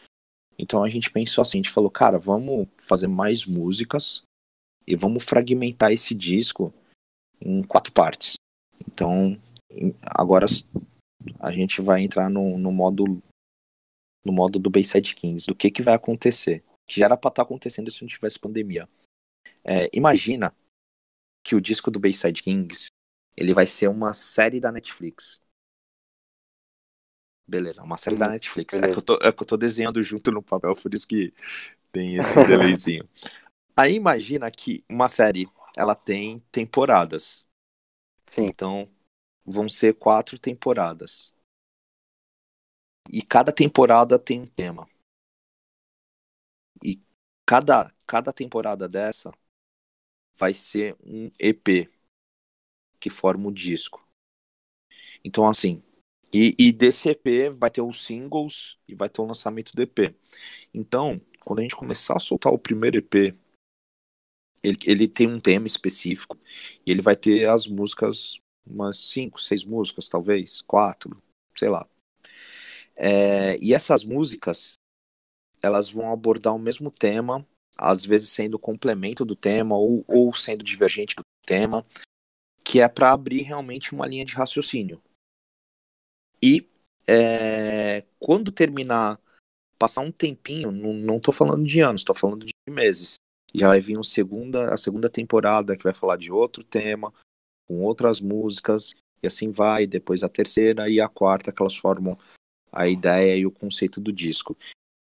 Então 0.59 0.85
a 0.85 0.89
gente 0.89 1.11
pensou 1.11 1.43
assim, 1.43 1.59
a 1.59 1.63
gente 1.63 1.73
falou, 1.73 1.91
cara, 1.91 2.19
vamos 2.19 2.69
fazer 2.85 3.09
mais 3.09 3.45
músicas 3.45 4.23
e 4.87 4.95
vamos 4.95 5.25
fragmentar 5.25 5.93
esse 5.93 6.15
disco 6.15 6.73
em 7.41 7.63
quatro 7.63 7.93
partes. 7.93 8.35
Então, 8.87 9.41
agora 10.03 10.47
a 11.41 11.51
gente 11.51 11.81
vai 11.81 12.03
entrar 12.03 12.29
no, 12.29 12.59
no 12.59 12.71
modo 12.73 13.23
no 14.25 14.33
modo 14.33 14.59
do 14.59 14.71
Bayside 14.71 15.15
Kings, 15.15 15.47
do 15.47 15.55
que 15.55 15.71
que 15.71 15.83
vai 15.83 15.95
acontecer, 15.95 16.65
que 16.89 16.99
já 16.99 17.05
era 17.05 17.17
pra 17.17 17.29
estar 17.29 17.43
acontecendo 17.43 17.91
se 17.91 18.01
não 18.01 18.09
tivesse 18.09 18.39
pandemia. 18.39 18.89
É, 19.63 19.91
imagina 19.93 20.55
que 21.45 21.55
o 21.55 21.61
disco 21.61 21.91
do 21.91 22.01
Bayside 22.01 22.43
Kings 22.43 22.87
ele 23.37 23.53
vai 23.53 23.67
ser 23.67 23.89
uma 23.89 24.15
série 24.15 24.61
da 24.61 24.73
Netflix. 24.73 25.43
Beleza, 27.47 27.83
uma 27.83 27.97
série 27.97 28.17
da 28.17 28.27
Hum, 28.27 28.31
Netflix. 28.31 28.75
É 28.75 28.89
que, 28.89 28.99
eu 28.99 29.03
tô, 29.03 29.19
é 29.21 29.33
que 29.33 29.43
eu 29.43 29.47
tô 29.47 29.57
desenhando 29.57 30.03
junto 30.03 30.31
no 30.33 30.43
papel, 30.43 30.75
por 30.75 30.95
isso 30.95 31.07
que 31.07 31.33
tem 31.93 32.17
esse 32.17 32.35
delayzinho. 32.47 33.09
Aí 33.77 33.95
imagina 33.95 34.51
que 34.51 34.85
uma 34.89 35.09
série, 35.09 35.49
ela 35.77 35.95
tem 35.95 36.41
temporadas. 36.51 37.47
Sim. 38.27 38.47
Então, 38.47 38.89
vão 39.45 39.69
ser 39.69 39.95
quatro 39.95 40.39
temporadas. 40.39 41.35
E 43.11 43.21
cada 43.21 43.53
temporada 43.53 44.19
tem 44.19 44.41
um 44.41 44.47
tema. 44.47 44.89
E 46.83 47.03
cada, 47.45 47.93
cada 48.07 48.33
temporada 48.33 48.89
dessa 48.89 49.33
vai 50.37 50.55
ser 50.55 50.97
um 51.05 51.31
EP 51.39 51.91
que 52.99 53.11
forma 53.11 53.49
o 53.49 53.53
disco. 53.53 54.03
Então, 55.23 55.47
assim, 55.47 55.83
e, 56.35 56.53
e 56.59 56.73
desse 56.73 57.09
EP 57.09 57.55
vai 57.57 57.71
ter 57.71 57.81
os 57.81 58.05
singles 58.05 58.77
e 58.89 58.95
vai 58.95 59.09
ter 59.09 59.21
o 59.21 59.25
lançamento 59.25 59.71
do 59.73 59.81
EP. 59.81 60.13
Então, 60.75 61.21
quando 61.45 61.61
a 61.61 61.63
gente 61.63 61.77
começar 61.77 62.17
a 62.17 62.21
soltar 62.21 62.53
o 62.53 62.59
primeiro 62.59 62.99
EP, 62.99 63.37
ele, 64.61 64.79
ele 64.85 65.07
tem 65.07 65.29
um 65.29 65.39
tema 65.39 65.69
específico 65.69 66.37
e 66.85 66.91
ele 66.91 67.01
vai 67.01 67.15
ter 67.15 67.49
as 67.49 67.69
músicas, 67.69 68.41
umas 68.67 68.99
cinco, 68.99 69.41
seis 69.41 69.63
músicas, 69.63 70.09
talvez, 70.09 70.61
quatro, 70.63 71.23
sei 71.57 71.69
lá. 71.69 71.89
É, 72.97 73.57
e 73.59 73.73
essas 73.73 74.03
músicas, 74.03 74.75
elas 75.63 75.89
vão 75.89 76.11
abordar 76.11 76.53
o 76.53 76.59
mesmo 76.59 76.91
tema, 76.91 77.47
às 77.79 78.05
vezes 78.05 78.31
sendo 78.31 78.59
complemento 78.59 79.25
do 79.25 79.37
tema 79.37 79.77
ou, 79.77 80.05
ou 80.09 80.35
sendo 80.35 80.65
divergente 80.65 81.15
do 81.15 81.23
tema, 81.47 81.87
que 82.65 82.81
é 82.81 82.89
para 82.89 83.13
abrir 83.13 83.43
realmente 83.43 83.93
uma 83.93 84.09
linha 84.09 84.25
de 84.25 84.35
raciocínio. 84.35 85.01
E 86.45 86.69
é, 87.09 88.05
quando 88.19 88.53
terminar, 88.53 89.19
passar 89.79 90.03
um 90.03 90.13
tempinho, 90.13 90.71
não, 90.71 91.19
tô 91.19 91.33
falando 91.33 91.67
de 91.67 91.81
anos, 91.81 92.05
tô 92.05 92.13
falando 92.13 92.45
de 92.45 92.53
meses. 92.69 93.15
Já 93.55 93.69
vai 93.69 93.81
vir 93.81 93.97
um 93.97 94.03
segunda, 94.03 94.75
a 94.75 94.77
segunda 94.77 95.09
temporada 95.09 95.75
que 95.75 95.85
vai 95.85 95.95
falar 95.95 96.19
de 96.19 96.31
outro 96.31 96.63
tema, 96.63 97.15
com 97.67 97.81
outras 97.81 98.21
músicas, 98.21 98.95
e 99.23 99.27
assim 99.27 99.51
vai, 99.51 99.87
depois 99.87 100.23
a 100.23 100.29
terceira 100.29 100.87
e 100.87 101.01
a 101.01 101.09
quarta, 101.09 101.51
que 101.51 101.63
elas 101.63 101.77
formam 101.77 102.19
a 102.71 102.87
ideia 102.87 103.35
e 103.37 103.47
o 103.47 103.51
conceito 103.51 103.99
do 103.99 104.13
disco. 104.13 104.55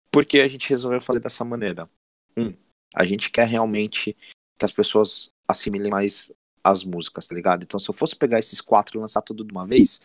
Por 0.10 0.26
que 0.26 0.40
a 0.40 0.48
gente 0.48 0.70
resolveu 0.70 1.02
fazer 1.02 1.20
dessa 1.20 1.44
maneira? 1.44 1.90
Um, 2.38 2.54
a 2.96 3.04
gente 3.04 3.30
quer 3.30 3.46
realmente 3.46 4.16
que 4.58 4.64
as 4.64 4.72
pessoas 4.72 5.30
assimilem 5.46 5.92
mais 5.92 6.32
as 6.66 6.84
músicas, 6.84 7.28
tá 7.28 7.36
ligado? 7.36 7.62
Então, 7.62 7.80
se 7.80 7.88
eu 7.88 7.94
fosse 7.94 8.16
pegar 8.16 8.40
esses 8.40 8.60
quatro 8.60 8.98
e 8.98 9.00
lançar 9.00 9.22
tudo 9.22 9.44
de 9.44 9.52
uma 9.52 9.68
vez, 9.68 10.02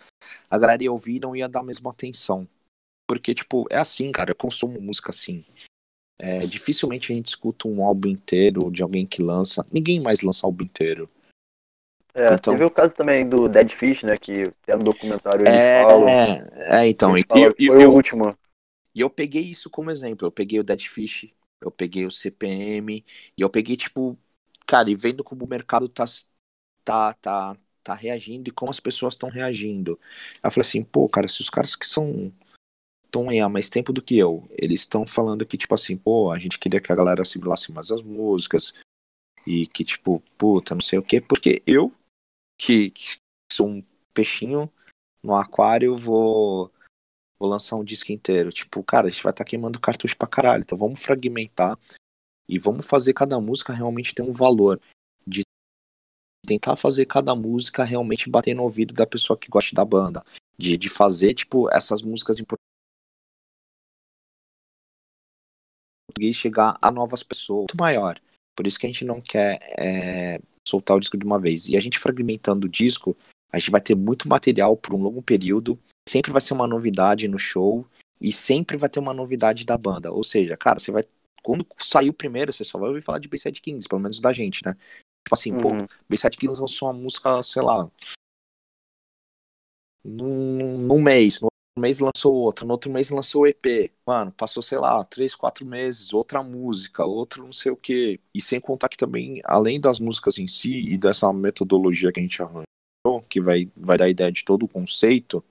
a 0.51 0.59
galera 0.59 0.83
ia 0.83 0.93
ouvir 0.93 1.17
e 1.17 1.21
não 1.21 1.35
ia 1.35 1.49
dar 1.49 1.61
a 1.61 1.65
mesma 1.65 1.91
atenção. 1.91 2.47
Porque, 3.09 3.35
tipo, 3.35 3.67
é 3.71 3.79
assim, 3.79 4.13
cara, 4.13 4.31
eu 4.31 4.37
consumo 4.37 4.79
música 4.79 5.09
assim. 5.11 5.41
É, 6.19 6.41
dificilmente 6.41 7.11
a 7.11 7.17
gente 7.17 7.29
escuta 7.29 7.67
um 7.67 7.83
álbum 7.83 8.09
inteiro 8.09 8.71
de 8.71 8.83
alguém 8.83 9.07
que 9.07 9.23
lança. 9.23 9.67
Ninguém 9.73 9.99
mais 9.99 10.21
lança 10.21 10.47
álbum 10.47 10.65
inteiro. 10.65 11.09
É, 12.13 12.35
Então- 12.35 12.53
teve 12.53 12.65
o 12.65 12.71
caso 12.71 12.95
também 12.95 13.27
do 13.27 13.49
Dead 13.49 13.71
Fish, 13.71 14.03
né? 14.03 14.19
Que 14.19 14.43
até 14.63 14.77
no 14.77 14.85
documentário 14.85 15.47
eles 15.47 15.83
falam. 15.83 16.09
É, 16.09 16.83
é 16.83 16.89
então. 16.89 17.17
E, 17.17 17.25
falam 17.25 17.53
que 17.55 17.65
e- 17.65 17.67
foi 17.69 17.83
eu, 17.85 17.91
o 17.91 17.95
último. 17.95 18.37
E 18.95 19.01
eu 19.01 19.09
peguei 19.09 19.43
isso 19.43 19.71
como 19.71 19.91
exemplo. 19.91 20.27
Eu 20.27 20.33
peguei 20.33 20.61
o 20.61 20.65
Dead 20.65 20.83
Fish, 20.83 21.33
eu 21.61 21.71
peguei 21.71 22.05
o 22.05 22.11
CPM, 22.11 23.03
e 23.37 23.41
eu 23.41 23.49
peguei, 23.49 23.77
tipo, 23.77 24.19
cara, 24.67 24.91
e 24.91 24.95
vendo 24.95 25.25
como 25.25 25.45
o 25.45 25.49
mercado 25.49 25.89
tá, 25.89 26.05
tá, 26.91 27.15
tá, 27.15 27.57
tá 27.85 27.95
reagindo 27.95 28.49
e 28.49 28.53
como 28.53 28.71
as 28.71 28.81
pessoas 28.81 29.15
estão 29.15 29.29
reagindo. 29.29 29.99
Eu 30.43 30.51
falei 30.51 30.67
assim, 30.67 30.83
pô, 30.83 31.09
cara, 31.09 31.29
se 31.29 31.41
os 31.41 31.49
caras 31.49 31.77
que 31.77 31.87
são 31.87 32.33
estão 33.05 33.29
aí 33.29 33.41
há 33.41 33.49
mais 33.49 33.69
tempo 33.69 33.93
do 33.93 34.01
que 34.01 34.17
eu, 34.17 34.49
eles 34.53 34.81
estão 34.81 35.05
falando 35.05 35.45
que, 35.45 35.59
tipo 35.59 35.75
assim, 35.75 35.97
pô, 35.97 36.31
a 36.31 36.39
gente 36.39 36.59
queria 36.59 36.81
que 36.81 36.93
a 36.93 36.95
galera 36.95 37.23
assimilasse 37.23 37.73
mais 37.73 37.91
as 37.91 38.03
músicas, 38.03 38.73
e 39.45 39.67
que, 39.67 39.85
tipo, 39.85 40.23
puta, 40.39 40.75
não 40.75 40.81
sei 40.81 40.99
o 40.99 41.03
quê, 41.03 41.21
porque 41.21 41.61
eu, 41.67 41.93
que, 42.61 42.91
que 42.91 43.17
sou 43.53 43.69
um 43.69 43.85
peixinho 44.15 44.71
no 45.23 45.35
aquário, 45.35 45.97
vou 45.97 46.71
vou 47.39 47.49
lançar 47.49 47.77
um 47.77 47.85
disco 47.85 48.13
inteiro. 48.13 48.53
Tipo, 48.53 48.83
cara, 48.85 49.07
a 49.07 49.11
gente 49.11 49.23
vai 49.23 49.33
estar 49.33 49.45
queimando 49.45 49.81
cartucho 49.81 50.17
pra 50.17 50.29
caralho. 50.29 50.61
Então 50.61 50.77
vamos 50.77 51.01
fragmentar 51.01 51.79
e 52.47 52.59
vamos 52.59 52.87
fazer 52.87 53.15
cada 53.15 53.41
música 53.41 53.73
realmente 53.73 54.15
ter 54.15 54.23
um 54.23 54.33
valor. 54.33 54.79
Tentar 56.47 56.77
fazer 56.77 57.07
cada 57.07 57.35
música 57.35 57.85
realmente 57.85 58.29
bater 58.31 58.55
no 58.55 58.63
ouvido 58.63 58.95
da 58.95 59.07
pessoa 59.07 59.39
que 59.39 59.49
gosta 59.49 59.75
da 59.75 59.85
banda. 59.85 60.25
De, 60.59 60.77
de 60.77 60.89
fazer, 60.89 61.35
tipo, 61.35 61.69
essas 61.73 62.03
músicas 62.03 62.39
em 62.39 62.45
português 66.09 66.37
chegar 66.37 66.77
a 66.81 66.91
novas 66.91 67.23
pessoas. 67.23 67.67
Muito 67.71 67.77
maior. 67.79 68.21
Por 68.57 68.67
isso 68.67 68.79
que 68.79 68.87
a 68.87 68.89
gente 68.89 69.05
não 69.05 69.21
quer 69.21 69.59
é, 69.79 70.41
soltar 70.67 70.97
o 70.97 71.01
disco 71.01 71.17
de 71.17 71.25
uma 71.25 71.39
vez. 71.39 71.69
E 71.69 71.77
a 71.77 71.81
gente 71.81 71.99
fragmentando 71.99 72.67
o 72.67 72.71
disco, 72.71 73.17
a 73.53 73.59
gente 73.59 73.71
vai 73.71 73.81
ter 73.81 73.95
muito 73.95 74.29
material 74.29 74.77
por 74.77 74.95
um 74.95 75.03
longo 75.03 75.23
período 75.23 75.79
sempre 76.11 76.33
vai 76.33 76.41
ser 76.41 76.55
uma 76.55 76.67
novidade 76.67 77.29
no 77.29 77.39
show 77.39 77.87
e 78.21 78.33
sempre 78.33 78.77
vai 78.77 78.89
ter 78.89 78.99
uma 78.99 79.15
novidade 79.15 79.65
da 79.65 79.79
banda. 79.79 80.13
Ou 80.13 80.25
seja, 80.25 80.57
cara, 80.57 80.79
você 80.79 80.91
vai. 80.91 81.05
Quando 81.43 81.67
sair 81.79 82.11
o 82.11 82.15
primeiro, 82.15 82.53
você 82.53 82.65
só 82.65 82.79
vai 82.79 82.89
ouvir 82.89 83.01
falar 83.01 83.19
de 83.19 83.29
Bayside 83.29 83.63
Kings, 83.63 83.89
pelo 83.89 84.01
menos 84.01 84.21
da 84.21 84.33
gente, 84.33 84.63
né? 84.65 84.77
Tipo 85.31 85.35
assim, 85.35 85.57
pô, 85.57 85.69
Uhum. 85.69 85.87
Bayside 86.09 86.37
Kings 86.37 86.61
lançou 86.61 86.89
uma 86.89 86.95
música, 86.95 87.41
sei 87.45 87.63
lá. 87.63 87.89
Num, 90.05 90.79
num 90.79 91.01
mês. 91.01 91.41
No 91.41 91.47
outro 91.47 91.81
mês 91.81 92.01
lançou 92.01 92.35
outra. 92.35 92.67
No 92.67 92.73
outro 92.73 92.91
mês 92.91 93.11
lançou 93.11 93.43
o 93.43 93.47
EP. 93.47 93.93
Mano, 94.05 94.33
passou, 94.33 94.61
sei 94.61 94.79
lá, 94.79 95.05
três, 95.05 95.37
quatro 95.37 95.65
meses, 95.65 96.13
outra 96.13 96.43
música, 96.43 97.05
outro 97.05 97.45
não 97.45 97.53
sei 97.53 97.71
o 97.71 97.77
quê. 97.77 98.19
E 98.35 98.41
sem 98.43 98.61
contar 98.61 98.89
que 98.89 98.97
também, 98.97 99.41
além 99.45 99.81
das 99.81 100.01
músicas 100.01 100.37
em 100.37 100.49
si 100.49 100.81
e 100.89 100.99
dessa 100.99 101.33
metodologia 101.33 102.11
que 102.11 102.19
a 102.19 102.23
gente 102.23 102.43
arranjou, 102.43 103.23
que 103.29 103.41
vai, 103.41 103.71
vai 103.77 103.97
dar 103.97 104.09
ideia 104.09 104.33
de 104.33 104.45
todo 104.45 104.65
o 104.65 104.69
conceito 104.69 105.45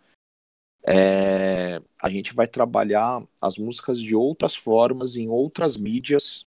é, 0.85 1.81
a 2.01 2.09
gente 2.09 2.33
vai 2.33 2.47
trabalhar 2.47 3.23
as 3.41 3.57
músicas 3.57 3.99
de 3.99 4.15
outras 4.15 4.55
formas, 4.55 5.15
em 5.15 5.27
outras 5.27 5.77
mídias, 5.77 6.45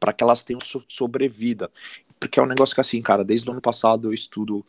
para 0.00 0.12
que 0.12 0.22
elas 0.22 0.44
tenham 0.44 0.60
so 0.60 0.82
sobrevida. 0.88 1.70
Porque 2.18 2.38
é 2.38 2.42
um 2.42 2.46
negócio 2.46 2.74
que, 2.74 2.80
assim, 2.80 3.00
cara, 3.00 3.24
desde 3.24 3.48
o 3.48 3.52
ano 3.52 3.60
passado 3.60 4.08
eu 4.08 4.12
estudo. 4.12 4.64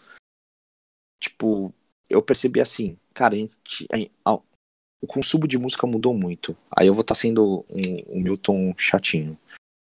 Tipo, 1.19 1.73
eu 2.09 2.21
percebi 2.21 2.61
assim, 2.61 2.97
cara, 3.13 3.35
a 3.35 3.37
gente, 3.37 3.87
a, 4.25 4.31
a, 4.31 4.39
o 5.01 5.07
consumo 5.07 5.47
de 5.47 5.57
música 5.57 5.85
mudou 5.85 6.13
muito. 6.13 6.55
Aí 6.71 6.87
eu 6.87 6.93
vou 6.93 7.01
estar 7.01 7.15
tá 7.15 7.19
sendo 7.19 7.65
um, 7.69 8.17
um 8.17 8.21
Milton 8.21 8.73
chatinho. 8.77 9.37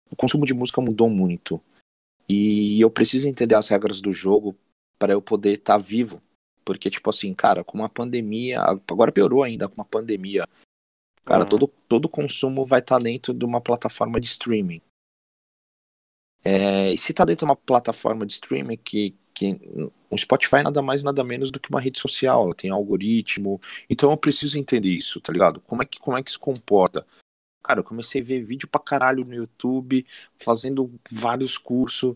O 0.09 0.15
consumo 0.15 0.45
de 0.45 0.53
música 0.53 0.81
mudou 0.81 1.09
muito. 1.09 1.61
E 2.27 2.79
eu 2.79 2.89
preciso 2.89 3.27
entender 3.27 3.55
as 3.55 3.67
regras 3.67 4.01
do 4.01 4.11
jogo 4.11 4.55
para 4.97 5.13
eu 5.13 5.21
poder 5.21 5.53
estar 5.53 5.77
tá 5.77 5.83
vivo. 5.83 6.21
Porque, 6.63 6.89
tipo 6.89 7.09
assim, 7.09 7.33
cara, 7.33 7.63
com 7.63 7.77
uma 7.77 7.89
pandemia. 7.89 8.61
Agora 8.61 9.11
piorou 9.11 9.43
ainda 9.43 9.67
com 9.67 9.75
uma 9.75 9.85
pandemia. 9.85 10.47
Cara, 11.25 11.43
uhum. 11.43 11.49
todo, 11.49 11.67
todo 11.87 12.09
consumo 12.09 12.65
vai 12.65 12.79
estar 12.79 12.97
tá 12.97 13.03
dentro 13.03 13.33
de 13.33 13.45
uma 13.45 13.61
plataforma 13.61 14.19
de 14.19 14.27
streaming. 14.27 14.81
É, 16.43 16.91
e 16.91 16.97
se 16.97 17.13
tá 17.13 17.23
dentro 17.23 17.45
de 17.45 17.51
uma 17.51 17.55
plataforma 17.55 18.25
de 18.25 18.33
streaming 18.33 18.77
que, 18.77 19.15
que 19.33 19.59
o 20.09 20.17
Spotify 20.17 20.63
nada 20.63 20.81
mais 20.81 21.03
nada 21.03 21.23
menos 21.23 21.51
do 21.51 21.59
que 21.59 21.69
uma 21.69 21.81
rede 21.81 21.99
social, 21.99 22.45
ela 22.45 22.55
tem 22.55 22.71
algoritmo, 22.71 23.61
então 23.89 24.11
eu 24.11 24.17
preciso 24.17 24.57
entender 24.57 24.89
isso, 24.89 25.21
tá 25.21 25.31
ligado? 25.31 25.61
Como 25.61 25.83
é 25.83 25.85
que 25.85 25.99
como 25.99 26.17
é 26.17 26.23
que 26.23 26.31
se 26.31 26.39
comporta? 26.39 27.05
Cara, 27.63 27.81
eu 27.81 27.83
comecei 27.83 28.21
a 28.21 28.23
ver 28.25 28.43
vídeo 28.43 28.67
pra 28.67 28.81
caralho 28.81 29.23
no 29.23 29.35
YouTube, 29.35 30.05
fazendo 30.39 30.91
vários 31.11 31.59
cursos, 31.59 32.15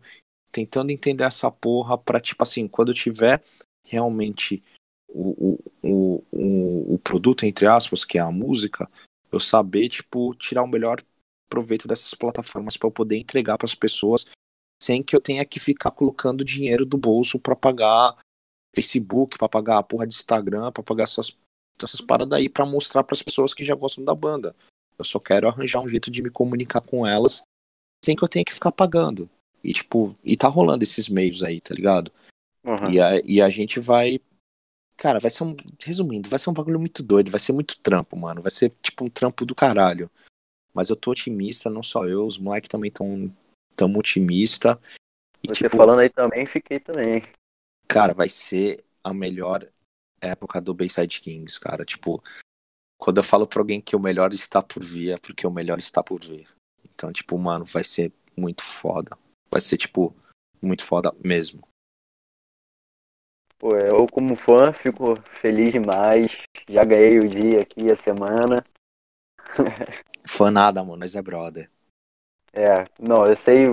tentando 0.51 0.89
entender 0.89 1.23
essa 1.23 1.51
porra 1.51 1.97
pra, 1.97 2.19
tipo 2.19 2.41
assim, 2.41 2.67
quando 2.67 2.89
eu 2.89 2.95
tiver 2.95 3.43
realmente 3.83 4.63
o, 5.07 5.59
o, 5.83 6.23
o, 6.31 6.93
o 6.95 6.99
produto, 6.99 7.45
entre 7.45 7.67
aspas, 7.67 8.03
que 8.03 8.17
é 8.17 8.21
a 8.21 8.31
música, 8.31 8.89
eu 9.31 9.39
saber, 9.39 9.87
tipo, 9.87 10.33
tirar 10.35 10.63
o 10.63 10.67
melhor 10.67 11.01
proveito 11.49 11.87
dessas 11.87 12.13
plataformas 12.13 12.77
para 12.77 12.87
eu 12.87 12.91
poder 12.91 13.17
entregar 13.17 13.57
para 13.57 13.65
as 13.65 13.75
pessoas 13.75 14.25
sem 14.81 15.01
que 15.01 15.15
eu 15.15 15.21
tenha 15.21 15.45
que 15.45 15.59
ficar 15.59 15.91
colocando 15.91 16.43
dinheiro 16.43 16.85
do 16.85 16.97
bolso 16.97 17.39
para 17.39 17.55
pagar 17.55 18.17
Facebook, 18.73 19.37
para 19.37 19.49
pagar 19.49 19.77
a 19.77 19.83
porra 19.83 20.05
de 20.05 20.13
Instagram, 20.13 20.71
para 20.71 20.83
pagar 20.83 21.03
essas, 21.03 21.35
essas 21.81 22.01
paradas 22.01 22.37
aí 22.37 22.49
para 22.49 22.65
mostrar 22.65 23.03
para 23.03 23.13
as 23.13 23.21
pessoas 23.21 23.53
que 23.53 23.63
já 23.63 23.73
gostam 23.73 24.03
da 24.03 24.13
banda. 24.13 24.55
Eu 24.97 25.05
só 25.05 25.19
quero 25.19 25.47
arranjar 25.47 25.81
um 25.81 25.89
jeito 25.89 26.11
de 26.11 26.21
me 26.21 26.29
comunicar 26.29 26.81
com 26.81 27.07
elas 27.07 27.41
sem 28.03 28.15
que 28.15 28.23
eu 28.23 28.27
tenha 28.27 28.45
que 28.45 28.53
ficar 28.53 28.71
pagando. 28.71 29.29
E 29.63 29.73
tipo, 29.73 30.15
e 30.23 30.37
tá 30.37 30.47
rolando 30.47 30.83
esses 30.83 31.09
meios 31.09 31.41
aí, 31.41 31.59
tá 31.59 31.73
ligado? 31.73 32.11
Uhum. 32.63 32.91
E, 32.91 32.99
a, 32.99 33.19
e 33.23 33.41
a 33.41 33.49
gente 33.49 33.79
vai. 33.79 34.19
Cara, 34.97 35.19
vai 35.19 35.31
ser 35.31 35.43
um. 35.43 35.55
Resumindo, 35.83 36.29
vai 36.29 36.37
ser 36.37 36.49
um 36.49 36.53
bagulho 36.53 36.79
muito 36.79 37.01
doido, 37.01 37.31
vai 37.31 37.39
ser 37.39 37.51
muito 37.51 37.79
trampo, 37.79 38.15
mano. 38.15 38.41
Vai 38.41 38.51
ser 38.51 38.71
tipo 38.81 39.03
um 39.05 39.09
trampo 39.09 39.45
do 39.45 39.55
caralho. 39.55 40.09
Mas 40.75 40.89
eu 40.89 40.95
tô 40.97 41.11
otimista, 41.11 41.69
não 41.69 41.81
só 41.81 42.05
eu, 42.05 42.25
os 42.25 42.37
moleques 42.37 42.67
também 42.67 42.91
tão, 42.91 43.33
tão 43.77 43.95
otimista. 43.95 44.77
E, 45.41 45.47
Você 45.47 45.63
tipo, 45.63 45.77
falando 45.77 45.99
aí 45.99 46.09
também, 46.09 46.45
fiquei 46.45 46.79
também. 46.79 47.23
Cara, 47.87 48.13
vai 48.13 48.27
ser 48.27 48.83
a 49.01 49.13
melhor 49.13 49.65
época 50.19 50.59
do 50.59 50.73
Bayside 50.73 51.21
Kings, 51.21 51.57
cara. 51.57 51.85
Tipo, 51.85 52.21
quando 52.97 53.17
eu 53.17 53.23
falo 53.23 53.47
pra 53.47 53.61
alguém 53.61 53.79
que 53.79 53.95
o 53.95 53.99
melhor 53.99 54.33
está 54.33 54.61
por 54.61 54.83
vir, 54.83 55.11
é 55.11 55.17
porque 55.17 55.47
o 55.47 55.51
melhor 55.51 55.77
está 55.77 56.03
por 56.03 56.21
vir. 56.21 56.49
Então, 56.83 57.13
tipo, 57.13 57.37
mano, 57.37 57.63
vai 57.63 57.83
ser 57.83 58.11
muito 58.35 58.61
foda. 58.61 59.17
Vai 59.49 59.61
ser, 59.61 59.77
tipo, 59.77 60.13
muito 60.61 60.83
foda 60.83 61.15
mesmo. 61.23 61.65
Pô, 63.57 63.77
eu 63.77 64.05
como 64.11 64.35
fã 64.35 64.73
fico 64.73 65.15
feliz 65.39 65.71
demais. 65.71 66.37
Já 66.67 66.83
ganhei 66.83 67.17
o 67.19 67.27
dia 67.27 67.61
aqui, 67.61 67.89
a 67.89 67.95
semana. 67.95 68.65
Fã 70.27 70.51
nada, 70.51 70.83
mano, 70.83 70.97
nós 70.97 71.15
é 71.15 71.21
brother. 71.21 71.69
É, 72.53 72.85
não, 72.99 73.25
eu 73.25 73.35
sei, 73.35 73.65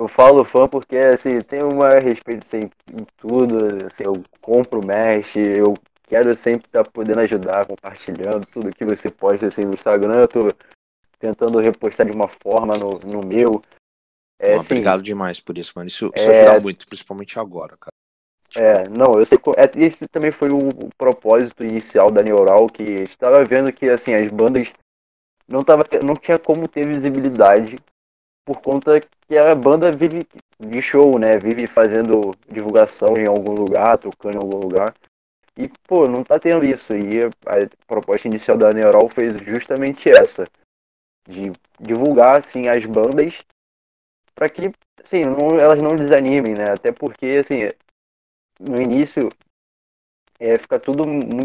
eu 0.00 0.08
falo 0.08 0.44
fã 0.44 0.66
porque, 0.66 0.96
assim, 0.96 1.38
tenho 1.40 1.72
um 1.72 1.76
maior 1.76 2.02
respeito, 2.02 2.46
assim, 2.46 2.70
em 2.90 3.04
tudo, 3.18 3.56
assim, 3.86 4.04
eu 4.04 4.22
compro 4.40 4.84
mesh, 4.84 5.36
eu 5.36 5.74
quero 6.08 6.34
sempre 6.34 6.66
estar 6.66 6.84
tá 6.84 6.90
podendo 6.90 7.20
ajudar, 7.20 7.66
compartilhando 7.66 8.46
tudo 8.46 8.74
que 8.74 8.84
você 8.84 9.10
posta, 9.10 9.46
assim, 9.46 9.62
no 9.62 9.74
Instagram, 9.74 10.20
eu 10.20 10.28
tô 10.28 10.52
tentando 11.18 11.60
repostar 11.60 12.06
de 12.06 12.12
uma 12.12 12.28
forma 12.28 12.72
no, 12.78 12.98
no 13.00 13.26
meu. 13.26 13.62
É, 14.38 14.54
assim, 14.54 14.72
obrigado 14.72 15.02
demais 15.02 15.38
por 15.38 15.58
isso, 15.58 15.72
mano, 15.76 15.88
isso, 15.88 16.10
isso 16.16 16.30
é... 16.30 16.40
ajuda 16.40 16.60
muito, 16.60 16.88
principalmente 16.88 17.38
agora, 17.38 17.76
cara. 17.76 17.92
Tipo... 18.48 18.64
É, 18.64 18.88
não, 18.88 19.18
eu 19.18 19.26
sei 19.26 19.38
é, 19.56 19.84
esse 19.84 20.08
também 20.08 20.32
foi 20.32 20.48
o, 20.48 20.58
o 20.58 20.88
propósito 20.96 21.64
inicial 21.64 22.10
da 22.10 22.22
Neural, 22.22 22.66
que 22.66 22.82
estava 22.82 23.44
vendo 23.44 23.70
que, 23.72 23.88
assim, 23.88 24.14
as 24.14 24.28
bandas 24.28 24.72
não, 25.50 25.64
tava, 25.64 25.84
não 26.04 26.14
tinha 26.14 26.38
como 26.38 26.68
ter 26.68 26.86
visibilidade 26.86 27.76
por 28.44 28.60
conta 28.60 29.00
que 29.00 29.36
a 29.36 29.54
banda 29.54 29.90
vive 29.90 30.26
de 30.58 30.80
show, 30.80 31.18
né? 31.18 31.36
Vive 31.38 31.66
fazendo 31.66 32.30
divulgação 32.48 33.14
em 33.16 33.26
algum 33.26 33.52
lugar, 33.52 33.98
tocando 33.98 34.36
em 34.36 34.38
algum 34.38 34.58
lugar. 34.58 34.94
E, 35.56 35.68
pô, 35.86 36.06
não 36.06 36.22
tá 36.22 36.38
tendo 36.38 36.64
isso. 36.64 36.94
E 36.94 37.20
a 37.46 37.68
proposta 37.86 38.28
inicial 38.28 38.56
da 38.56 38.72
Neural 38.72 39.08
fez 39.08 39.34
justamente 39.42 40.08
essa. 40.08 40.44
De 41.28 41.52
divulgar, 41.78 42.38
assim, 42.38 42.68
as 42.68 42.86
bandas 42.86 43.40
para 44.34 44.48
que, 44.48 44.70
assim, 45.02 45.22
não, 45.24 45.58
elas 45.58 45.82
não 45.82 45.94
desanimem, 45.94 46.54
né? 46.54 46.72
Até 46.72 46.92
porque, 46.92 47.26
assim, 47.38 47.68
no 48.58 48.80
início 48.80 49.28
é, 50.38 50.58
fica 50.58 50.78
tudo 50.78 51.04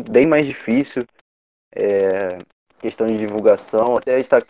bem 0.10 0.26
mais 0.26 0.46
difícil. 0.46 1.04
É, 1.76 2.38
questão 2.80 3.08
de 3.08 3.18
divulgação, 3.18 3.98
até 3.98 4.20
está 4.20 4.42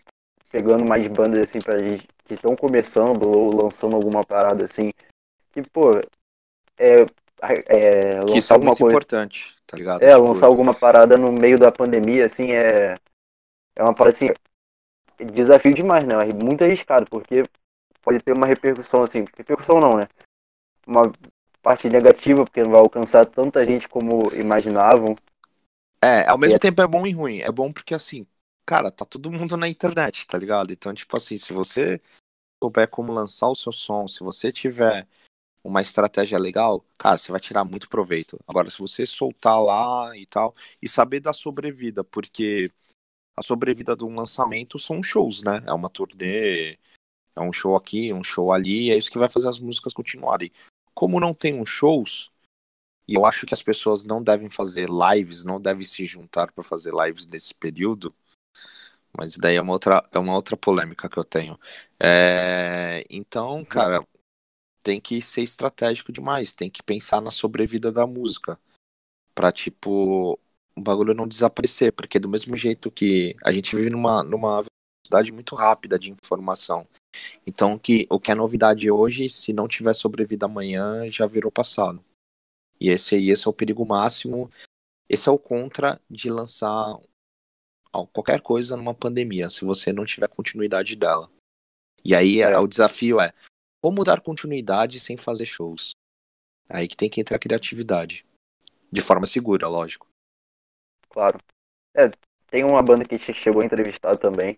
pegando 0.52 0.88
mais 0.88 1.08
bandas 1.08 1.40
assim 1.48 1.60
pra 1.60 1.78
gente 1.78 2.08
que 2.26 2.34
estão 2.34 2.56
começando 2.56 3.24
ou 3.28 3.64
lançando 3.64 3.96
alguma 3.96 4.24
parada 4.24 4.66
assim. 4.66 4.92
Que, 5.52 5.62
pô, 5.62 5.92
é. 6.78 7.06
é 7.68 8.20
que 8.26 8.38
isso 8.38 8.54
é 8.54 8.58
muito 8.58 8.80
coisa... 8.80 8.96
importante, 8.96 9.56
tá 9.66 9.78
ligado? 9.78 10.02
É, 10.02 10.14
tipo... 10.14 10.24
lançar 10.24 10.48
alguma 10.48 10.74
parada 10.74 11.18
no 11.18 11.32
meio 11.32 11.58
da 11.58 11.72
pandemia, 11.72 12.26
assim, 12.26 12.52
é. 12.52 12.96
É 13.76 13.84
uma 13.84 13.94
parada 13.94 14.16
assim. 14.16 14.30
Desafio 15.18 15.74
demais, 15.74 16.04
né? 16.04 16.16
É 16.16 16.44
muito 16.44 16.64
arriscado, 16.64 17.06
porque 17.10 17.44
pode 18.02 18.20
ter 18.20 18.34
uma 18.34 18.48
repercussão 18.48 19.04
assim. 19.04 19.26
Repercussão 19.38 19.80
não, 19.80 19.98
né? 19.98 20.08
Uma 20.86 21.12
parte 21.62 21.90
negativa, 21.90 22.44
porque 22.44 22.64
não 22.64 22.72
vai 22.72 22.80
alcançar 22.80 23.26
tanta 23.26 23.64
gente 23.64 23.88
como 23.88 24.30
imaginavam. 24.34 25.16
É, 26.06 26.30
ao 26.30 26.38
mesmo 26.38 26.58
é... 26.58 26.60
tempo 26.60 26.82
é 26.82 26.88
bom 26.88 27.08
e 27.08 27.12
ruim. 27.12 27.40
É 27.40 27.52
bom 27.52 27.74
porque, 27.74 27.96
assim, 27.96 28.28
cara, 28.66 28.92
tá 28.92 29.04
todo 29.04 29.32
mundo 29.32 29.58
na 29.58 29.68
internet, 29.68 30.28
tá 30.28 30.38
ligado? 30.38 30.72
Então, 30.72 30.94
tipo 30.94 31.18
assim, 31.18 31.36
se 31.38 31.52
você 31.52 32.00
souber 32.64 32.88
como 32.88 33.12
lançar 33.12 33.50
o 33.50 33.56
seu 33.56 33.72
som, 33.72 34.08
se 34.08 34.20
você 34.20 34.52
tiver 34.52 35.08
uma 35.64 35.82
estratégia 35.82 36.38
legal, 36.38 36.86
cara, 36.96 37.18
você 37.18 37.32
vai 37.32 37.42
tirar 37.42 37.66
muito 37.66 37.90
proveito. 37.90 38.40
Agora, 38.48 38.70
se 38.70 38.78
você 38.78 39.08
soltar 39.08 39.60
lá 39.60 40.16
e 40.16 40.28
tal, 40.28 40.56
e 40.80 40.88
saber 40.88 41.20
da 41.20 41.34
sobrevida, 41.34 42.04
porque 42.04 42.72
a 43.36 43.42
sobrevida 43.42 43.96
de 43.96 44.04
um 44.04 44.16
lançamento 44.16 44.78
são 44.78 45.02
shows, 45.02 45.42
né? 45.42 45.64
É 45.66 45.74
uma 45.74 45.90
turnê, 45.90 46.78
é 47.36 47.42
um 47.42 47.52
show 47.52 47.76
aqui, 47.76 48.14
um 48.14 48.24
show 48.24 48.54
ali, 48.54 48.92
é 48.92 48.98
isso 48.98 49.12
que 49.12 49.18
vai 49.18 49.30
fazer 49.30 49.50
as 49.50 49.60
músicas 49.60 49.94
continuarem. 49.94 50.52
Como 50.94 51.20
não 51.20 51.34
tem 51.34 51.60
uns 51.60 51.70
shows, 51.70 52.32
e 53.08 53.14
eu 53.14 53.26
acho 53.26 53.46
que 53.46 53.54
as 53.54 53.62
pessoas 53.62 54.04
não 54.04 54.22
devem 54.22 54.50
fazer 54.50 54.90
lives, 54.90 55.44
não 55.44 55.62
devem 55.62 55.86
se 55.86 56.06
juntar 56.06 56.52
para 56.52 56.64
fazer 56.64 56.94
lives 56.94 57.28
nesse 57.28 57.54
período. 57.54 58.14
Mas 59.18 59.38
daí 59.38 59.56
é 59.56 59.62
uma 59.62 59.74
outra, 59.74 60.08
é 60.12 60.20
uma 60.20 60.36
outra 60.36 60.58
polêmica 60.58 61.08
que 61.08 61.18
eu 61.18 61.24
tenho. 61.24 61.58
É, 62.00 63.06
então, 63.10 63.58
uhum. 63.58 63.66
cara, 63.66 64.06
tem 64.84 65.00
que 65.00 65.22
ser 65.22 65.42
estratégico 65.42 66.12
demais, 66.12 66.54
tem 66.54 66.70
que 66.70 66.84
pensar 66.84 67.22
na 67.22 67.32
sobrevida 67.32 67.92
da 67.92 68.06
música. 68.06 68.60
Pra, 69.34 69.52
tipo, 69.52 70.40
o 70.76 70.82
bagulho 70.82 71.14
não 71.14 71.28
desaparecer. 71.28 71.92
Porque 71.94 72.20
do 72.20 72.30
mesmo 72.30 72.56
jeito 72.56 72.92
que 72.92 73.36
a 73.44 73.52
gente 73.52 73.76
vive 73.76 73.90
numa, 73.90 74.24
numa 74.24 74.64
velocidade 74.64 75.32
muito 75.32 75.56
rápida 75.56 75.98
de 75.98 76.12
informação. 76.12 76.88
Então, 77.48 77.80
que, 77.80 78.06
o 78.10 78.20
que 78.20 78.32
é 78.32 78.36
novidade 78.36 78.92
hoje, 78.92 79.30
se 79.30 79.54
não 79.54 79.68
tiver 79.68 79.94
sobrevida 79.94 80.46
amanhã, 80.46 81.10
já 81.10 81.26
virou 81.26 81.52
passado. 81.52 82.04
E 82.80 82.90
esse 82.90 83.16
aí 83.16 83.30
esse 83.30 83.48
é 83.48 83.50
o 83.50 83.54
perigo 83.54 83.86
máximo. 83.86 84.50
Esse 85.08 85.30
é 85.30 85.32
o 85.32 85.38
contra 85.38 86.02
de 86.10 86.30
lançar 86.30 86.98
qualquer 88.12 88.42
coisa 88.42 88.76
numa 88.76 88.94
pandemia, 88.94 89.48
se 89.50 89.64
você 89.64 89.94
não 89.94 90.04
tiver 90.04 90.28
continuidade 90.28 90.96
dela. 90.96 91.30
E 92.04 92.14
aí 92.14 92.42
é. 92.42 92.58
o 92.58 92.68
desafio 92.68 93.22
é 93.22 93.34
como 93.82 94.04
dar 94.04 94.20
continuidade 94.20 95.00
sem 95.00 95.16
fazer 95.16 95.46
shows. 95.46 95.92
É 96.68 96.80
aí 96.80 96.88
que 96.88 96.98
tem 96.98 97.10
que 97.10 97.22
entrar 97.22 97.38
a 97.38 97.40
criatividade. 97.40 98.26
De 98.92 99.02
forma 99.02 99.26
segura, 99.26 99.68
lógico. 99.68 100.08
Claro. 101.10 101.38
É, 101.96 102.10
tem 102.48 102.64
uma 102.64 102.82
banda 102.82 103.06
que 103.06 103.18
chegou 103.18 103.62
a 103.62 103.66
entrevistar 103.66 104.18
também, 104.18 104.58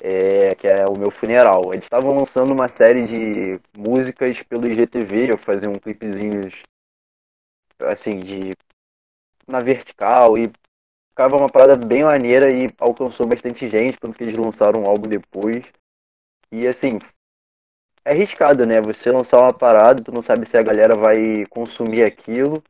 é, 0.00 0.54
que 0.54 0.66
é 0.66 0.86
o 0.86 0.98
meu 0.98 1.10
funeral. 1.10 1.72
Eles 1.72 1.84
estavam 1.84 2.16
lançando 2.16 2.52
uma 2.52 2.68
série 2.68 3.04
de 3.04 3.60
músicas 3.76 4.42
pelo 4.42 4.66
IGTV, 4.66 5.32
eu 5.32 5.38
fazia 5.38 5.68
um 5.68 5.74
clipezinhos 5.74 6.62
assim, 7.80 8.18
de 8.20 8.52
na 9.46 9.60
vertical 9.60 10.36
e 10.36 10.50
ficava 11.10 11.36
uma 11.36 11.48
parada 11.48 11.76
bem 11.76 12.04
maneira 12.04 12.50
e 12.50 12.66
alcançou 12.78 13.26
bastante 13.26 13.68
gente, 13.68 13.98
tanto 13.98 14.16
que 14.16 14.24
eles 14.24 14.36
lançaram 14.36 14.82
um 14.82 14.86
álbum 14.86 15.08
depois. 15.08 15.64
E 16.50 16.66
assim, 16.66 16.98
é 18.04 18.12
arriscado, 18.12 18.66
né? 18.66 18.80
Você 18.80 19.10
lançar 19.10 19.40
uma 19.40 19.52
parada, 19.52 20.02
tu 20.02 20.12
não 20.12 20.22
sabe 20.22 20.46
se 20.46 20.56
a 20.56 20.62
galera 20.62 20.94
vai 20.94 21.44
consumir 21.46 22.02
aquilo. 22.02 22.62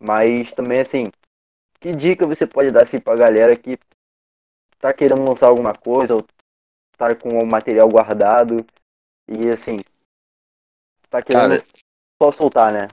Mas 0.00 0.52
também 0.52 0.80
assim, 0.80 1.04
que 1.80 1.92
dica 1.92 2.26
você 2.26 2.46
pode 2.46 2.70
dar 2.70 2.84
assim 2.84 2.98
pra 2.98 3.16
galera 3.16 3.56
que 3.56 3.78
tá 4.78 4.92
querendo 4.92 5.26
lançar 5.26 5.48
alguma 5.48 5.72
coisa 5.72 6.14
ou 6.14 6.26
tá 6.96 7.14
com 7.14 7.38
o 7.38 7.46
material 7.46 7.88
guardado 7.88 8.64
e 9.28 9.48
assim, 9.50 9.78
tá 11.10 11.22
querendo 11.22 11.58
cara, 11.58 11.64
só 12.22 12.32
soltar, 12.32 12.72
né? 12.72 12.88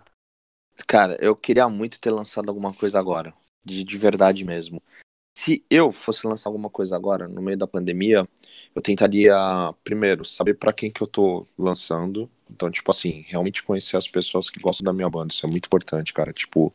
Cara, 0.88 1.18
eu 1.20 1.36
queria 1.36 1.70
muito 1.70 2.00
ter 2.00 2.12
lançado 2.12 2.50
alguma 2.50 2.74
coisa 2.74 3.00
agora 3.00 3.34
de, 3.64 3.84
de 3.84 3.98
verdade 3.98 4.44
mesmo. 4.44 4.82
Se 5.36 5.66
eu 5.70 5.92
fosse 5.92 6.28
lançar 6.28 6.50
alguma 6.50 6.70
coisa 6.70 6.96
agora, 6.96 7.28
no 7.28 7.42
meio 7.42 7.58
da 7.58 7.66
pandemia, 7.66 8.28
eu 8.76 8.82
tentaria, 8.82 9.36
primeiro, 9.84 10.24
saber 10.24 10.54
para 10.56 10.72
quem 10.72 10.92
que 10.92 11.02
eu 11.02 11.08
tô 11.08 11.48
lançando. 11.58 12.30
Então, 12.50 12.70
tipo 12.70 12.92
assim, 12.92 13.26
realmente 13.28 13.64
conhecer 13.64 13.98
as 13.98 14.08
pessoas 14.08 14.50
que 14.50 14.60
gostam 14.60 14.86
da 14.86 14.94
minha 14.94 15.10
banda. 15.10 15.34
Isso 15.34 15.46
é 15.46 15.50
muito 15.50 15.66
importante, 15.66 16.14
cara. 16.14 16.32
Tipo, 16.32 16.72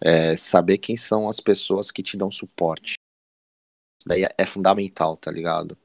é, 0.00 0.36
saber 0.36 0.76
quem 0.76 0.96
são 0.96 1.26
as 1.26 1.40
pessoas 1.40 1.90
que 1.90 2.02
te 2.02 2.18
dão 2.18 2.30
suporte. 2.30 2.94
Isso 3.98 4.08
daí 4.08 4.26
é, 4.36 4.46
fundamental, 4.46 5.16
tá 5.16 5.30
ligado? 5.30 5.76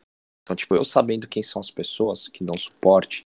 Então, 0.43 0.55
tipo, 0.55 0.75
eu 0.75 0.83
sabendo 0.83 1.27
quem 1.27 1.41
são 1.41 1.61
as 1.61 1.71
pessoas 1.71 2.27
que 2.27 2.43
dão 2.43 2.57
suporte, 2.57 3.21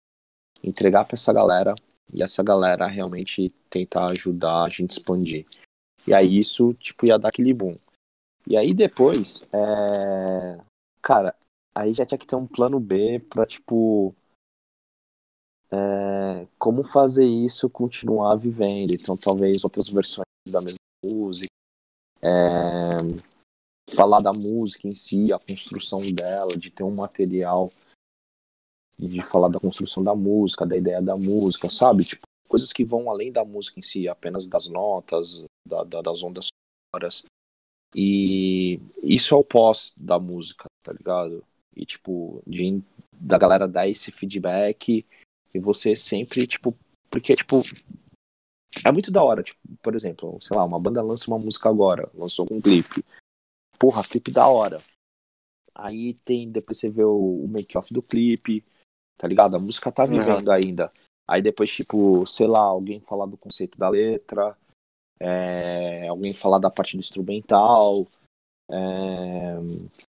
entregar 0.64 1.06
para 1.06 1.16
essa 1.16 1.32
galera 1.32 1.76
e 2.14 2.22
essa 2.24 2.44
galera 2.44 2.88
realmente 2.88 3.50
tentar 3.70 4.12
ajudar 4.12 4.64
a 4.64 4.70
gente 4.70 4.92
expandir. 4.92 5.46
E 6.08 6.14
aí 6.14 6.38
isso, 6.38 6.74
tipo, 6.76 7.08
ia 7.08 7.18
dar 7.18 7.30
aquele 7.30 7.54
boom. 7.54 7.76
E 8.48 8.56
aí 8.56 8.74
depois, 8.74 9.44
é... 9.52 10.60
cara, 11.02 11.36
aí 11.74 11.94
já 11.94 12.06
tinha 12.06 12.18
que 12.18 12.28
ter 12.28 12.36
um 12.36 12.46
plano 12.46 12.80
B 12.80 13.20
pra, 13.20 13.46
tipo, 13.46 14.16
é... 15.72 16.48
como 16.60 16.84
fazer 16.84 17.26
isso 17.26 17.70
continuar 17.70 18.36
vivendo. 18.36 18.94
Então, 18.94 19.18
talvez 19.18 19.64
outras 19.64 19.90
versões 19.90 20.26
da 20.48 20.62
mesma 20.62 20.78
música, 21.04 21.48
é... 22.22 23.96
falar 23.96 24.22
da 24.22 24.32
música 24.32 24.88
em 24.88 24.94
si, 24.94 25.34
a 25.34 25.40
construção 25.40 26.00
dela, 26.14 26.56
de 26.56 26.70
ter 26.70 26.84
um 26.84 26.94
material 26.94 27.72
de 28.98 29.22
falar 29.22 29.50
da 29.50 29.60
construção 29.60 30.04
da 30.04 30.16
música, 30.16 30.66
da 30.66 30.78
ideia 30.78 31.02
da 31.02 31.16
música, 31.16 31.70
sabe? 31.70 32.06
Tipo, 32.06 32.24
coisas 32.48 32.72
que 32.72 32.86
vão 32.86 33.10
além 33.10 33.32
da 33.32 33.44
música 33.44 33.80
em 33.80 33.84
si, 33.84 34.08
apenas 34.08 34.48
das 34.48 34.68
notas, 34.68 35.44
da, 35.68 35.84
da, 35.84 36.02
das 36.02 36.24
ondas 36.24 36.48
sonoras. 36.94 37.24
E 37.96 38.80
isso 39.04 39.34
é 39.34 39.38
o 39.38 39.44
pós 39.44 39.94
da 39.96 40.20
música, 40.20 40.66
tá 40.84 40.94
ligado? 40.94 41.44
E, 41.76 41.86
tipo, 41.86 42.42
de, 42.46 42.82
da 43.12 43.38
galera 43.38 43.68
dar 43.68 43.88
esse 43.88 44.12
feedback 44.12 45.06
e 45.54 45.60
você 45.60 45.96
sempre, 45.96 46.46
tipo, 46.48 46.76
porque, 47.10 47.36
tipo, 47.36 47.62
é 48.86 48.92
muito 48.92 49.12
da 49.12 49.24
hora, 49.24 49.44
tipo, 49.44 49.60
por 49.82 49.96
exemplo, 49.96 50.38
sei 50.42 50.56
lá, 50.56 50.66
uma 50.66 50.80
banda 50.80 51.02
lança 51.02 51.30
uma 51.30 51.40
música 51.40 51.70
agora, 51.70 52.10
lançou 52.14 52.46
um 52.52 52.62
clipe. 52.62 53.04
Porra, 53.80 54.04
clipe 54.04 54.32
da 54.32 54.48
hora. 54.48 54.82
Aí 55.74 56.14
tem, 56.26 56.50
depois 56.50 56.78
você 56.78 56.90
vê 56.90 57.04
o, 57.04 57.44
o 57.44 57.48
make-off 57.48 57.94
do 57.94 58.02
clipe, 58.02 58.66
tá 59.18 59.28
ligado? 59.28 59.56
A 59.56 59.60
música 59.60 59.92
tá 59.92 60.06
vivendo 60.06 60.48
uhum. 60.48 60.54
ainda. 60.54 60.92
Aí 61.28 61.42
depois, 61.42 61.72
tipo, 61.72 62.26
sei 62.28 62.48
lá, 62.48 62.60
alguém 62.60 63.00
falar 63.00 63.26
do 63.26 63.38
conceito 63.38 63.78
da 63.78 63.90
letra, 63.90 64.56
é, 65.20 66.08
alguém 66.08 66.34
falar 66.34 66.60
da 66.60 66.70
parte 66.70 66.96
do 66.96 67.00
instrumental, 67.00 68.06
é, 68.70 69.58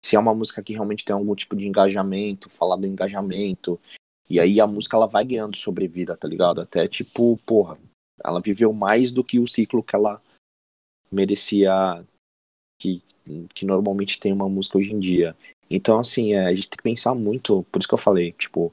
se 0.05 0.17
é 0.17 0.19
uma 0.19 0.35
música 0.35 0.63
que 0.63 0.73
realmente 0.73 1.05
tem 1.05 1.15
algum 1.15 1.35
tipo 1.35 1.57
de 1.57 1.67
engajamento, 1.67 2.51
falar 2.51 2.77
do 2.77 2.87
engajamento. 2.87 3.81
E 4.29 4.39
aí 4.39 4.61
a 4.61 4.67
música 4.67 4.97
ela 4.97 5.07
vai 5.07 5.25
ganhando 5.25 5.57
sobrevida, 5.57 6.17
tá 6.17 6.29
ligado? 6.29 6.61
Até 6.61 6.87
tipo, 6.87 7.39
porra, 7.39 7.79
ela 8.23 8.41
viveu 8.41 8.73
mais 8.73 9.11
do 9.11 9.25
que 9.25 9.39
o 9.39 9.47
ciclo 9.47 9.83
que 9.83 9.97
ela 9.97 10.21
merecia 11.11 12.05
que, 12.79 13.03
que 13.55 13.65
normalmente 13.65 14.21
tem 14.21 14.33
uma 14.33 14.49
música 14.49 14.79
hoje 14.79 14.93
em 14.93 15.01
dia. 15.01 15.37
Então, 15.71 15.99
assim, 15.99 16.35
é, 16.35 16.47
a 16.47 16.55
gente 16.55 16.69
tem 16.69 16.77
que 16.77 16.83
pensar 16.83 17.15
muito, 17.15 17.63
por 17.65 17.79
isso 17.79 17.89
que 17.89 17.95
eu 17.95 17.99
falei, 17.99 18.33
tipo, 18.33 18.73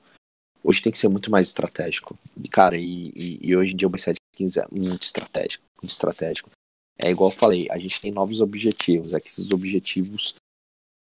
hoje 0.65 0.81
tem 0.81 0.91
que 0.91 0.97
ser 0.97 1.07
muito 1.07 1.29
mais 1.29 1.47
estratégico. 1.47 2.17
E, 2.43 2.49
cara, 2.49 2.75
e, 2.75 3.11
e, 3.15 3.39
e 3.49 3.55
hoje 3.55 3.73
em 3.73 3.75
dia 3.75 3.87
o 3.87 3.91
B715 3.91 4.57
é 4.57 4.67
muito 4.71 5.03
estratégico, 5.03 5.63
muito 5.81 5.91
estratégico. 5.91 6.49
É 6.97 7.11
igual 7.11 7.29
eu 7.29 7.35
falei, 7.35 7.67
a 7.69 7.77
gente 7.77 8.01
tem 8.01 8.11
novos 8.11 8.41
objetivos. 8.41 9.13
É 9.13 9.19
que 9.19 9.27
esses 9.27 9.51
objetivos, 9.51 10.33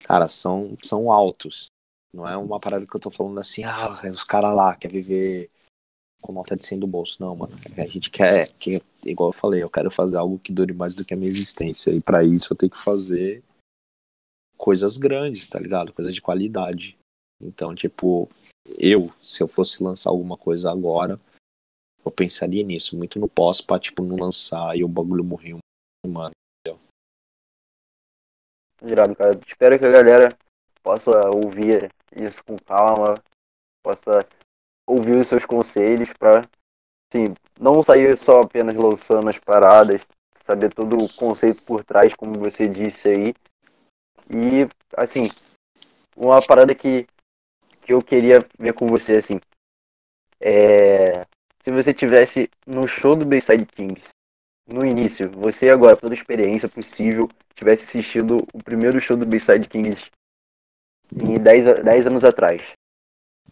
cara, 0.05 0.27
são, 0.27 0.77
são 0.83 1.13
altos. 1.13 1.67
Não 2.15 2.27
é 2.27 2.37
uma 2.37 2.59
parada 2.59 2.87
que 2.87 2.97
eu 2.97 3.01
tô 3.01 3.11
falando 3.11 3.39
assim, 3.39 3.65
ah, 3.65 4.01
os 4.11 4.25
caras 4.25 4.55
lá 4.55 4.75
quer 4.75 4.91
viver 4.91 5.51
com 6.21 6.33
nota 6.33 6.57
de 6.57 6.65
100 6.65 6.79
do 6.79 6.87
bolso. 6.87 7.19
Não, 7.21 7.37
mano. 7.37 7.55
A 7.77 7.87
gente 7.87 8.11
quer, 8.11 8.51
que, 8.53 8.81
igual 9.05 9.31
eu 9.31 9.35
falei, 9.35 9.63
eu 9.63 9.71
quero 9.71 9.91
fazer 9.91 10.17
algo 10.17 10.39
que 10.39 10.53
dure 10.53 10.73
mais 10.73 10.95
do 10.95 11.05
que 11.05 11.13
a 11.13 11.17
minha 11.17 11.29
existência. 11.29 11.91
E 11.91 12.01
para 12.01 12.25
isso 12.25 12.53
eu 12.53 12.57
tenho 12.57 12.71
que 12.71 12.83
fazer 12.83 13.43
coisas 14.57 14.97
grandes, 14.97 15.49
tá 15.49 15.59
ligado? 15.59 15.93
Coisas 15.93 16.15
de 16.15 16.23
qualidade. 16.23 16.97
Então, 17.43 17.75
tipo, 17.75 18.29
eu, 18.79 19.11
se 19.21 19.43
eu 19.43 19.49
fosse 19.49 19.83
lançar 19.83 20.11
alguma 20.11 20.37
coisa 20.37 20.71
agora, 20.71 21.19
eu 22.05 22.11
pensaria 22.11 22.63
nisso, 22.63 22.97
muito 22.97 23.19
no 23.19 23.29
pós 23.29 23.61
pra, 23.61 23.79
tipo, 23.79 24.03
não 24.03 24.17
lançar 24.17 24.77
e 24.77 24.85
o 24.85 24.89
bagulho 24.89 25.25
morrer 25.25 25.55
uma 25.55 25.61
semana, 26.07 26.31
entendeu? 26.61 26.81
Irado, 28.83 29.17
cara. 29.17 29.39
Espero 29.47 29.79
que 29.79 29.87
a 29.87 29.91
galera 29.91 30.37
possa 30.83 31.11
ouvir 31.31 31.91
isso 32.15 32.43
com 32.45 32.57
calma, 32.57 33.15
possa 33.85 34.27
ouvir 34.87 35.17
os 35.17 35.29
seus 35.29 35.45
conselhos 35.45 36.13
pra, 36.19 36.43
assim, 37.13 37.35
não 37.59 37.83
sair 37.83 38.17
só 38.17 38.41
apenas 38.41 38.75
lançando 38.75 39.29
as 39.29 39.39
paradas, 39.39 40.03
saber 40.45 40.73
todo 40.73 40.97
o 40.97 41.13
conceito 41.15 41.63
por 41.63 41.85
trás, 41.85 42.15
como 42.15 42.35
você 42.35 42.67
disse 42.67 43.09
aí. 43.09 43.35
E, 44.29 44.69
assim, 44.97 45.29
uma 46.17 46.41
parada 46.45 46.75
que 46.75 47.07
que 47.83 47.93
eu 47.93 48.01
queria 48.01 48.47
ver 48.59 48.73
com 48.73 48.87
você, 48.87 49.17
assim. 49.17 49.41
É... 50.41 51.27
Se 51.63 51.71
você 51.71 51.93
tivesse 51.93 52.51
no 52.67 52.89
show 52.89 53.15
do 53.15 53.27
Bayside 53.27 53.67
Kings, 53.67 54.09
no 54.67 54.85
início, 54.87 55.31
você 55.31 55.69
agora, 55.69 55.97
toda 55.97 56.13
a 56.13 56.17
experiência 56.17 56.69
possível, 56.69 57.29
tivesse 57.55 57.85
assistido 57.85 58.39
o 58.53 58.63
primeiro 58.63 59.01
show 59.01 59.17
do 59.17 59.27
Bayside 59.27 59.69
Kings 59.69 60.11
em 61.13 61.35
10, 61.35 61.85
10 61.85 62.07
anos 62.07 62.25
atrás. 62.25 62.63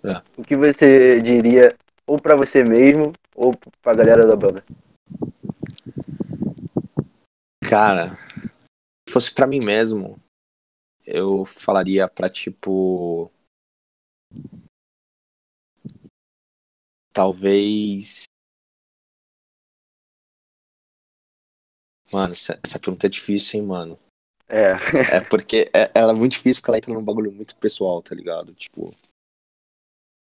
É. 0.03 0.23
O 0.37 0.43
que 0.43 0.57
você 0.57 1.21
diria 1.21 1.77
ou 2.07 2.19
para 2.19 2.35
você 2.35 2.65
mesmo 2.65 3.13
ou 3.35 3.53
pra 3.83 3.95
galera 3.95 4.27
da 4.27 4.35
banda? 4.35 4.65
Cara, 7.63 8.17
se 9.07 9.13
fosse 9.13 9.33
para 9.33 9.47
mim 9.47 9.61
mesmo, 9.65 10.19
eu 11.07 11.45
falaria 11.45 12.09
pra 12.09 12.29
tipo 12.29 13.31
Talvez. 17.13 18.25
Mano, 22.13 22.33
essa, 22.33 22.79
pergunta 22.79 23.07
é 23.07 23.11
difícil, 23.11 23.61
hein, 23.61 23.67
mano. 23.67 23.99
É. 24.49 24.71
é 25.17 25.21
porque 25.29 25.71
é, 25.75 25.91
ela 25.95 26.13
é 26.13 26.15
muito 26.15 26.33
difícil 26.33 26.61
porque 26.61 26.71
ela 26.71 26.79
entra 26.79 26.93
num 26.93 27.05
bagulho 27.05 27.31
muito 27.31 27.57
pessoal, 27.57 28.03
tá 28.03 28.15
ligado? 28.15 28.55
Tipo. 28.55 28.91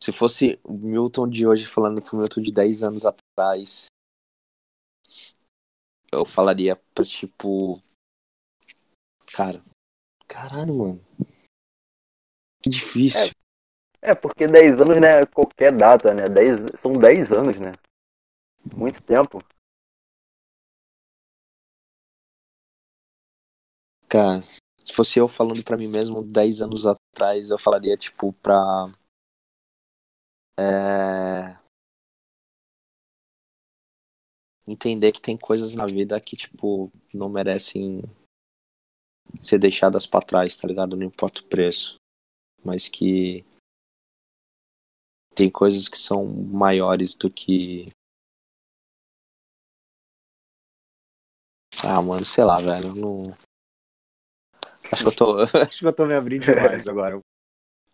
Se 0.01 0.12
fosse 0.12 0.60
o 0.64 0.74
Milton 0.74 1.28
de 1.28 1.45
hoje 1.45 1.66
falando 1.66 2.01
com 2.01 2.16
o 2.16 2.20
Milton 2.20 2.41
de 2.41 2.51
10 2.53 2.84
anos 2.84 3.05
atrás, 3.05 3.88
eu 6.12 6.26
falaria 6.26 6.76
pra 6.93 7.03
tipo. 7.03 7.82
Cara. 9.34 9.64
Caralho, 10.28 10.76
mano. 10.76 11.05
Que 12.62 12.70
difícil. 12.70 13.28
É, 13.28 13.32
é, 14.02 14.16
porque 14.16 14.47
10 14.47 14.80
anos 14.82 14.97
não 14.97 15.08
é 15.08 15.26
qualquer 15.26 15.76
data, 15.76 16.14
né? 16.14 16.28
10, 16.28 16.80
são 16.80 16.93
10 16.93 17.32
anos, 17.32 17.58
né? 17.58 17.74
Muito 18.76 19.02
tempo. 19.04 19.39
Cara, 24.08 24.41
se 24.84 24.93
fosse 24.93 25.20
eu 25.20 25.28
falando 25.28 25.64
para 25.64 25.78
mim 25.78 25.88
mesmo 25.88 26.24
10 26.24 26.62
anos 26.62 26.86
atrás, 26.86 27.50
eu 27.50 27.60
falaria, 27.60 27.95
tipo, 27.97 28.34
pra. 28.34 28.91
É... 30.58 31.58
Entender 34.68 35.12
que 35.12 35.22
tem 35.22 35.38
coisas 35.38 35.76
na 35.76 35.86
vida 35.86 36.20
que, 36.22 36.36
tipo, 36.36 36.91
não 37.14 37.28
merecem 37.28 38.02
ser 39.43 39.60
deixadas 39.60 40.06
para 40.06 40.26
trás, 40.26 40.56
tá 40.58 40.68
ligado? 40.68 40.95
Não 40.95 41.06
importa 41.06 41.41
o 41.41 41.45
preço. 41.45 41.95
Mas 42.64 42.88
que 42.88 43.45
tem 45.40 45.50
coisas 45.50 45.88
que 45.88 45.98
são 45.98 46.26
maiores 46.26 47.16
do 47.16 47.32
que 47.32 47.88
Ah, 51.82 52.02
mano, 52.02 52.26
sei 52.26 52.44
lá, 52.44 52.58
velho. 52.58 52.94
Não... 52.94 53.24
Acho 54.92 55.04
que 55.04 55.08
eu 55.08 55.16
tô. 55.16 55.38
Acho 55.66 55.80
que 55.80 55.88
eu 55.88 55.96
tô 55.96 56.06
me 56.06 56.14
abrindo 56.14 56.44
demais 56.44 56.86
agora. 56.90 57.22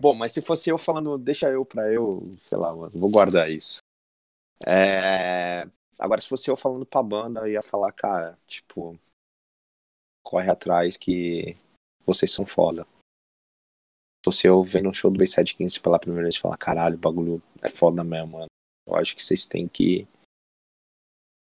Bom, 0.02 0.16
mas 0.16 0.32
se 0.32 0.42
fosse 0.42 0.72
eu 0.72 0.78
falando, 0.80 1.20
deixa 1.20 1.52
eu 1.52 1.64
pra 1.64 1.94
eu, 1.94 2.24
sei 2.42 2.58
lá, 2.58 2.76
mano, 2.76 2.92
vou 2.96 3.12
guardar 3.12 3.50
isso. 3.50 3.78
É... 4.66 5.70
Agora, 6.00 6.20
se 6.20 6.28
fosse 6.28 6.50
eu 6.50 6.58
falando 6.58 6.84
pra 6.86 7.04
banda, 7.04 7.42
eu 7.42 7.48
ia 7.48 7.62
falar, 7.62 7.92
cara, 7.92 8.38
tipo, 8.48 9.00
corre 10.24 10.50
atrás 10.50 10.98
que 10.98 11.56
vocês 12.08 12.32
são 12.32 12.46
foda. 12.46 12.88
Se 14.26 14.32
fosse 14.32 14.48
eu 14.48 14.64
vendo 14.64 14.90
um 14.90 14.94
show 14.94 15.12
do 15.12 15.20
Bayside 15.20 15.54
15 15.54 15.80
pela 15.80 16.00
primeira 16.00 16.24
vez 16.24 16.34
e 16.34 16.40
falar, 16.40 16.58
caralho, 16.58 16.96
o 16.96 16.98
bagulho 16.98 17.44
é 17.62 17.70
foda 17.70 18.04
mesmo, 18.04 18.40
mano. 18.40 18.48
Eu 18.88 18.96
acho 18.96 19.16
que 19.16 19.22
vocês 19.22 19.46
têm 19.46 19.68
que 19.68 20.08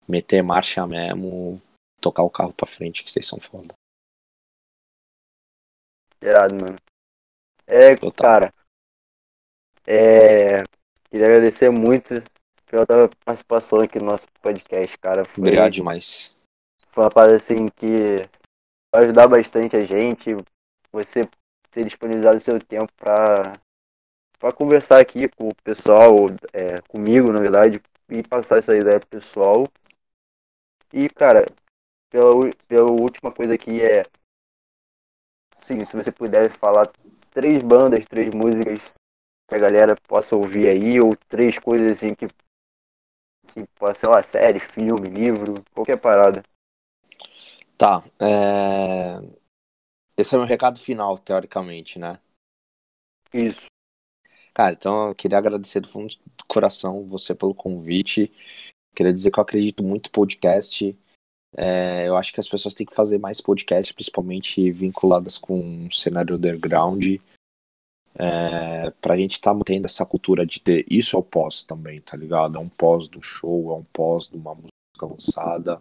meter 0.09 0.43
marcha 0.43 0.87
mesmo, 0.87 1.61
tocar 2.01 2.23
o 2.23 2.31
carro 2.31 2.55
pra 2.55 2.67
frente, 2.67 3.05
que 3.05 3.13
vocês 3.13 3.27
são 3.27 3.39
foda. 3.39 3.75
Irado, 6.23 6.55
mano. 6.55 6.77
É, 7.67 7.95
Total. 7.97 8.13
cara. 8.13 8.55
É. 9.87 10.63
Queria 11.11 11.27
agradecer 11.27 11.69
muito 11.69 12.15
pela 12.65 12.87
tua 12.87 13.11
participação 13.27 13.81
aqui 13.81 13.99
no 13.99 14.07
nosso 14.07 14.27
podcast, 14.41 14.97
cara. 14.97 15.27
Foi, 15.27 15.45
Obrigado 15.45 15.71
demais. 15.71 16.35
foi 16.89 17.05
uma 17.05 17.11
parada 17.11 17.37
assim 17.37 17.67
que 17.77 18.17
vai 18.95 19.05
ajudar 19.05 19.29
bastante 19.29 19.77
a 19.77 19.85
gente. 19.85 20.31
Você 20.93 21.29
ter 21.71 21.85
disponibilizado 21.85 22.39
o 22.39 22.41
seu 22.41 22.59
tempo 22.59 22.93
pra, 22.97 23.53
pra 24.39 24.53
conversar 24.53 25.01
aqui 25.01 25.29
com 25.29 25.49
o 25.49 25.55
pessoal, 25.63 26.27
é, 26.53 26.81
comigo, 26.89 27.33
na 27.33 27.41
verdade, 27.41 27.81
e 28.09 28.23
passar 28.23 28.59
essa 28.59 28.77
ideia 28.77 28.99
pro 28.99 29.21
pessoal. 29.21 29.67
E, 30.93 31.09
cara, 31.09 31.47
pela, 32.11 32.33
pela 32.67 32.91
última 32.91 33.33
coisa 33.33 33.55
aqui 33.55 33.81
é. 33.81 34.03
Sim, 35.61 35.85
se 35.85 35.97
você 35.97 36.11
puder 36.11 36.51
falar 36.51 36.91
três 37.31 37.63
bandas, 37.63 38.05
três 38.07 38.35
músicas 38.35 38.81
que 39.49 39.55
a 39.55 39.59
galera 39.59 39.95
possa 40.09 40.35
ouvir 40.37 40.69
aí, 40.69 41.01
ou 41.01 41.15
três 41.29 41.59
coisas 41.59 41.93
assim 41.93 42.15
que. 42.15 42.27
que 42.27 43.65
sei 43.95 44.09
lá, 44.09 44.23
série, 44.23 44.59
filme, 44.59 45.09
livro, 45.09 45.63
qualquer 45.73 45.99
parada. 45.99 46.43
Tá, 47.77 48.03
é... 48.21 49.40
esse 50.21 50.35
é 50.35 50.39
o 50.39 50.41
meu 50.41 50.49
recado 50.49 50.79
final, 50.79 51.19
teoricamente, 51.19 51.99
né? 51.99 52.19
Isso. 53.33 53.67
Cara, 54.53 54.73
então 54.73 55.09
eu 55.09 55.15
queria 55.15 55.39
agradecer 55.39 55.81
do 55.81 55.89
fundo 55.89 56.15
do 56.37 56.45
coração 56.47 57.07
você 57.07 57.35
pelo 57.35 57.55
convite. 57.55 58.33
Queria 58.95 59.13
dizer 59.13 59.31
que 59.31 59.39
eu 59.39 59.43
acredito 59.43 59.83
muito 59.83 60.09
em 60.09 60.13
podcast. 60.13 60.99
É, 61.57 62.07
eu 62.07 62.17
acho 62.17 62.33
que 62.33 62.41
as 62.41 62.49
pessoas 62.49 62.75
têm 62.75 62.87
que 62.87 62.95
fazer 62.95 63.19
mais 63.19 63.41
podcast, 63.41 63.95
principalmente 63.95 64.71
vinculadas 64.71 65.39
com 65.39 65.87
o 65.87 65.93
cenário 65.93 66.37
underground. 66.37 67.05
É, 68.15 68.91
pra 69.01 69.17
gente 69.17 69.35
estar 69.35 69.55
mantendo 69.55 69.87
essa 69.87 70.05
cultura 70.05 70.45
de 70.45 70.61
ter. 70.61 70.85
Isso 70.91 71.17
é 71.17 71.19
o 71.19 71.23
pós 71.23 71.63
também, 71.63 72.01
tá 72.01 72.17
ligado? 72.17 72.57
É 72.57 72.61
um 72.61 72.69
pós 72.69 73.09
do 73.09 73.23
show, 73.23 73.71
é 73.71 73.75
um 73.75 73.85
pós 73.85 74.29
de 74.29 74.37
uma 74.37 74.55
música 74.55 74.71
lançada. 75.03 75.81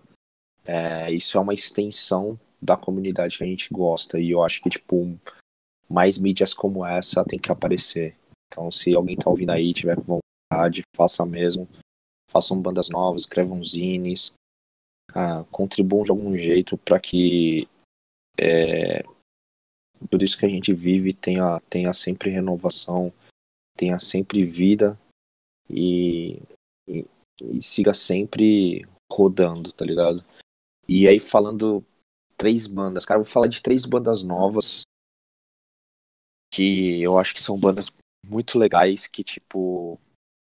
É, 0.65 1.11
isso 1.11 1.37
é 1.37 1.41
uma 1.41 1.53
extensão 1.53 2.39
da 2.61 2.77
comunidade 2.77 3.37
que 3.37 3.43
a 3.43 3.47
gente 3.47 3.73
gosta. 3.73 4.19
E 4.19 4.31
eu 4.31 4.43
acho 4.43 4.61
que, 4.61 4.69
tipo, 4.69 5.17
mais 5.89 6.17
mídias 6.17 6.53
como 6.53 6.85
essa 6.85 7.25
tem 7.25 7.39
que 7.39 7.51
aparecer. 7.51 8.15
Então, 8.47 8.71
se 8.71 8.93
alguém 8.95 9.15
tá 9.17 9.29
ouvindo 9.29 9.51
aí, 9.51 9.73
tiver 9.73 9.95
com 9.95 10.19
vontade, 10.51 10.83
faça 10.95 11.25
mesmo. 11.25 11.67
Façam 12.31 12.61
bandas 12.61 12.89
novas, 12.89 13.23
escrevam 13.23 13.63
zines, 13.63 14.31
ah, 15.15 15.43
contribuam 15.51 16.03
de 16.03 16.11
algum 16.11 16.37
jeito 16.37 16.77
para 16.77 16.99
que 16.99 17.67
é, 18.39 19.03
tudo 20.09 20.23
isso 20.23 20.37
que 20.37 20.45
a 20.45 20.49
gente 20.49 20.73
vive 20.73 21.11
tenha, 21.13 21.59
tenha 21.69 21.93
sempre 21.93 22.29
renovação, 22.29 23.11
tenha 23.75 23.99
sempre 23.99 24.45
vida 24.45 24.99
e, 25.69 26.39
e, 26.87 27.05
e 27.41 27.61
siga 27.61 27.93
sempre 27.93 28.85
rodando, 29.11 29.71
tá 29.71 29.83
ligado? 29.83 30.23
E 30.87 31.07
aí, 31.07 31.19
falando 31.19 31.83
três 32.39 32.65
bandas, 32.65 33.05
cara, 33.05 33.19
eu 33.19 33.25
vou 33.25 33.31
falar 33.31 33.47
de 33.47 33.61
três 33.61 33.85
bandas 33.85 34.23
novas 34.23 34.83
que 36.53 37.01
eu 37.01 37.19
acho 37.19 37.33
que 37.33 37.41
são 37.41 37.59
bandas 37.59 37.91
muito 38.25 38.57
legais 38.57 39.07
que, 39.07 39.23
tipo, 39.23 39.99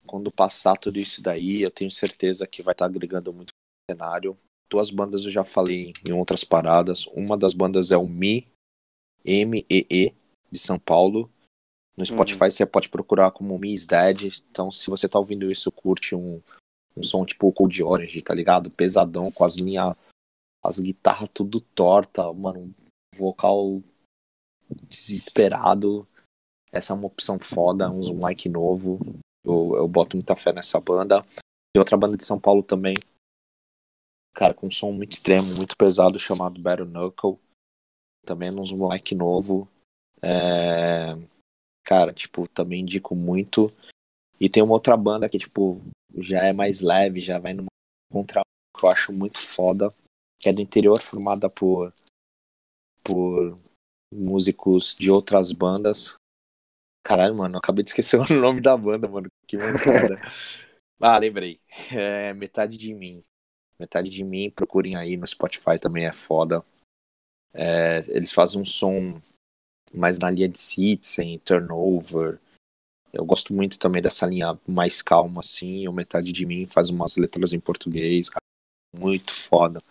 quando 0.04 0.32
passar 0.32 0.76
tudo 0.76 0.98
isso 0.98 1.22
daí, 1.22 1.62
eu 1.62 1.70
tenho 1.70 1.90
certeza 1.90 2.46
que 2.46 2.62
vai 2.62 2.72
estar 2.72 2.86
agregando 2.86 3.32
muito 3.32 3.50
no 3.50 3.94
cenário. 3.94 4.36
Duas 4.68 4.90
bandas 4.90 5.24
eu 5.24 5.30
já 5.30 5.44
falei 5.44 5.92
em 6.06 6.12
outras 6.12 6.42
paradas. 6.42 7.06
Uma 7.08 7.36
das 7.36 7.54
bandas 7.54 7.92
é 7.92 7.96
o 7.96 8.06
Mi, 8.06 8.48
M-E-E, 9.24 10.12
de 10.50 10.58
São 10.58 10.78
Paulo. 10.78 11.30
No 11.96 12.04
Spotify 12.04 12.50
você 12.50 12.66
pode 12.66 12.88
procurar 12.88 13.30
como 13.30 13.58
Me 13.58 13.72
is 13.72 13.86
Dead. 13.86 14.42
Então, 14.50 14.72
se 14.72 14.90
você 14.90 15.08
tá 15.08 15.18
ouvindo 15.18 15.50
isso, 15.50 15.70
curte 15.70 16.16
um, 16.16 16.42
um 16.96 17.02
som 17.02 17.24
tipo 17.24 17.52
Cold 17.52 17.80
Orange, 17.82 18.22
tá 18.22 18.34
ligado? 18.34 18.70
Pesadão, 18.70 19.30
com 19.30 19.44
as 19.44 19.56
linhas, 19.56 19.88
as 20.66 20.78
guitarras 20.78 21.30
tudo 21.32 21.60
torta, 21.60 22.32
mano, 22.32 22.60
um 22.60 22.74
vocal 23.16 23.82
desesperado. 24.88 26.06
Essa 26.72 26.92
é 26.92 26.96
uma 26.96 27.06
opção 27.06 27.38
foda, 27.38 27.90
uns 27.90 28.08
um 28.08 28.20
like 28.20 28.48
novo. 28.48 28.98
Eu, 29.44 29.76
eu 29.76 29.88
boto 29.88 30.16
muita 30.16 30.36
fé 30.36 30.52
nessa 30.52 30.80
banda. 30.80 31.22
E 31.74 31.78
outra 31.78 31.96
banda 31.96 32.16
de 32.16 32.24
São 32.24 32.40
Paulo 32.40 32.62
também. 32.62 32.94
Cara, 34.34 34.52
com 34.52 34.66
um 34.66 34.70
som 34.70 34.92
muito 34.92 35.12
extremo, 35.12 35.54
muito 35.56 35.76
pesado, 35.76 36.18
chamado 36.18 36.60
Battle 36.60 36.86
Knuckle. 36.86 37.38
Também 38.24 38.50
uns 38.50 38.72
moleque 38.72 39.14
novo. 39.14 39.68
É... 40.20 41.14
Cara, 41.84 42.12
tipo, 42.12 42.48
também 42.48 42.82
indico 42.82 43.14
muito. 43.14 43.72
E 44.40 44.50
tem 44.50 44.62
uma 44.62 44.74
outra 44.74 44.96
banda 44.96 45.28
que, 45.28 45.38
tipo, 45.38 45.80
já 46.18 46.42
é 46.42 46.52
mais 46.52 46.80
leve, 46.80 47.20
já 47.20 47.38
vai 47.38 47.54
numa 47.54 47.68
contra 48.10 48.42
que 48.76 48.84
eu 48.84 48.90
acho 48.90 49.12
muito 49.12 49.38
foda. 49.38 49.88
Que 50.46 50.50
é 50.50 50.52
do 50.52 50.60
interior, 50.60 51.02
formada 51.02 51.50
por, 51.50 51.92
por 53.02 53.56
músicos 54.14 54.94
de 54.94 55.10
outras 55.10 55.50
bandas. 55.50 56.14
Caralho, 57.04 57.34
mano, 57.34 57.58
acabei 57.58 57.82
de 57.82 57.90
esquecer 57.90 58.20
o 58.30 58.32
nome 58.32 58.60
da 58.60 58.76
banda, 58.76 59.08
mano. 59.08 59.26
Que 59.44 59.56
mancada. 59.56 60.20
ah, 61.02 61.18
lembrei. 61.18 61.60
É 61.92 62.32
Metade 62.32 62.78
de 62.78 62.94
Mim. 62.94 63.24
Metade 63.76 64.08
de 64.08 64.22
Mim, 64.22 64.48
procurem 64.48 64.94
aí 64.94 65.16
no 65.16 65.26
Spotify 65.26 65.80
também 65.80 66.06
é 66.06 66.12
foda. 66.12 66.64
É, 67.52 68.04
eles 68.06 68.32
fazem 68.32 68.62
um 68.62 68.64
som 68.64 69.20
mais 69.92 70.16
na 70.20 70.30
linha 70.30 70.48
de 70.48 70.60
Citizen, 70.60 71.40
Turnover. 71.40 72.38
Eu 73.12 73.24
gosto 73.24 73.52
muito 73.52 73.80
também 73.80 74.00
dessa 74.00 74.24
linha 74.26 74.56
mais 74.64 75.02
calma, 75.02 75.40
assim. 75.40 75.88
O 75.88 75.92
Metade 75.92 76.30
de 76.30 76.46
Mim 76.46 76.66
faz 76.66 76.88
umas 76.88 77.16
letras 77.16 77.52
em 77.52 77.58
português, 77.58 78.28
cara. 78.28 78.38
Muito 78.96 79.34
foda. 79.34 79.82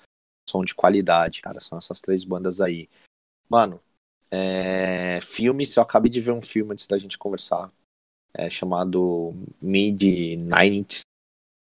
Som 0.48 0.64
de 0.64 0.76
qualidade, 0.76 1.42
cara. 1.42 1.60
São 1.60 1.78
essas 1.78 2.02
três 2.02 2.24
bandas 2.24 2.62
aí. 2.62 2.90
Mano, 3.50 3.80
é, 4.32 5.20
filmes, 5.22 5.76
eu 5.76 5.84
acabei 5.84 6.12
de 6.12 6.20
ver 6.20 6.32
um 6.32 6.42
filme 6.42 6.74
antes 6.74 6.88
da 6.88 6.98
gente 6.98 7.18
conversar, 7.18 7.72
é, 8.34 8.50
chamado 8.50 9.34
Mid-90s, 9.62 11.02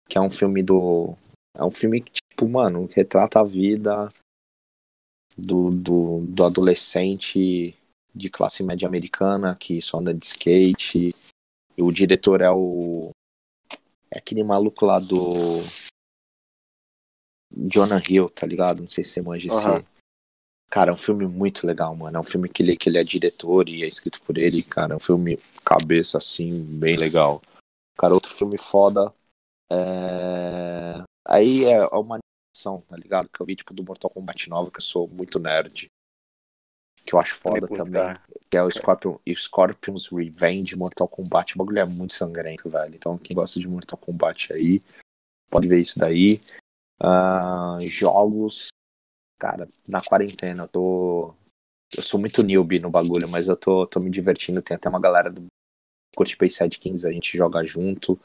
que 0.08 0.18
é 0.18 0.22
um 0.22 0.30
filme 0.30 0.64
do. 0.64 1.16
É 1.58 1.64
um 1.64 1.72
filme 1.72 2.02
que, 2.02 2.12
tipo, 2.14 2.48
mano, 2.48 2.88
retrata 2.92 3.40
a 3.40 3.44
vida 3.44 4.10
do, 5.38 5.70
do, 5.70 6.26
do 6.28 6.46
adolescente 6.46 7.76
de 8.14 8.30
classe 8.30 8.64
média 8.64 8.88
americana 8.88 9.56
que 9.56 9.82
só 9.82 10.00
anda 10.00 10.14
de 10.14 10.26
skate. 10.26 11.14
E 11.78 11.82
o 11.82 11.92
diretor 11.92 12.42
é 12.42 12.50
o. 12.50 13.10
É 14.10 14.20
aquele 14.20 14.44
maluco 14.44 14.86
lá 14.86 15.00
do. 15.00 15.60
Jonah 17.52 18.02
Hill, 18.08 18.30
tá 18.30 18.46
ligado? 18.46 18.82
Não 18.82 18.90
sei 18.90 19.04
se 19.04 19.12
você 19.12 19.22
manja 19.22 19.48
esse. 19.48 19.58
Aham. 19.58 19.84
Cara, 20.70 20.92
é 20.92 20.94
um 20.94 20.98
filme 20.98 21.26
muito 21.26 21.66
legal, 21.66 21.96
mano. 21.96 22.18
É 22.18 22.20
um 22.20 22.24
filme 22.24 22.50
que 22.50 22.62
ele, 22.62 22.76
que 22.76 22.90
ele 22.90 22.98
é 22.98 23.04
diretor 23.04 23.70
e 23.70 23.84
é 23.84 23.88
escrito 23.88 24.20
por 24.22 24.38
ele, 24.38 24.62
cara. 24.64 24.94
É 24.94 24.98
um 24.98 25.00
filme 25.00 25.40
cabeça, 25.64 26.18
assim, 26.18 26.64
bem 26.78 26.98
legal. 26.98 27.42
Cara, 27.98 28.14
outro 28.14 28.34
filme 28.34 28.58
foda. 28.58 29.14
É... 29.72 31.02
Aí 31.28 31.66
é 31.66 31.86
uma 31.88 32.20
animação, 32.20 32.82
tá 32.90 32.98
ligado? 32.98 33.30
Que 33.30 33.42
eu 33.42 33.46
vi, 33.46 33.56
tipo, 33.56 33.74
do 33.74 33.84
Mortal 33.84 34.10
Kombat 34.10 34.50
9, 34.50 34.72
que 34.72 34.78
eu 34.78 34.82
sou 34.82 35.08
muito 35.08 35.40
nerd. 35.40 35.88
Que 37.06 37.14
eu 37.14 37.20
acho 37.20 37.36
foda 37.36 37.68
também. 37.68 37.94
cara. 37.94 38.22
Que 38.50 38.58
é 38.58 38.64
o 38.64 38.70
Scorpion, 38.70 39.18
Scorpion's 39.34 40.08
Revenge 40.08 40.76
Mortal 40.76 41.08
Kombat. 41.08 41.56
O 41.56 41.58
bagulho 41.60 41.80
é 41.80 41.86
muito 41.86 42.14
sangrento, 42.14 42.70
velho. 42.70 42.96
Então, 42.96 43.18
quem 43.18 43.36
gosta 43.36 43.60
de 43.60 43.68
Mortal 43.68 43.98
Kombat 43.98 44.52
aí, 44.52 44.82
pode 45.50 45.68
ver 45.68 45.80
isso 45.80 45.98
daí. 46.00 46.42
Ah, 47.00 47.78
jogos. 47.82 48.68
Cara, 49.40 49.68
na 49.88 50.02
quarentena 50.02 50.64
eu 50.64 50.68
tô. 50.68 51.34
Eu 51.96 52.02
sou 52.04 52.20
muito 52.20 52.44
newbie 52.44 52.80
no 52.80 52.90
bagulho, 52.90 53.28
mas 53.30 53.48
eu 53.48 53.56
tô, 53.56 53.86
tô 53.86 54.00
me 54.00 54.10
divertindo. 54.10 54.62
Tem 54.62 54.76
até 54.76 54.90
uma 54.90 55.00
galera 55.00 55.30
do 55.30 55.46
Curte 56.16 56.38
Payside 56.38 56.80
Kings, 56.80 57.08
a 57.08 57.12
gente 57.12 57.38
joga 57.38 57.64
junto. 57.66 58.20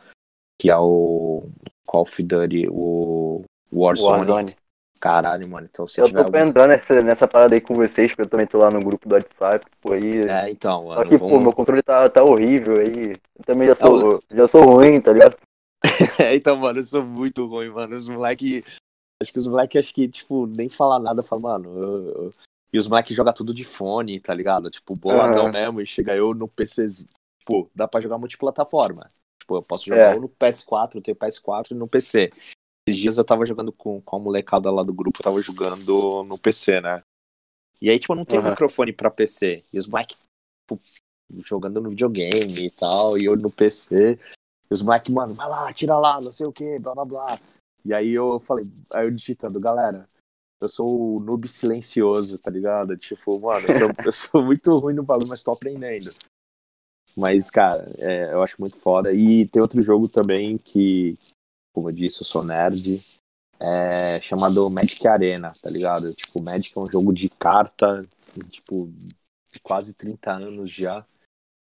Que 0.60 0.70
é 0.70 0.76
o 0.76 1.44
Call 1.86 2.02
of 2.02 2.22
Duty, 2.22 2.68
o 2.70 3.42
Warzone. 3.72 4.18
Warzone. 4.18 4.56
Caralho, 5.00 5.48
mano. 5.48 5.66
Então 5.70 5.88
se 5.88 5.98
Eu 6.00 6.06
tiver. 6.06 6.24
tô 6.24 6.30
pra 6.30 6.46
entrar 6.46 6.68
nessa, 6.68 7.00
nessa 7.00 7.26
parada 7.26 7.54
aí 7.54 7.60
com 7.60 7.74
vocês, 7.74 8.08
porque 8.08 8.22
eu 8.22 8.28
também 8.28 8.46
tô 8.46 8.58
lá 8.58 8.70
no 8.70 8.80
grupo 8.80 9.08
do 9.08 9.14
WhatsApp, 9.14 9.64
pô, 9.80 9.94
aí. 9.94 10.20
É, 10.28 10.50
então, 10.50 10.82
Só 10.82 10.88
mano. 10.88 11.08
que, 11.08 11.18
pô, 11.18 11.28
vamos- 11.28 11.42
meu 11.42 11.52
controle 11.54 11.82
tá, 11.82 12.06
tá 12.10 12.22
horrível 12.22 12.74
aí. 12.78 13.14
Eu 13.38 13.44
também 13.46 13.68
já 13.68 13.74
sou, 13.74 14.22
já 14.30 14.46
sou 14.46 14.62
ruim, 14.64 15.00
tá 15.00 15.12
ligado? 15.12 15.36
Então, 16.34 16.56
mano, 16.56 16.78
eu 16.78 16.82
sou 16.82 17.04
muito 17.04 17.46
ruim, 17.46 17.70
mano. 17.70 17.96
Os 17.96 18.08
moleque. 18.08 18.62
Acho 19.22 19.32
que 19.32 19.38
os 19.38 19.46
moleque, 19.46 19.78
acho 19.78 19.92
que, 19.94 20.08
tipo, 20.08 20.46
nem 20.46 20.68
falar 20.68 20.98
nada, 20.98 21.22
fala, 21.22 21.42
mano. 21.42 21.78
eu- 21.78 22.08
eu- 22.08 22.32
E 22.72 22.78
os 22.78 22.86
moleque 22.86 23.12
jogam 23.12 23.32
tudo 23.32 23.52
de 23.52 23.64
fone, 23.64 24.20
tá 24.20 24.32
ligado? 24.32 24.70
Tipo, 24.70 24.94
boladão 24.94 25.44
Aham. 25.44 25.52
mesmo. 25.52 25.80
E 25.80 25.86
chega 25.86 26.14
eu 26.14 26.32
no 26.32 26.46
PC. 26.46 26.86
Pô, 27.44 27.68
dá 27.74 27.88
pra 27.88 28.00
jogar 28.00 28.16
multiplataforma. 28.16 29.02
Tipo, 29.40 29.56
eu 29.56 29.62
posso 29.62 29.86
jogar 29.86 30.12
É. 30.12 30.14
ou 30.14 30.20
no 30.20 30.28
PS4, 30.28 30.98
eu 30.98 31.02
tenho 31.02 31.16
PS4 31.16 31.74
e 31.74 31.76
no 31.76 31.88
PC. 31.88 32.32
Esses 32.88 33.00
dias 33.00 33.18
eu 33.18 33.24
tava 33.24 33.44
jogando 33.44 33.72
com, 33.72 34.00
com 34.00 34.16
a 34.16 34.18
molecada 34.20 34.70
lá 34.70 34.82
do 34.84 34.94
grupo, 34.94 35.18
eu 35.18 35.24
tava 35.24 35.42
jogando 35.42 36.22
no 36.22 36.38
PC, 36.38 36.80
né? 36.80 37.02
E 37.82 37.90
aí, 37.90 37.98
tipo, 37.98 38.12
eu 38.12 38.16
não 38.18 38.24
tenho 38.24 38.40
Aham. 38.42 38.50
microfone 38.50 38.92
pra 38.92 39.10
PC. 39.10 39.64
E 39.72 39.78
os 39.78 39.86
moleque, 39.86 40.14
tipo, 40.16 40.80
jogando 41.44 41.80
no 41.80 41.90
videogame 41.90 42.66
e 42.66 42.70
tal, 42.70 43.18
e 43.18 43.24
eu 43.24 43.36
no 43.36 43.50
PC. 43.50 44.18
E 44.70 44.74
os 44.74 44.82
moleque, 44.82 45.12
mano, 45.12 45.34
vai 45.34 45.48
lá, 45.48 45.72
tira 45.72 45.98
lá, 45.98 46.20
não 46.20 46.32
sei 46.32 46.46
o 46.46 46.52
que, 46.52 46.78
blá 46.78 46.94
blá 46.94 47.04
blá. 47.04 47.40
E 47.84 47.92
aí 47.92 48.10
eu 48.10 48.38
falei, 48.40 48.70
aí 48.92 49.06
eu 49.06 49.10
digitando, 49.10 49.58
galera, 49.58 50.06
eu 50.60 50.68
sou 50.68 51.16
o 51.16 51.20
noob 51.20 51.48
silencioso, 51.48 52.38
tá 52.38 52.50
ligado? 52.50 52.96
Tipo, 52.96 53.40
mano, 53.40 53.66
eu 53.66 53.78
sou, 53.78 53.92
eu 54.06 54.12
sou 54.12 54.42
muito 54.42 54.76
ruim 54.76 54.94
no 54.94 55.02
bagulho, 55.02 55.28
mas 55.28 55.42
tô 55.42 55.52
aprendendo. 55.52 56.10
Mas, 57.16 57.50
cara, 57.50 57.90
é, 57.98 58.32
eu 58.32 58.42
acho 58.42 58.56
muito 58.60 58.76
foda. 58.76 59.12
E 59.12 59.46
tem 59.48 59.60
outro 59.60 59.82
jogo 59.82 60.08
também 60.08 60.58
que, 60.58 61.14
como 61.74 61.88
eu 61.88 61.92
disse, 61.92 62.20
eu 62.20 62.26
sou 62.26 62.44
nerd, 62.44 63.00
é 63.58 64.20
chamado 64.20 64.68
Magic 64.70 65.06
Arena, 65.08 65.52
tá 65.60 65.68
ligado? 65.68 66.14
Tipo, 66.14 66.42
Magic 66.42 66.76
é 66.76 66.80
um 66.80 66.90
jogo 66.90 67.12
de 67.12 67.28
carta, 67.28 68.06
tipo, 68.48 68.90
de 69.50 69.60
quase 69.60 69.94
30 69.94 70.32
anos 70.32 70.74
já. 70.74 71.04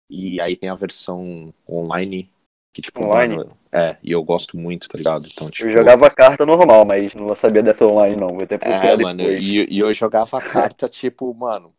E 0.10 0.40
aí 0.40 0.56
tem 0.56 0.70
a 0.70 0.76
versão 0.76 1.54
online, 1.68 2.30
que, 2.76 2.82
tipo, 2.82 3.06
Online? 3.06 3.38
mano, 3.38 3.58
é, 3.72 3.98
e 4.04 4.12
eu 4.12 4.22
gosto 4.22 4.58
muito, 4.58 4.90
tá 4.90 4.98
ligado? 4.98 5.30
Então, 5.32 5.50
tipo. 5.50 5.70
Eu 5.70 5.78
jogava 5.78 6.10
carta 6.10 6.46
normal, 6.46 6.86
mas 6.86 7.14
não 7.16 7.34
sabia 7.34 7.64
dessa 7.64 7.86
online, 7.86 8.18
não. 8.18 8.28
Vou 8.28 8.46
que 8.46 8.54
É, 8.62 8.98
mano, 8.98 9.22
e, 9.32 9.66
e 9.74 9.80
eu 9.80 9.94
jogava 9.94 10.42
carta, 10.42 10.90
tipo, 10.90 11.34
mano, 11.34 11.74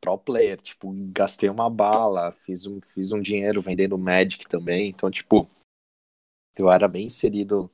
pro 0.00 0.16
player, 0.16 0.58
tipo, 0.58 0.90
gastei 1.12 1.50
uma 1.50 1.68
bala, 1.68 2.32
fiz 2.32 2.64
um, 2.64 2.80
fiz 2.80 3.12
um 3.12 3.20
dinheiro 3.20 3.60
vendendo 3.60 3.98
Magic 3.98 4.48
também, 4.48 4.88
então, 4.88 5.10
tipo, 5.10 5.46
eu 6.56 6.70
era 6.70 6.88
bem 6.88 7.04
inserido 7.04 7.70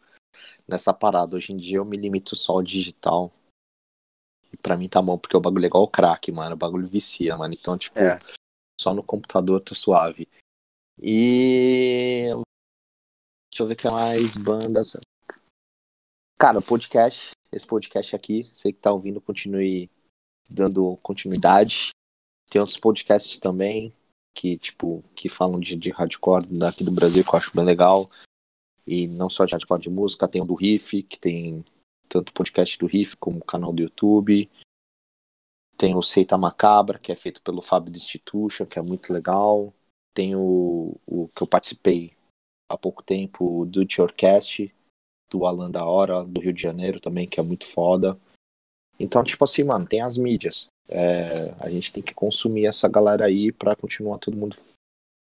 nessa 0.66 0.92
parada. 0.92 1.36
Hoje 1.36 1.53
em 1.53 1.57
dia 1.57 1.76
eu 1.76 1.84
me 1.84 1.97
limito 1.97 2.34
só 2.34 2.55
ao 2.55 2.62
digital. 2.62 3.32
E 4.53 4.57
pra 4.57 4.76
mim 4.76 4.88
tá 4.88 5.01
bom, 5.01 5.16
porque 5.16 5.36
o 5.36 5.40
bagulho 5.40 5.64
é 5.64 5.68
igual 5.68 5.84
o 5.84 5.88
crack, 5.88 6.32
mano, 6.32 6.55
o 6.55 6.59
bagulho 6.59 6.88
vicia, 6.88 7.36
mano, 7.36 7.55
então, 7.55 7.78
tipo, 7.78 8.01
É. 8.01 8.18
só 8.80 8.92
no 8.92 9.03
computador 9.05 9.61
tô 9.61 9.76
suave. 9.76 10.28
E... 10.99 12.28
Deixa 13.51 13.62
eu 13.62 13.66
ver 13.66 13.76
que 13.76 13.88
mais, 13.88 14.36
bandas... 14.36 14.92
Cara, 16.38 16.61
podcast, 16.61 17.30
esse 17.53 17.66
podcast 17.66 18.14
aqui, 18.14 18.51
você 18.53 18.72
que 18.72 18.80
tá 18.80 18.92
ouvindo, 18.92 19.20
continue 19.20 19.88
dando 20.51 20.97
continuidade. 20.99 21.90
Tem 22.51 22.61
outros 22.61 22.78
podcasts 22.78 23.38
também 23.38 23.95
que, 24.34 24.59
tipo, 24.59 25.03
que 25.14 25.28
falam 25.28 25.61
de, 25.61 25.76
de 25.76 25.90
hardcore 25.90 26.47
daqui 26.47 26.84
do 26.84 26.90
Brasil, 26.90 27.22
que 27.22 27.30
eu 27.30 27.36
acho 27.36 27.55
bem 27.55 27.64
legal. 27.64 28.11
E 28.86 29.07
não 29.07 29.30
só 29.30 29.45
de 29.45 29.53
hardcore 29.53 29.80
de 29.80 29.90
música, 29.90 30.28
tem 30.28 30.42
o 30.42 30.45
do 30.45 30.55
Riff, 30.55 31.03
que 31.05 31.18
tem 31.18 31.64
tanto 32.09 32.32
podcast 32.32 32.76
do 32.78 32.86
Riff 32.86 33.16
como 33.16 33.38
o 33.38 33.45
canal 33.45 33.72
do 33.72 33.82
YouTube. 33.82 34.51
Tem 35.76 35.95
o 35.95 36.03
Seita 36.03 36.36
Macabra, 36.36 36.99
que 36.99 37.11
é 37.11 37.16
feito 37.16 37.40
pelo 37.42 37.62
Fábio 37.62 37.92
Destitution, 37.92 38.66
que 38.66 38.78
é 38.78 38.82
muito 38.82 39.12
legal. 39.12 39.72
Tem 40.15 40.35
o, 40.37 40.97
o 41.07 41.29
que 41.35 41.43
eu 41.43 41.47
participei 41.47 42.12
há 42.69 42.79
pouco 42.79 43.03
tempo, 43.03 43.61
o 43.61 43.67
Do 43.67 43.81
It 43.81 44.01
Yourcast, 44.01 44.73
do 45.29 45.45
Alan 45.45 45.71
da 45.71 45.85
Hora, 45.85 46.25
do 46.25 46.41
Rio 46.41 46.53
de 46.53 46.62
Janeiro 46.62 47.01
também, 47.01 47.29
que 47.29 47.41
é 47.41 47.43
muito 47.43 47.67
foda. 47.67 48.19
Então, 48.99 49.25
tipo 49.25 49.43
assim, 49.45 49.65
mano, 49.65 49.87
tem 49.87 50.01
as 50.01 50.17
mídias. 50.17 50.69
É, 50.89 51.55
a 51.59 51.69
gente 51.69 51.93
tem 51.93 52.03
que 52.03 52.15
consumir 52.15 52.67
essa 52.67 52.89
galera 52.89 53.25
aí 53.25 53.51
pra 53.51 53.75
continuar 53.75 54.19
todo 54.19 54.37
mundo 54.37 54.57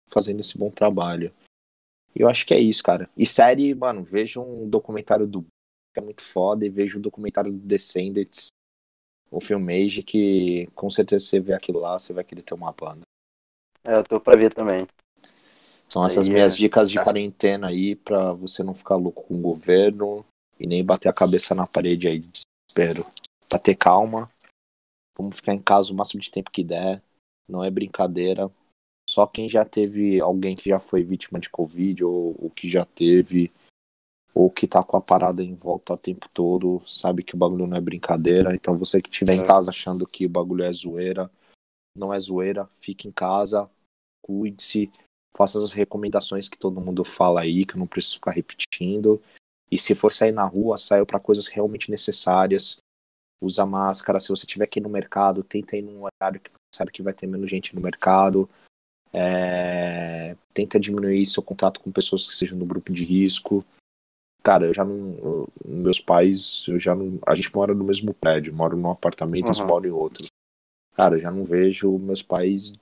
fazendo 0.08 0.40
esse 0.40 0.56
bom 0.56 0.70
trabalho. 0.70 1.32
E 2.14 2.20
eu 2.20 2.28
acho 2.28 2.46
que 2.46 2.54
é 2.54 2.58
isso, 2.58 2.82
cara. 2.82 3.10
E 3.16 3.26
série, 3.26 3.74
mano, 3.74 4.04
veja 4.04 4.40
um 4.40 4.68
documentário 4.68 5.26
do 5.26 5.42
que 5.42 6.00
é 6.00 6.02
muito 6.02 6.22
foda 6.22 6.64
e 6.64 6.68
veja 6.68 6.98
o 6.98 7.02
documentário 7.02 7.50
do 7.50 7.58
Descendants, 7.58 8.48
o 9.30 9.40
Filmage, 9.40 10.02
que 10.02 10.68
com 10.74 10.90
certeza 10.90 11.24
você 11.24 11.40
vê 11.40 11.54
aquilo 11.54 11.80
lá, 11.80 11.98
você 11.98 12.12
vai 12.12 12.22
querer 12.22 12.42
ter 12.42 12.54
uma 12.54 12.70
banda. 12.72 13.05
É, 13.86 13.96
eu 13.96 14.04
tô 14.04 14.20
pra 14.20 14.36
ver 14.36 14.52
também. 14.52 14.86
São 15.88 16.04
essas 16.04 16.26
Aí, 16.26 16.32
minhas 16.32 16.54
é. 16.54 16.56
dicas 16.56 16.90
de 16.90 16.98
quarentena 17.02 17.68
aí 17.68 17.94
pra 17.94 18.32
você 18.32 18.62
não 18.62 18.74
ficar 18.74 18.96
louco 18.96 19.22
com 19.22 19.34
o 19.34 19.40
governo 19.40 20.24
e 20.58 20.66
nem 20.66 20.84
bater 20.84 21.08
a 21.08 21.12
cabeça 21.12 21.54
na 21.54 21.66
parede 21.66 22.08
aí 22.08 22.18
de 22.18 22.28
desespero. 22.28 23.06
Pra 23.48 23.58
ter 23.58 23.76
calma. 23.76 24.28
Vamos 25.16 25.36
ficar 25.36 25.54
em 25.54 25.62
casa 25.62 25.92
o 25.92 25.96
máximo 25.96 26.20
de 26.20 26.30
tempo 26.30 26.50
que 26.50 26.64
der. 26.64 27.00
Não 27.48 27.62
é 27.62 27.70
brincadeira. 27.70 28.50
Só 29.08 29.24
quem 29.24 29.48
já 29.48 29.64
teve 29.64 30.20
alguém 30.20 30.56
que 30.56 30.68
já 30.68 30.80
foi 30.80 31.04
vítima 31.04 31.38
de 31.38 31.48
Covid 31.48 32.02
ou, 32.02 32.34
ou 32.42 32.50
que 32.50 32.68
já 32.68 32.84
teve 32.84 33.52
ou 34.34 34.50
que 34.50 34.66
tá 34.66 34.82
com 34.82 34.96
a 34.98 35.00
parada 35.00 35.42
em 35.42 35.54
volta 35.54 35.94
o 35.94 35.96
tempo 35.96 36.28
todo, 36.28 36.82
sabe 36.86 37.22
que 37.22 37.34
o 37.34 37.38
bagulho 37.38 37.66
não 37.66 37.76
é 37.76 37.80
brincadeira. 37.80 38.54
Então 38.54 38.76
você 38.76 39.00
que 39.00 39.08
estiver 39.08 39.34
em 39.34 39.40
É. 39.40 39.46
casa 39.46 39.70
achando 39.70 40.06
que 40.06 40.26
o 40.26 40.28
bagulho 40.28 40.62
é 40.62 40.70
zoeira, 40.72 41.30
não 41.96 42.12
é 42.12 42.18
zoeira, 42.18 42.68
fique 42.78 43.08
em 43.08 43.12
casa, 43.12 43.70
cuide-se, 44.26 44.90
faça 45.36 45.62
as 45.62 45.70
recomendações 45.70 46.48
que 46.48 46.58
todo 46.58 46.80
mundo 46.80 47.04
fala 47.04 47.42
aí, 47.42 47.64
que 47.64 47.74
eu 47.74 47.78
não 47.78 47.86
preciso 47.86 48.16
ficar 48.16 48.32
repetindo. 48.32 49.22
E 49.70 49.78
se 49.78 49.94
for 49.94 50.12
sair 50.12 50.32
na 50.32 50.44
rua, 50.44 50.76
saia 50.76 51.06
para 51.06 51.20
coisas 51.20 51.46
realmente 51.46 51.90
necessárias. 51.90 52.78
Usa 53.40 53.64
máscara. 53.66 54.18
Se 54.18 54.28
você 54.30 54.46
tiver 54.46 54.66
que 54.66 54.80
ir 54.80 54.82
no 54.82 54.88
mercado, 54.88 55.42
tenta 55.44 55.76
ir 55.76 55.82
num 55.82 56.02
horário 56.04 56.40
que 56.40 56.50
você 56.50 56.78
sabe 56.78 56.90
que 56.90 57.02
vai 57.02 57.12
ter 57.12 57.26
menos 57.26 57.50
gente 57.50 57.74
no 57.74 57.80
mercado. 57.82 58.48
É, 59.12 60.36
Tenta 60.54 60.80
diminuir 60.80 61.26
seu 61.26 61.42
contato 61.42 61.80
com 61.80 61.92
pessoas 61.92 62.24
que 62.26 62.32
estejam 62.32 62.56
no 62.58 62.64
grupo 62.64 62.92
de 62.92 63.04
risco. 63.04 63.64
Cara, 64.42 64.66
eu 64.66 64.72
já 64.74 64.84
não. 64.84 65.10
eu- 65.18 65.48
meus 65.64 66.00
pais, 66.00 66.64
eu 66.68 66.78
já 66.80 66.94
não. 66.94 67.18
A 67.26 67.34
gente 67.34 67.54
mora 67.54 67.74
no 67.74 67.84
mesmo 67.84 68.14
prédio, 68.14 68.54
moro 68.54 68.76
num 68.76 68.90
apartamento, 68.90 69.46
eles 69.48 69.58
Uhum. 69.60 69.66
moram 69.66 69.86
em 69.88 69.92
outro. 69.92 70.26
Cara, 70.94 71.16
eu 71.16 71.20
já 71.20 71.30
não 71.30 71.44
vejo 71.44 71.98
meus 71.98 72.22
pais 72.22 72.72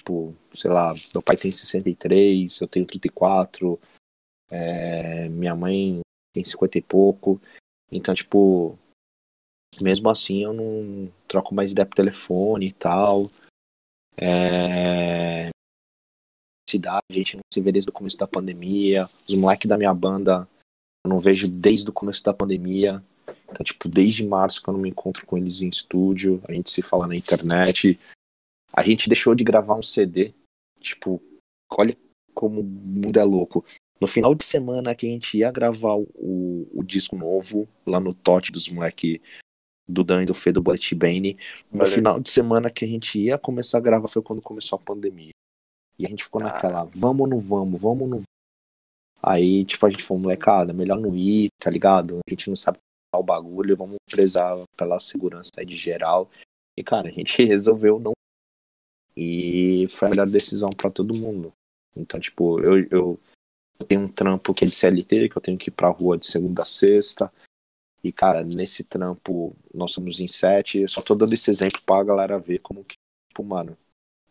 tipo, 0.00 0.34
sei 0.54 0.70
lá, 0.70 0.94
meu 1.14 1.22
pai 1.22 1.36
tem 1.36 1.52
63, 1.52 2.60
eu 2.60 2.68
tenho 2.68 2.86
34, 2.86 3.78
é, 4.50 5.28
minha 5.28 5.54
mãe 5.54 6.00
tem 6.34 6.42
50 6.42 6.78
e 6.78 6.82
pouco. 6.82 7.40
Então, 7.92 8.14
tipo, 8.14 8.78
mesmo 9.80 10.08
assim 10.08 10.42
eu 10.42 10.52
não 10.52 11.12
troco 11.28 11.54
mais 11.54 11.72
ideia 11.72 11.86
por 11.86 11.94
telefone 11.94 12.68
e 12.68 12.72
tal. 12.72 13.24
É, 14.16 15.50
cidade, 16.68 17.04
a 17.10 17.14
gente 17.14 17.36
não 17.36 17.42
se 17.52 17.60
vê 17.60 17.70
desde 17.70 17.90
o 17.90 17.92
começo 17.92 18.16
da 18.16 18.26
pandemia. 18.26 19.08
Os 19.28 19.34
moleques 19.34 19.68
da 19.68 19.76
minha 19.76 19.92
banda 19.92 20.48
eu 21.04 21.08
não 21.08 21.20
vejo 21.20 21.48
desde 21.48 21.88
o 21.88 21.92
começo 21.92 22.22
da 22.24 22.32
pandemia. 22.32 23.02
Então, 23.50 23.64
tipo, 23.64 23.88
desde 23.88 24.26
março 24.26 24.62
que 24.62 24.68
eu 24.68 24.74
não 24.74 24.80
me 24.80 24.88
encontro 24.88 25.26
com 25.26 25.36
eles 25.36 25.60
em 25.60 25.68
estúdio, 25.68 26.40
a 26.46 26.52
gente 26.52 26.70
se 26.70 26.82
fala 26.82 27.06
na 27.06 27.16
internet. 27.16 27.98
A 28.72 28.82
gente 28.82 29.08
deixou 29.08 29.34
de 29.34 29.44
gravar 29.44 29.74
um 29.74 29.82
CD. 29.82 30.32
Tipo, 30.80 31.22
olha 31.72 31.96
como 32.34 32.60
o 32.60 32.64
mundo 32.64 33.18
é 33.18 33.24
louco. 33.24 33.64
No 34.00 34.06
final 34.06 34.34
de 34.34 34.44
semana 34.44 34.94
que 34.94 35.06
a 35.06 35.10
gente 35.10 35.36
ia 35.38 35.50
gravar 35.50 35.96
o, 35.96 36.68
o 36.72 36.82
disco 36.82 37.14
novo, 37.16 37.68
lá 37.86 38.00
no 38.00 38.14
Tote 38.14 38.50
dos 38.50 38.68
moleque 38.68 39.20
do 39.86 40.02
Dan 40.04 40.22
e 40.22 40.26
do 40.26 40.32
Fê 40.34 40.52
do 40.52 40.62
Bullet 40.62 40.94
Bane. 40.94 41.36
No 41.70 41.78
Valeu. 41.78 41.92
final 41.92 42.20
de 42.20 42.30
semana 42.30 42.70
que 42.70 42.84
a 42.84 42.88
gente 42.88 43.18
ia 43.18 43.36
começar 43.36 43.78
a 43.78 43.82
gravar 43.82 44.08
foi 44.08 44.22
quando 44.22 44.40
começou 44.40 44.76
a 44.78 44.82
pandemia. 44.82 45.32
E 45.98 46.06
a 46.06 46.08
gente 46.08 46.24
ficou 46.24 46.40
Ah. 46.40 46.44
naquela, 46.44 46.84
vamos 46.94 47.20
ou 47.22 47.26
não 47.26 47.38
vamos, 47.38 47.80
vamos 47.80 48.00
ou 48.02 48.08
não 48.08 48.16
vamos. 48.18 48.24
Aí, 49.22 49.66
tipo, 49.66 49.84
a 49.84 49.90
gente 49.90 50.02
falou, 50.02 50.22
molecada, 50.22 50.72
melhor 50.72 50.98
não 50.98 51.14
ir, 51.14 51.48
tá 51.60 51.70
ligado? 51.70 52.20
A 52.26 52.30
gente 52.30 52.48
não 52.48 52.56
sabe 52.56 52.78
o 53.14 53.22
bagulho, 53.22 53.76
vamos 53.76 53.96
prezar 54.10 54.56
pela 54.78 54.98
segurança 54.98 55.50
de 55.66 55.76
geral. 55.76 56.30
E, 56.78 56.82
cara, 56.82 57.08
a 57.08 57.12
gente 57.12 57.36
resolveu 57.44 57.98
não. 58.00 58.12
E 59.16 59.86
foi 59.88 60.08
a 60.08 60.10
melhor 60.10 60.28
decisão 60.28 60.70
pra 60.70 60.90
todo 60.90 61.16
mundo. 61.16 61.52
Então, 61.96 62.18
tipo, 62.20 62.60
eu, 62.60 62.78
eu, 62.90 63.20
eu 63.78 63.86
tenho 63.86 64.02
um 64.02 64.08
trampo 64.08 64.54
que 64.54 64.64
é 64.64 64.66
de 64.68 64.74
CLT, 64.74 65.28
que 65.28 65.36
eu 65.36 65.42
tenho 65.42 65.58
que 65.58 65.68
ir 65.68 65.72
pra 65.72 65.88
rua 65.88 66.16
de 66.16 66.26
segunda 66.26 66.62
a 66.62 66.66
sexta. 66.66 67.32
E, 68.02 68.10
cara, 68.12 68.42
nesse 68.42 68.82
trampo, 68.84 69.54
nós 69.74 69.92
somos 69.92 70.20
em 70.20 70.28
sete. 70.28 70.78
Eu 70.78 70.88
só 70.88 71.02
tô 71.02 71.14
dando 71.14 71.34
esse 71.34 71.50
exemplo 71.50 71.80
pra 71.84 72.02
galera 72.02 72.38
ver 72.38 72.60
como 72.60 72.84
que, 72.84 72.94
tipo, 73.28 73.44
mano. 73.44 73.76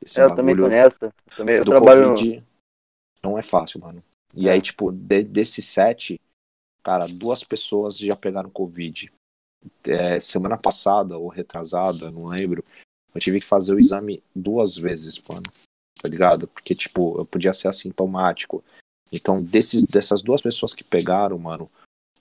Esse 0.01 0.19
eu 0.21 0.33
também 0.33 0.55
tô 0.55 0.67
nessa. 0.67 0.97
Eu 1.05 1.35
Também, 1.35 1.55
eu 1.57 1.65
trabalho. 1.65 2.09
Covid 2.09 2.43
não 3.21 3.37
é 3.37 3.43
fácil, 3.43 3.79
mano. 3.81 4.01
E 4.33 4.47
É. 4.47 4.53
aí, 4.53 4.61
tipo, 4.61 4.91
de- 4.91 5.23
desses 5.23 5.65
sete, 5.67 6.19
cara, 6.81 7.05
duas 7.07 7.43
pessoas 7.43 7.97
já 7.97 8.15
pegaram 8.15 8.49
Covid. 8.49 9.11
é, 9.83 10.21
semana 10.21 10.57
passada 10.57 11.17
ou 11.17 11.27
retrasada, 11.27 12.09
não 12.11 12.27
lembro, 12.29 12.63
eu 13.13 13.21
tive 13.21 13.39
que 13.39 13.45
fazer 13.45 13.73
o 13.73 13.79
exame 13.79 14.23
duas 14.35 14.75
vezes, 14.75 15.21
mano. 15.27 15.43
Tá 16.01 16.07
ligado? 16.07 16.47
Porque, 16.47 16.73
tipo, 16.73 17.17
eu 17.19 17.25
podia 17.25 17.53
ser 17.53 17.67
assintomático. 17.67 18.63
Então, 19.11 19.41
desses, 19.41 19.83
dessas 19.83 20.21
duas 20.21 20.41
pessoas 20.41 20.73
que 20.73 20.83
pegaram, 20.83 21.37
mano, 21.37 21.69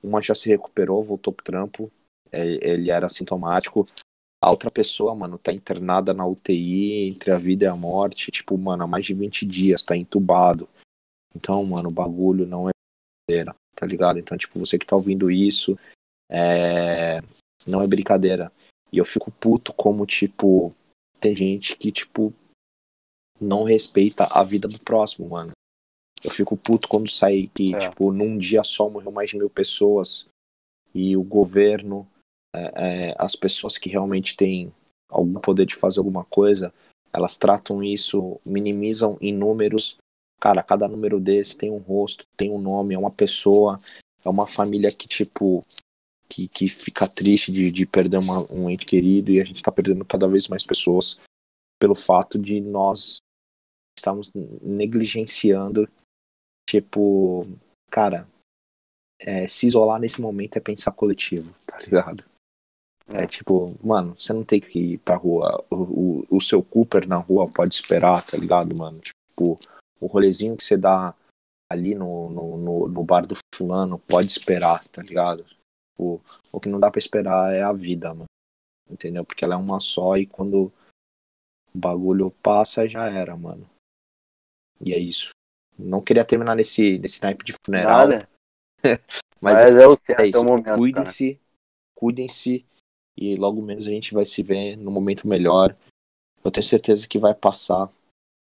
uma 0.03 0.22
já 0.22 0.34
se 0.34 0.49
recuperou, 0.49 1.05
voltou 1.05 1.32
pro 1.32 1.45
trampo, 1.45 1.91
é, 2.32 2.45
ele 2.70 2.91
era 2.91 3.07
assintomático. 3.07 3.84
A 4.43 4.51
outra 4.51 4.70
pessoa, 4.70 5.14
mano, 5.14 5.36
tá 5.36 5.53
internada 5.53 6.14
na 6.14 6.26
UTI 6.26 7.09
entre 7.09 7.30
a 7.30 7.36
vida 7.36 7.64
e 7.64 7.68
a 7.68 7.76
morte, 7.76 8.30
tipo, 8.30 8.57
mano, 8.57 8.84
há 8.84 8.86
mais 8.86 9.05
de 9.05 9.14
20 9.14 9.45
dias, 9.45 9.82
tá 9.82 9.97
entubado. 9.97 10.68
Então, 11.34 11.64
mano, 11.64 11.89
o 11.89 11.93
bagulho 11.93 12.47
não 12.47 12.68
é 12.68 12.72
brincadeira, 13.28 13.55
tá 13.74 13.86
ligado? 13.86 14.18
Então, 14.18 14.39
tipo, 14.39 14.59
você 14.59 14.78
que 14.78 14.86
tá 14.86 14.97
ouvindo 14.97 15.30
isso, 15.30 15.78
é... 16.30 17.20
não 17.66 17.82
é 17.82 17.86
brincadeira. 17.86 18.51
E 18.93 18.99
eu 18.99 19.05
fico 19.05 19.30
puto 19.30 19.72
como, 19.72 20.07
tipo, 20.07 20.74
tem 21.20 21.34
gente 21.36 21.76
que, 21.76 21.93
tipo, 21.93 22.32
não 23.41 23.62
respeita 23.64 24.24
a 24.30 24.43
vida 24.43 24.66
do 24.66 24.78
próximo, 24.78 25.28
mano. 25.28 25.53
Eu 26.24 26.30
fico 26.30 26.57
puto 26.57 26.89
quando 26.89 27.11
sai 27.11 27.51
que, 27.55 27.74
é. 27.74 27.78
tipo, 27.78 28.12
num 28.12 28.36
dia 28.36 28.64
só 28.64 28.89
morreu 28.89 29.12
mais 29.12 29.30
de 29.30 29.36
mil 29.36 29.49
pessoas 29.49 30.26
e 30.95 31.16
o 31.16 31.22
governo, 31.22 32.09
é, 32.55 32.72
é, 33.11 33.14
as 33.18 33.36
pessoas 33.36 33.78
que 33.78 33.89
realmente 33.89 34.36
têm 34.36 34.72
algum 35.09 35.41
poder 35.41 35.66
de 35.66 35.76
fazer 35.76 36.01
alguma 36.01 36.24
coisa, 36.24 36.72
elas 37.12 37.36
tratam 37.36 37.82
isso, 37.82 38.41
minimizam 38.45 39.16
em 39.20 39.32
números. 39.32 39.97
Cara, 40.41 40.62
cada 40.62 40.89
número 40.89 41.20
desse 41.20 41.57
tem 41.57 41.70
um 41.70 41.78
rosto, 41.78 42.24
tem 42.36 42.51
um 42.51 42.59
nome, 42.61 42.95
é 42.95 42.99
uma 42.99 43.11
pessoa, 43.11 43.78
é 44.24 44.28
uma 44.28 44.47
família 44.47 44.91
que, 44.93 45.07
tipo, 45.07 45.64
que, 46.30 46.48
que 46.48 46.68
fica 46.68 47.08
triste 47.08 47.50
de, 47.50 47.70
de 47.70 47.86
perder 47.86 48.18
uma, 48.18 48.40
um 48.52 48.68
ente 48.68 48.84
querido 48.84 49.30
e 49.30 49.40
a 49.40 49.44
gente 49.44 49.62
tá 49.62 49.72
perdendo 49.72 50.04
cada 50.04 50.28
vez 50.28 50.48
mais 50.48 50.62
pessoas 50.62 51.18
pelo 51.78 51.94
fato 51.94 52.38
de 52.38 52.60
nós 52.60 53.18
estamos 53.96 54.30
negligenciando, 54.62 55.88
tipo, 56.68 57.46
cara, 57.90 58.28
é, 59.20 59.48
se 59.48 59.66
isolar 59.66 60.00
nesse 60.00 60.20
momento 60.20 60.56
é 60.56 60.60
pensar 60.60 60.92
coletivo, 60.92 61.52
tá 61.66 61.78
ligado? 61.78 62.24
É, 63.08 63.24
é 63.24 63.26
tipo, 63.26 63.74
mano, 63.84 64.14
você 64.18 64.32
não 64.32 64.44
tem 64.44 64.60
que 64.60 64.78
ir 64.78 64.98
pra 64.98 65.16
rua. 65.16 65.64
O, 65.70 65.76
o, 65.76 66.36
o, 66.36 66.40
seu 66.40 66.62
Cooper 66.62 67.08
na 67.08 67.16
rua 67.16 67.48
pode 67.50 67.74
esperar, 67.74 68.24
tá 68.24 68.36
ligado, 68.36 68.76
mano? 68.76 69.00
Tipo, 69.00 69.56
o 70.00 70.06
rolezinho 70.06 70.56
que 70.56 70.64
você 70.64 70.76
dá 70.76 71.14
ali 71.70 71.94
no, 71.94 72.30
no, 72.30 72.56
no, 72.56 72.88
no 72.88 73.04
bar 73.04 73.26
do 73.26 73.36
fulano 73.54 73.98
pode 73.98 74.28
esperar, 74.28 74.86
tá 74.88 75.02
ligado? 75.02 75.44
Tipo, 75.99 76.22
o 76.53 76.61
que 76.61 76.68
não 76.68 76.78
dá 76.78 76.90
pra 76.92 77.01
esperar 77.01 77.53
é 77.53 77.61
a 77.61 77.72
vida, 77.72 78.14
mano. 78.14 78.26
Entendeu? 78.88 79.24
Porque 79.24 79.44
ela 79.44 79.55
é 79.55 79.59
uma 79.59 79.80
só 79.80 80.16
e 80.16 80.26
quando 80.26 80.72
o 81.74 81.78
bagulho 81.78 82.30
passa, 82.40 82.86
já 82.86 83.11
era, 83.11 83.36
mano. 83.36 83.68
E 84.80 84.94
é 84.94 84.99
isso. 84.99 85.30
Não 85.76 86.01
queria 86.01 86.24
terminar 86.24 86.55
nesse, 86.55 86.99
nesse 86.99 87.20
naipe 87.20 87.44
de 87.44 87.53
funeral. 87.66 88.09
Nada. 88.09 88.28
Mas, 89.40 89.62
Mas 89.62 89.62
é, 89.62 89.86
o 89.88 89.96
certo, 89.96 90.20
é, 90.20 90.26
isso. 90.28 90.46
É. 90.46 90.76
Cuidem-se, 90.76 91.40
cuidem-se 91.96 92.66
e 93.16 93.36
logo 93.36 93.61
menos 93.62 93.86
a 93.86 93.90
gente 93.90 94.14
vai 94.14 94.24
se 94.24 94.42
ver 94.42 94.76
no 94.76 94.90
momento 94.90 95.28
melhor. 95.28 95.76
Eu 96.44 96.51
tenho 96.51 96.64
certeza 96.64 97.07
que 97.07 97.18
vai 97.18 97.34
passar. 97.34 97.92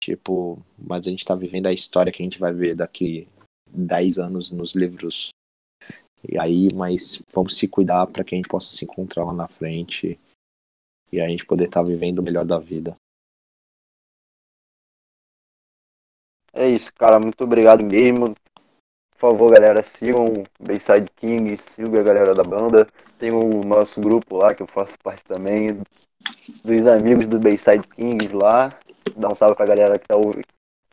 Tipo, 0.02 0.58
mas 0.78 1.06
a 1.06 1.12
gente 1.12 1.26
tá 1.26 1.36
vivendo 1.36 1.68
a 1.68 1.74
história 1.74 2.12
que 2.12 2.24
a 2.24 2.26
gente 2.26 2.40
vai 2.40 2.54
ver 2.54 2.74
daqui 2.74 3.28
10 3.68 4.18
anos 4.18 4.50
nos 4.50 4.74
livros. 4.74 5.30
E 6.28 6.38
aí, 6.38 6.68
mas 6.74 7.22
vamos 7.34 7.56
se 7.56 7.68
cuidar 7.68 8.08
para 8.08 8.24
que 8.24 8.36
a 8.36 8.38
gente 8.38 8.50
possa 8.50 8.72
se 8.72 8.84
encontrar 8.84 9.24
lá 9.24 9.34
na 9.34 9.48
frente 9.48 10.20
e 11.12 11.20
a 11.22 11.28
gente 11.28 11.46
poder 11.46 11.66
estar 11.66 11.82
tá 11.82 11.88
vivendo 11.88 12.20
o 12.20 12.24
melhor 12.24 12.46
da 12.46 12.60
vida. 12.60 12.96
É 16.54 16.68
isso, 16.68 16.94
cara. 16.94 17.20
Muito 17.20 17.44
obrigado 17.44 17.84
mesmo. 17.86 18.36
Por 19.18 19.32
favor, 19.32 19.52
galera, 19.52 19.84
sigam 19.84 20.26
o 20.26 20.44
Bayside 20.66 21.12
King, 21.16 21.58
sigam 21.58 22.00
a 22.00 22.04
galera 22.04 22.34
da 22.34 22.44
banda. 22.44 22.88
Tem 23.18 23.32
o 23.32 23.62
nosso 23.66 24.00
grupo 24.00 24.38
lá, 24.38 24.54
que 24.54 24.64
eu 24.64 24.68
faço 24.68 24.98
parte 25.04 25.24
também, 25.26 25.82
dos 26.64 26.88
amigos 26.88 27.28
do 27.28 27.40
Bayside 27.40 27.86
Kings 27.96 28.34
lá. 28.34 28.70
Dá 29.16 29.28
um 29.30 29.36
salve 29.36 29.56
pra 29.56 29.66
galera 29.66 30.00
que 30.00 30.08
tá, 30.08 30.16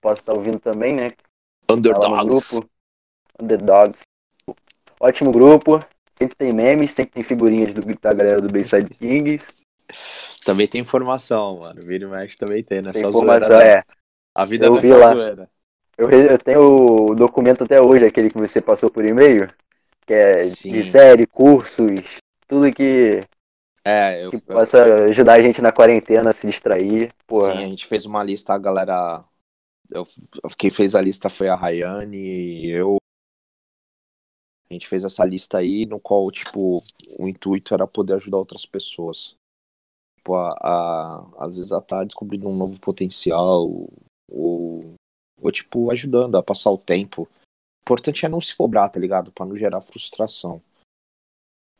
pode 0.02 0.20
estar 0.20 0.32
tá 0.32 0.38
ouvindo 0.38 0.58
também, 0.58 0.94
né? 0.94 1.08
Underdogs. 1.70 2.16
Tá 2.16 2.24
grupo. 2.24 2.70
Underdogs. 3.40 4.02
Ótimo 5.00 5.32
grupo. 5.32 5.80
Sempre 6.16 6.34
tem 6.34 6.52
memes, 6.52 6.92
sempre 6.92 7.12
tem 7.12 7.22
figurinhas 7.22 7.74
do, 7.74 7.82
da 8.00 8.12
galera 8.12 8.40
do 8.40 8.48
Bayside 8.48 8.88
Kings. 8.94 9.44
Também 10.44 10.66
tem 10.66 10.80
informação, 10.80 11.58
mano. 11.58 11.80
Vira 11.82 12.04
e 12.04 12.08
mexe 12.08 12.36
também 12.36 12.62
tem, 12.62 12.80
né? 12.80 12.92
Tem 12.92 13.02
Só 13.02 13.10
informação, 13.10 13.50
zoeira, 13.50 13.68
é. 13.68 13.84
A 14.34 14.44
vida 14.44 14.66
eu 14.66 14.72
não 14.72 14.78
é 14.78 14.84
só 14.84 14.96
lá. 14.96 15.08
zoeira. 15.12 15.50
Eu, 15.98 16.10
eu 16.10 16.38
tenho 16.38 17.10
o 17.10 17.14
documento 17.14 17.64
até 17.64 17.80
hoje, 17.80 18.04
aquele 18.04 18.30
que 18.30 18.38
você 18.38 18.60
passou 18.60 18.90
por 18.90 19.04
e-mail, 19.04 19.48
que 20.06 20.12
é 20.12 20.38
Sim. 20.38 20.72
de 20.72 20.90
série, 20.90 21.26
cursos, 21.26 22.00
tudo 22.46 22.70
que, 22.70 23.20
é, 23.88 24.24
eu, 24.24 24.30
que 24.30 24.38
possa 24.38 24.78
eu... 24.78 25.04
ajudar 25.10 25.34
a 25.34 25.42
gente 25.42 25.62
na 25.62 25.70
quarentena 25.70 26.30
a 26.30 26.32
se 26.32 26.44
distrair. 26.46 27.12
Porra. 27.24 27.52
Sim, 27.52 27.58
a 27.58 27.68
gente 27.68 27.86
fez 27.86 28.04
uma 28.04 28.22
lista, 28.22 28.52
a 28.52 28.58
galera. 28.58 29.24
Eu, 29.88 30.04
quem 30.58 30.70
fez 30.70 30.96
a 30.96 31.00
lista 31.00 31.30
foi 31.30 31.48
a 31.48 31.54
Rayane 31.54 32.16
e 32.16 32.70
eu. 32.70 32.96
A 34.68 34.74
gente 34.74 34.88
fez 34.88 35.04
essa 35.04 35.24
lista 35.24 35.58
aí, 35.58 35.86
no 35.86 36.00
qual, 36.00 36.30
tipo, 36.30 36.82
o 37.18 37.28
intuito 37.28 37.72
era 37.72 37.86
poder 37.86 38.14
ajudar 38.14 38.38
outras 38.38 38.66
pessoas. 38.66 39.36
Tipo, 40.16 40.34
a, 40.34 40.50
a, 40.60 41.44
às 41.44 41.56
vezes 41.56 41.70
ela 41.70 41.80
tá 41.80 42.02
descobrindo 42.02 42.48
um 42.48 42.56
novo 42.56 42.80
potencial, 42.80 43.68
ou 44.28 44.96
ou, 45.40 45.52
tipo, 45.52 45.90
ajudando 45.90 46.36
a 46.36 46.42
passar 46.42 46.70
o 46.70 46.78
tempo. 46.78 47.22
O 47.22 47.28
importante 47.82 48.24
é 48.24 48.28
não 48.28 48.40
se 48.40 48.54
cobrar, 48.54 48.88
tá 48.88 48.98
ligado? 48.98 49.30
Pra 49.30 49.46
não 49.46 49.56
gerar 49.56 49.80
frustração. 49.80 50.60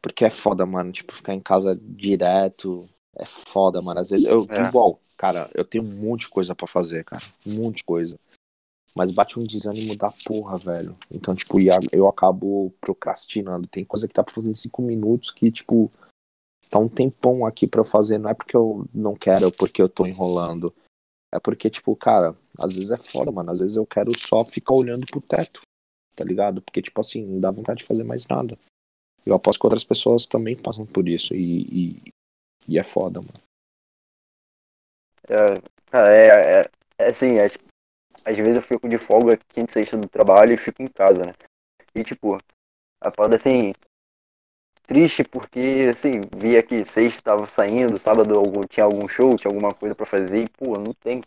Porque 0.00 0.24
é 0.24 0.30
foda, 0.30 0.64
mano. 0.64 0.92
Tipo, 0.92 1.12
ficar 1.12 1.34
em 1.34 1.40
casa 1.40 1.76
direto. 1.76 2.88
É 3.16 3.24
foda, 3.24 3.80
mano. 3.82 4.00
Às 4.00 4.10
vezes, 4.10 4.26
eu, 4.26 4.46
é. 4.48 4.68
igual, 4.68 5.00
cara, 5.16 5.50
eu 5.54 5.64
tenho 5.64 5.84
um 5.84 5.96
monte 6.00 6.20
de 6.20 6.28
coisa 6.28 6.54
para 6.54 6.66
fazer, 6.66 7.04
cara. 7.04 7.22
Um 7.46 7.54
monte 7.56 7.78
de 7.78 7.84
coisa. 7.84 8.18
Mas 8.96 9.12
bate 9.12 9.38
um 9.38 9.42
desânimo 9.42 9.94
da 9.94 10.10
porra, 10.24 10.56
velho. 10.56 10.96
Então, 11.10 11.34
tipo, 11.34 11.58
eu 11.92 12.08
acabo 12.08 12.72
procrastinando. 12.80 13.68
Tem 13.68 13.84
coisa 13.84 14.08
que 14.08 14.14
tá 14.14 14.24
pra 14.24 14.32
fazer 14.32 14.50
em 14.50 14.54
cinco 14.54 14.80
minutos 14.80 15.30
que, 15.30 15.52
tipo, 15.52 15.92
tá 16.70 16.78
um 16.78 16.88
tempão 16.88 17.44
aqui 17.44 17.66
pra 17.66 17.82
eu 17.82 17.84
fazer. 17.84 18.16
Não 18.16 18.30
é 18.30 18.34
porque 18.34 18.56
eu 18.56 18.86
não 18.94 19.14
quero, 19.14 19.48
é 19.48 19.50
porque 19.50 19.82
eu 19.82 19.88
tô 19.88 20.06
enrolando. 20.06 20.74
É 21.30 21.38
porque, 21.38 21.68
tipo, 21.68 21.94
cara, 21.94 22.34
às 22.58 22.74
vezes 22.74 22.90
é 22.90 22.96
foda, 22.96 23.30
mano. 23.30 23.50
Às 23.50 23.60
vezes 23.60 23.76
eu 23.76 23.84
quero 23.84 24.10
só 24.18 24.42
ficar 24.46 24.72
olhando 24.72 25.04
pro 25.04 25.20
teto, 25.20 25.60
tá 26.14 26.24
ligado? 26.24 26.62
Porque, 26.62 26.80
tipo 26.80 26.98
assim, 26.98 27.22
não 27.22 27.38
dá 27.38 27.50
vontade 27.50 27.80
de 27.80 27.86
fazer 27.86 28.02
mais 28.02 28.26
nada. 28.26 28.58
Eu 29.26 29.34
aposto 29.34 29.60
que 29.60 29.66
outras 29.66 29.84
pessoas 29.84 30.24
também 30.24 30.56
passam 30.56 30.86
por 30.86 31.06
isso 31.06 31.34
e, 31.34 31.62
e, 31.64 32.12
e 32.66 32.78
é 32.78 32.82
foda, 32.82 33.20
mano. 33.20 33.34
É, 35.28 35.98
é, 35.98 36.60
é, 36.60 36.70
é 36.98 37.08
assim, 37.08 37.36
é, 37.36 37.48
às 38.24 38.36
vezes 38.36 38.56
eu 38.56 38.62
fico 38.62 38.88
de 38.88 38.98
folga 38.98 39.38
quinta 39.48 39.70
e 39.70 39.72
sexta 39.72 39.96
do 39.96 40.08
trabalho 40.08 40.52
e 40.52 40.56
fico 40.56 40.82
em 40.82 40.86
casa, 40.86 41.22
né? 41.24 41.32
E, 41.94 42.02
tipo, 42.02 42.38
a 43.00 43.10
foda, 43.10 43.36
assim, 43.36 43.72
triste 44.86 45.24
porque, 45.24 45.90
assim, 45.94 46.20
via 46.36 46.62
que 46.62 46.84
sexta 46.84 47.22
tava 47.22 47.46
saindo, 47.46 47.98
sábado 47.98 48.38
algum, 48.38 48.62
tinha 48.62 48.84
algum 48.84 49.08
show, 49.08 49.36
tinha 49.36 49.50
alguma 49.50 49.74
coisa 49.74 49.94
para 49.94 50.06
fazer 50.06 50.44
e, 50.44 50.48
pô, 50.48 50.78
não 50.78 50.92
tem. 50.92 51.20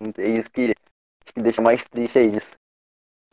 Não 0.00 0.12
tem 0.12 0.36
isso 0.36 0.50
que, 0.50 0.74
que 1.24 1.40
deixa 1.40 1.62
mais 1.62 1.84
triste 1.84 2.18
é 2.18 2.22
isso. 2.22 2.50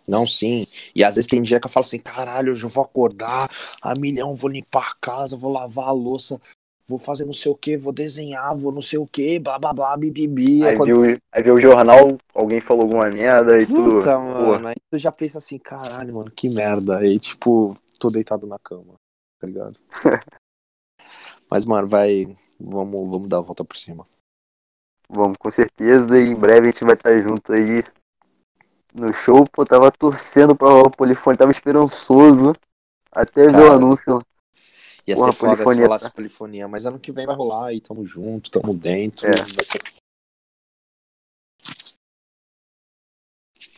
Não, 0.08 0.28
sim. 0.28 0.68
E 0.94 1.04
às 1.04 1.16
vezes 1.16 1.30
tem 1.30 1.42
dia 1.42 1.60
que 1.60 1.66
eu 1.66 1.72
falo 1.72 1.86
assim, 1.86 2.00
caralho, 2.00 2.52
hoje 2.54 2.64
eu 2.64 2.70
vou 2.70 2.84
acordar 2.84 3.50
a 3.82 3.94
milhão, 4.00 4.36
vou 4.36 4.50
limpar 4.50 4.92
a 4.92 4.96
casa, 5.00 5.38
vou 5.38 5.52
lavar 5.52 5.88
a 5.88 5.92
louça, 5.92 6.42
vou 6.88 7.00
fazer 7.00 7.26
não 7.26 7.34
sei 7.34 7.52
o 7.52 7.56
que, 7.56 7.78
vou 7.78 7.94
desenhar, 7.94 8.56
vou 8.56 8.72
não 8.72 8.82
sei 8.82 9.00
o 9.00 9.06
que, 9.06 9.40
blá 9.40 9.58
blá 9.58 9.74
blá, 9.74 9.98
bibibi. 9.98 10.64
Aí, 10.66 10.76
viu, 10.76 11.18
aí 11.32 11.44
viu 11.44 11.56
o 11.56 11.62
jornal, 11.62 12.18
alguém 12.34 12.60
falou 12.60 12.84
alguma 12.84 13.10
merda 13.10 13.58
e 13.58 13.66
tudo. 13.66 14.00
Puta, 14.00 14.18
mano, 14.20 14.68
aí 14.68 14.76
tu 14.90 14.98
já 14.98 15.12
pensa 15.12 15.38
assim, 15.38 15.58
caralho, 15.58 16.16
mano, 16.16 16.32
que 16.32 16.50
merda. 16.50 16.98
Aí, 16.98 17.20
tipo, 17.20 17.76
tô 18.00 18.10
deitado 18.10 18.46
na 18.46 18.60
cama 18.60 18.96
tá 19.44 19.48
ligado? 19.48 19.78
Mas, 21.52 21.66
mano, 21.66 21.88
vai. 21.88 22.36
Vamos, 22.58 23.10
vamos 23.10 23.28
dar 23.28 23.40
a 23.40 23.42
volta 23.42 23.66
por 23.66 23.76
cima. 23.76 24.08
Vamos, 25.10 25.36
com 25.38 25.52
certeza. 25.52 26.18
E 26.18 26.30
em 26.30 26.36
breve 26.36 26.70
a 26.70 26.72
gente 26.72 26.86
vai 26.86 26.94
estar 26.96 27.18
junto 27.22 27.52
aí 27.52 27.84
no 28.94 29.12
show. 29.12 29.46
Pô, 29.52 29.66
tava 29.66 29.92
torcendo 29.92 30.56
pra 30.56 30.70
o 30.70 30.90
Polifone, 30.90 31.38
tava 31.38 31.52
esperançoso. 31.52 32.54
Até 33.12 33.48
Cara, 33.48 33.58
ver 33.58 33.70
o 33.70 33.74
anúncio. 33.74 34.22
Ia 35.06 35.16
Porra, 35.16 35.32
ser 35.32 35.38
foda 35.38 35.66
se 35.66 35.82
rolasse 35.82 36.06
tá... 36.06 36.12
polifonia, 36.12 36.68
mas 36.68 36.86
ano 36.86 37.00
que 37.00 37.12
vem 37.12 37.26
vai 37.26 37.36
rolar 37.36 37.74
e 37.74 37.82
tamo 37.82 38.06
junto, 38.06 38.50
tamo 38.50 38.74
dentro. 38.74 39.28
É. 39.28 39.32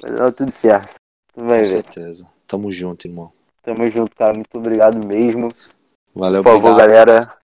Vai 0.01 0.11
dar 0.11 0.32
tudo 0.32 0.51
certo. 0.51 0.95
Tu 1.34 1.43
vai 1.43 1.59
Com 1.59 1.65
ver. 1.65 1.84
certeza. 1.84 2.32
Tamo 2.47 2.71
junto, 2.71 3.07
irmão. 3.07 3.34
Tamo 3.63 3.89
junto, 3.89 4.15
cara. 4.15 4.34
Muito 4.34 4.55
obrigado 4.55 5.05
mesmo. 5.05 5.49
Valeu, 6.13 6.43
Por 6.43 6.53
favor, 6.53 6.71
obrigado. 6.71 6.88
galera, 6.88 7.38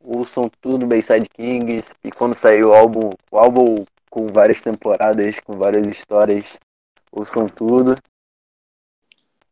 ouçam 0.00 0.50
tudo 0.60 0.86
Bayside 0.86 1.28
Kings. 1.28 1.92
E 2.02 2.10
quando 2.10 2.34
sair 2.34 2.64
o 2.64 2.72
álbum, 2.72 3.10
o 3.30 3.38
álbum 3.38 3.84
com 4.10 4.26
várias 4.26 4.60
temporadas, 4.62 5.38
com 5.40 5.52
várias 5.52 5.86
histórias, 5.86 6.58
ouçam 7.12 7.46
tudo. 7.46 7.94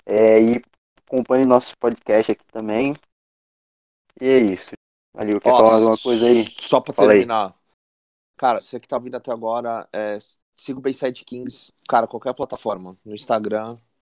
É, 0.06 0.40
e 0.40 0.62
acompanhe 1.06 1.44
nosso 1.44 1.76
podcast 1.78 2.32
aqui 2.32 2.44
também. 2.50 2.94
E 4.20 4.26
é 4.26 4.38
isso. 4.40 4.72
Valeu, 5.14 5.40
quer 5.40 5.50
Ó, 5.50 5.58
falar 5.58 5.74
alguma 5.74 5.98
coisa 5.98 6.26
aí? 6.26 6.44
Só 6.58 6.80
pra 6.80 6.94
Fala 6.94 7.12
aí. 7.12 7.18
terminar. 7.18 7.54
Cara, 8.36 8.60
você 8.60 8.78
que 8.78 8.86
tá 8.86 8.98
vindo 8.98 9.16
até 9.16 9.32
agora, 9.32 9.88
é, 9.92 10.18
siga 10.56 10.78
o 10.78 10.82
Bayside 10.82 11.24
Kings, 11.24 11.72
cara, 11.88 12.06
qualquer 12.06 12.34
plataforma. 12.34 12.96
No 13.04 13.14
Instagram, 13.14 13.76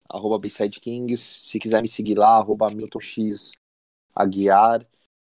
arroba 0.09 0.39
Bayside 0.39 0.81
Kings. 0.81 1.23
Se 1.23 1.59
quiser 1.59 1.81
me 1.81 1.89
seguir 1.89 2.17
lá, 2.17 2.37
arroba 2.37 2.67
Milton 2.71 3.01
X 3.01 3.53
Aguiar. 4.15 4.87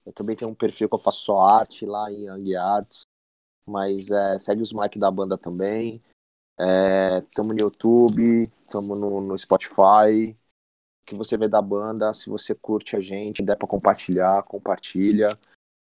Eu 0.04 0.12
também 0.12 0.34
tenho 0.34 0.50
um 0.50 0.54
perfil 0.54 0.88
que 0.88 0.94
eu 0.94 0.98
faço 0.98 1.20
só 1.20 1.40
arte 1.40 1.86
lá 1.86 2.10
em 2.10 2.28
Aguiarts. 2.28 3.02
Mas 3.66 4.10
é, 4.10 4.38
segue 4.38 4.62
os 4.62 4.72
moleques 4.72 5.00
da 5.00 5.10
banda 5.10 5.38
também. 5.38 6.00
É, 6.58 7.20
tamo 7.34 7.52
no 7.52 7.60
YouTube, 7.60 8.42
tamo 8.70 8.96
no, 8.96 9.20
no 9.20 9.38
Spotify. 9.38 10.36
Que 11.04 11.14
você 11.14 11.36
vê 11.36 11.48
da 11.48 11.60
banda, 11.60 12.12
se 12.14 12.30
você 12.30 12.54
curte 12.54 12.96
a 12.96 13.00
gente, 13.00 13.42
der 13.42 13.56
pra 13.56 13.66
compartilhar, 13.66 14.42
compartilha 14.44 15.28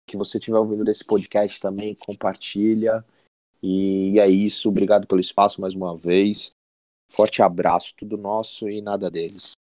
que 0.07 0.17
você 0.17 0.39
estiver 0.39 0.59
ouvindo 0.59 0.85
desse 0.85 1.05
podcast 1.05 1.61
também, 1.61 1.97
compartilha. 2.07 3.05
E 3.63 4.19
é 4.19 4.29
isso. 4.29 4.69
Obrigado 4.69 5.07
pelo 5.07 5.21
espaço 5.21 5.61
mais 5.61 5.75
uma 5.75 5.97
vez. 5.97 6.53
Forte 7.11 7.43
abraço, 7.43 7.95
tudo 7.97 8.17
nosso 8.17 8.69
e 8.69 8.81
nada 8.81 9.11
deles. 9.11 9.53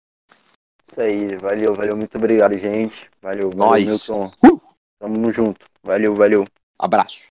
Isso 0.89 1.01
aí, 1.01 1.37
valeu, 1.37 1.73
valeu, 1.73 1.95
muito 1.95 2.17
obrigado, 2.17 2.57
gente. 2.57 3.09
Valeu, 3.21 3.49
valeu, 3.49 3.57
Nós. 3.57 4.07
Milton. 4.09 4.31
Uh! 4.45 4.61
Tamo 4.99 5.31
junto. 5.31 5.65
Valeu, 5.83 6.13
valeu. 6.13 6.43
Abraço. 6.77 7.30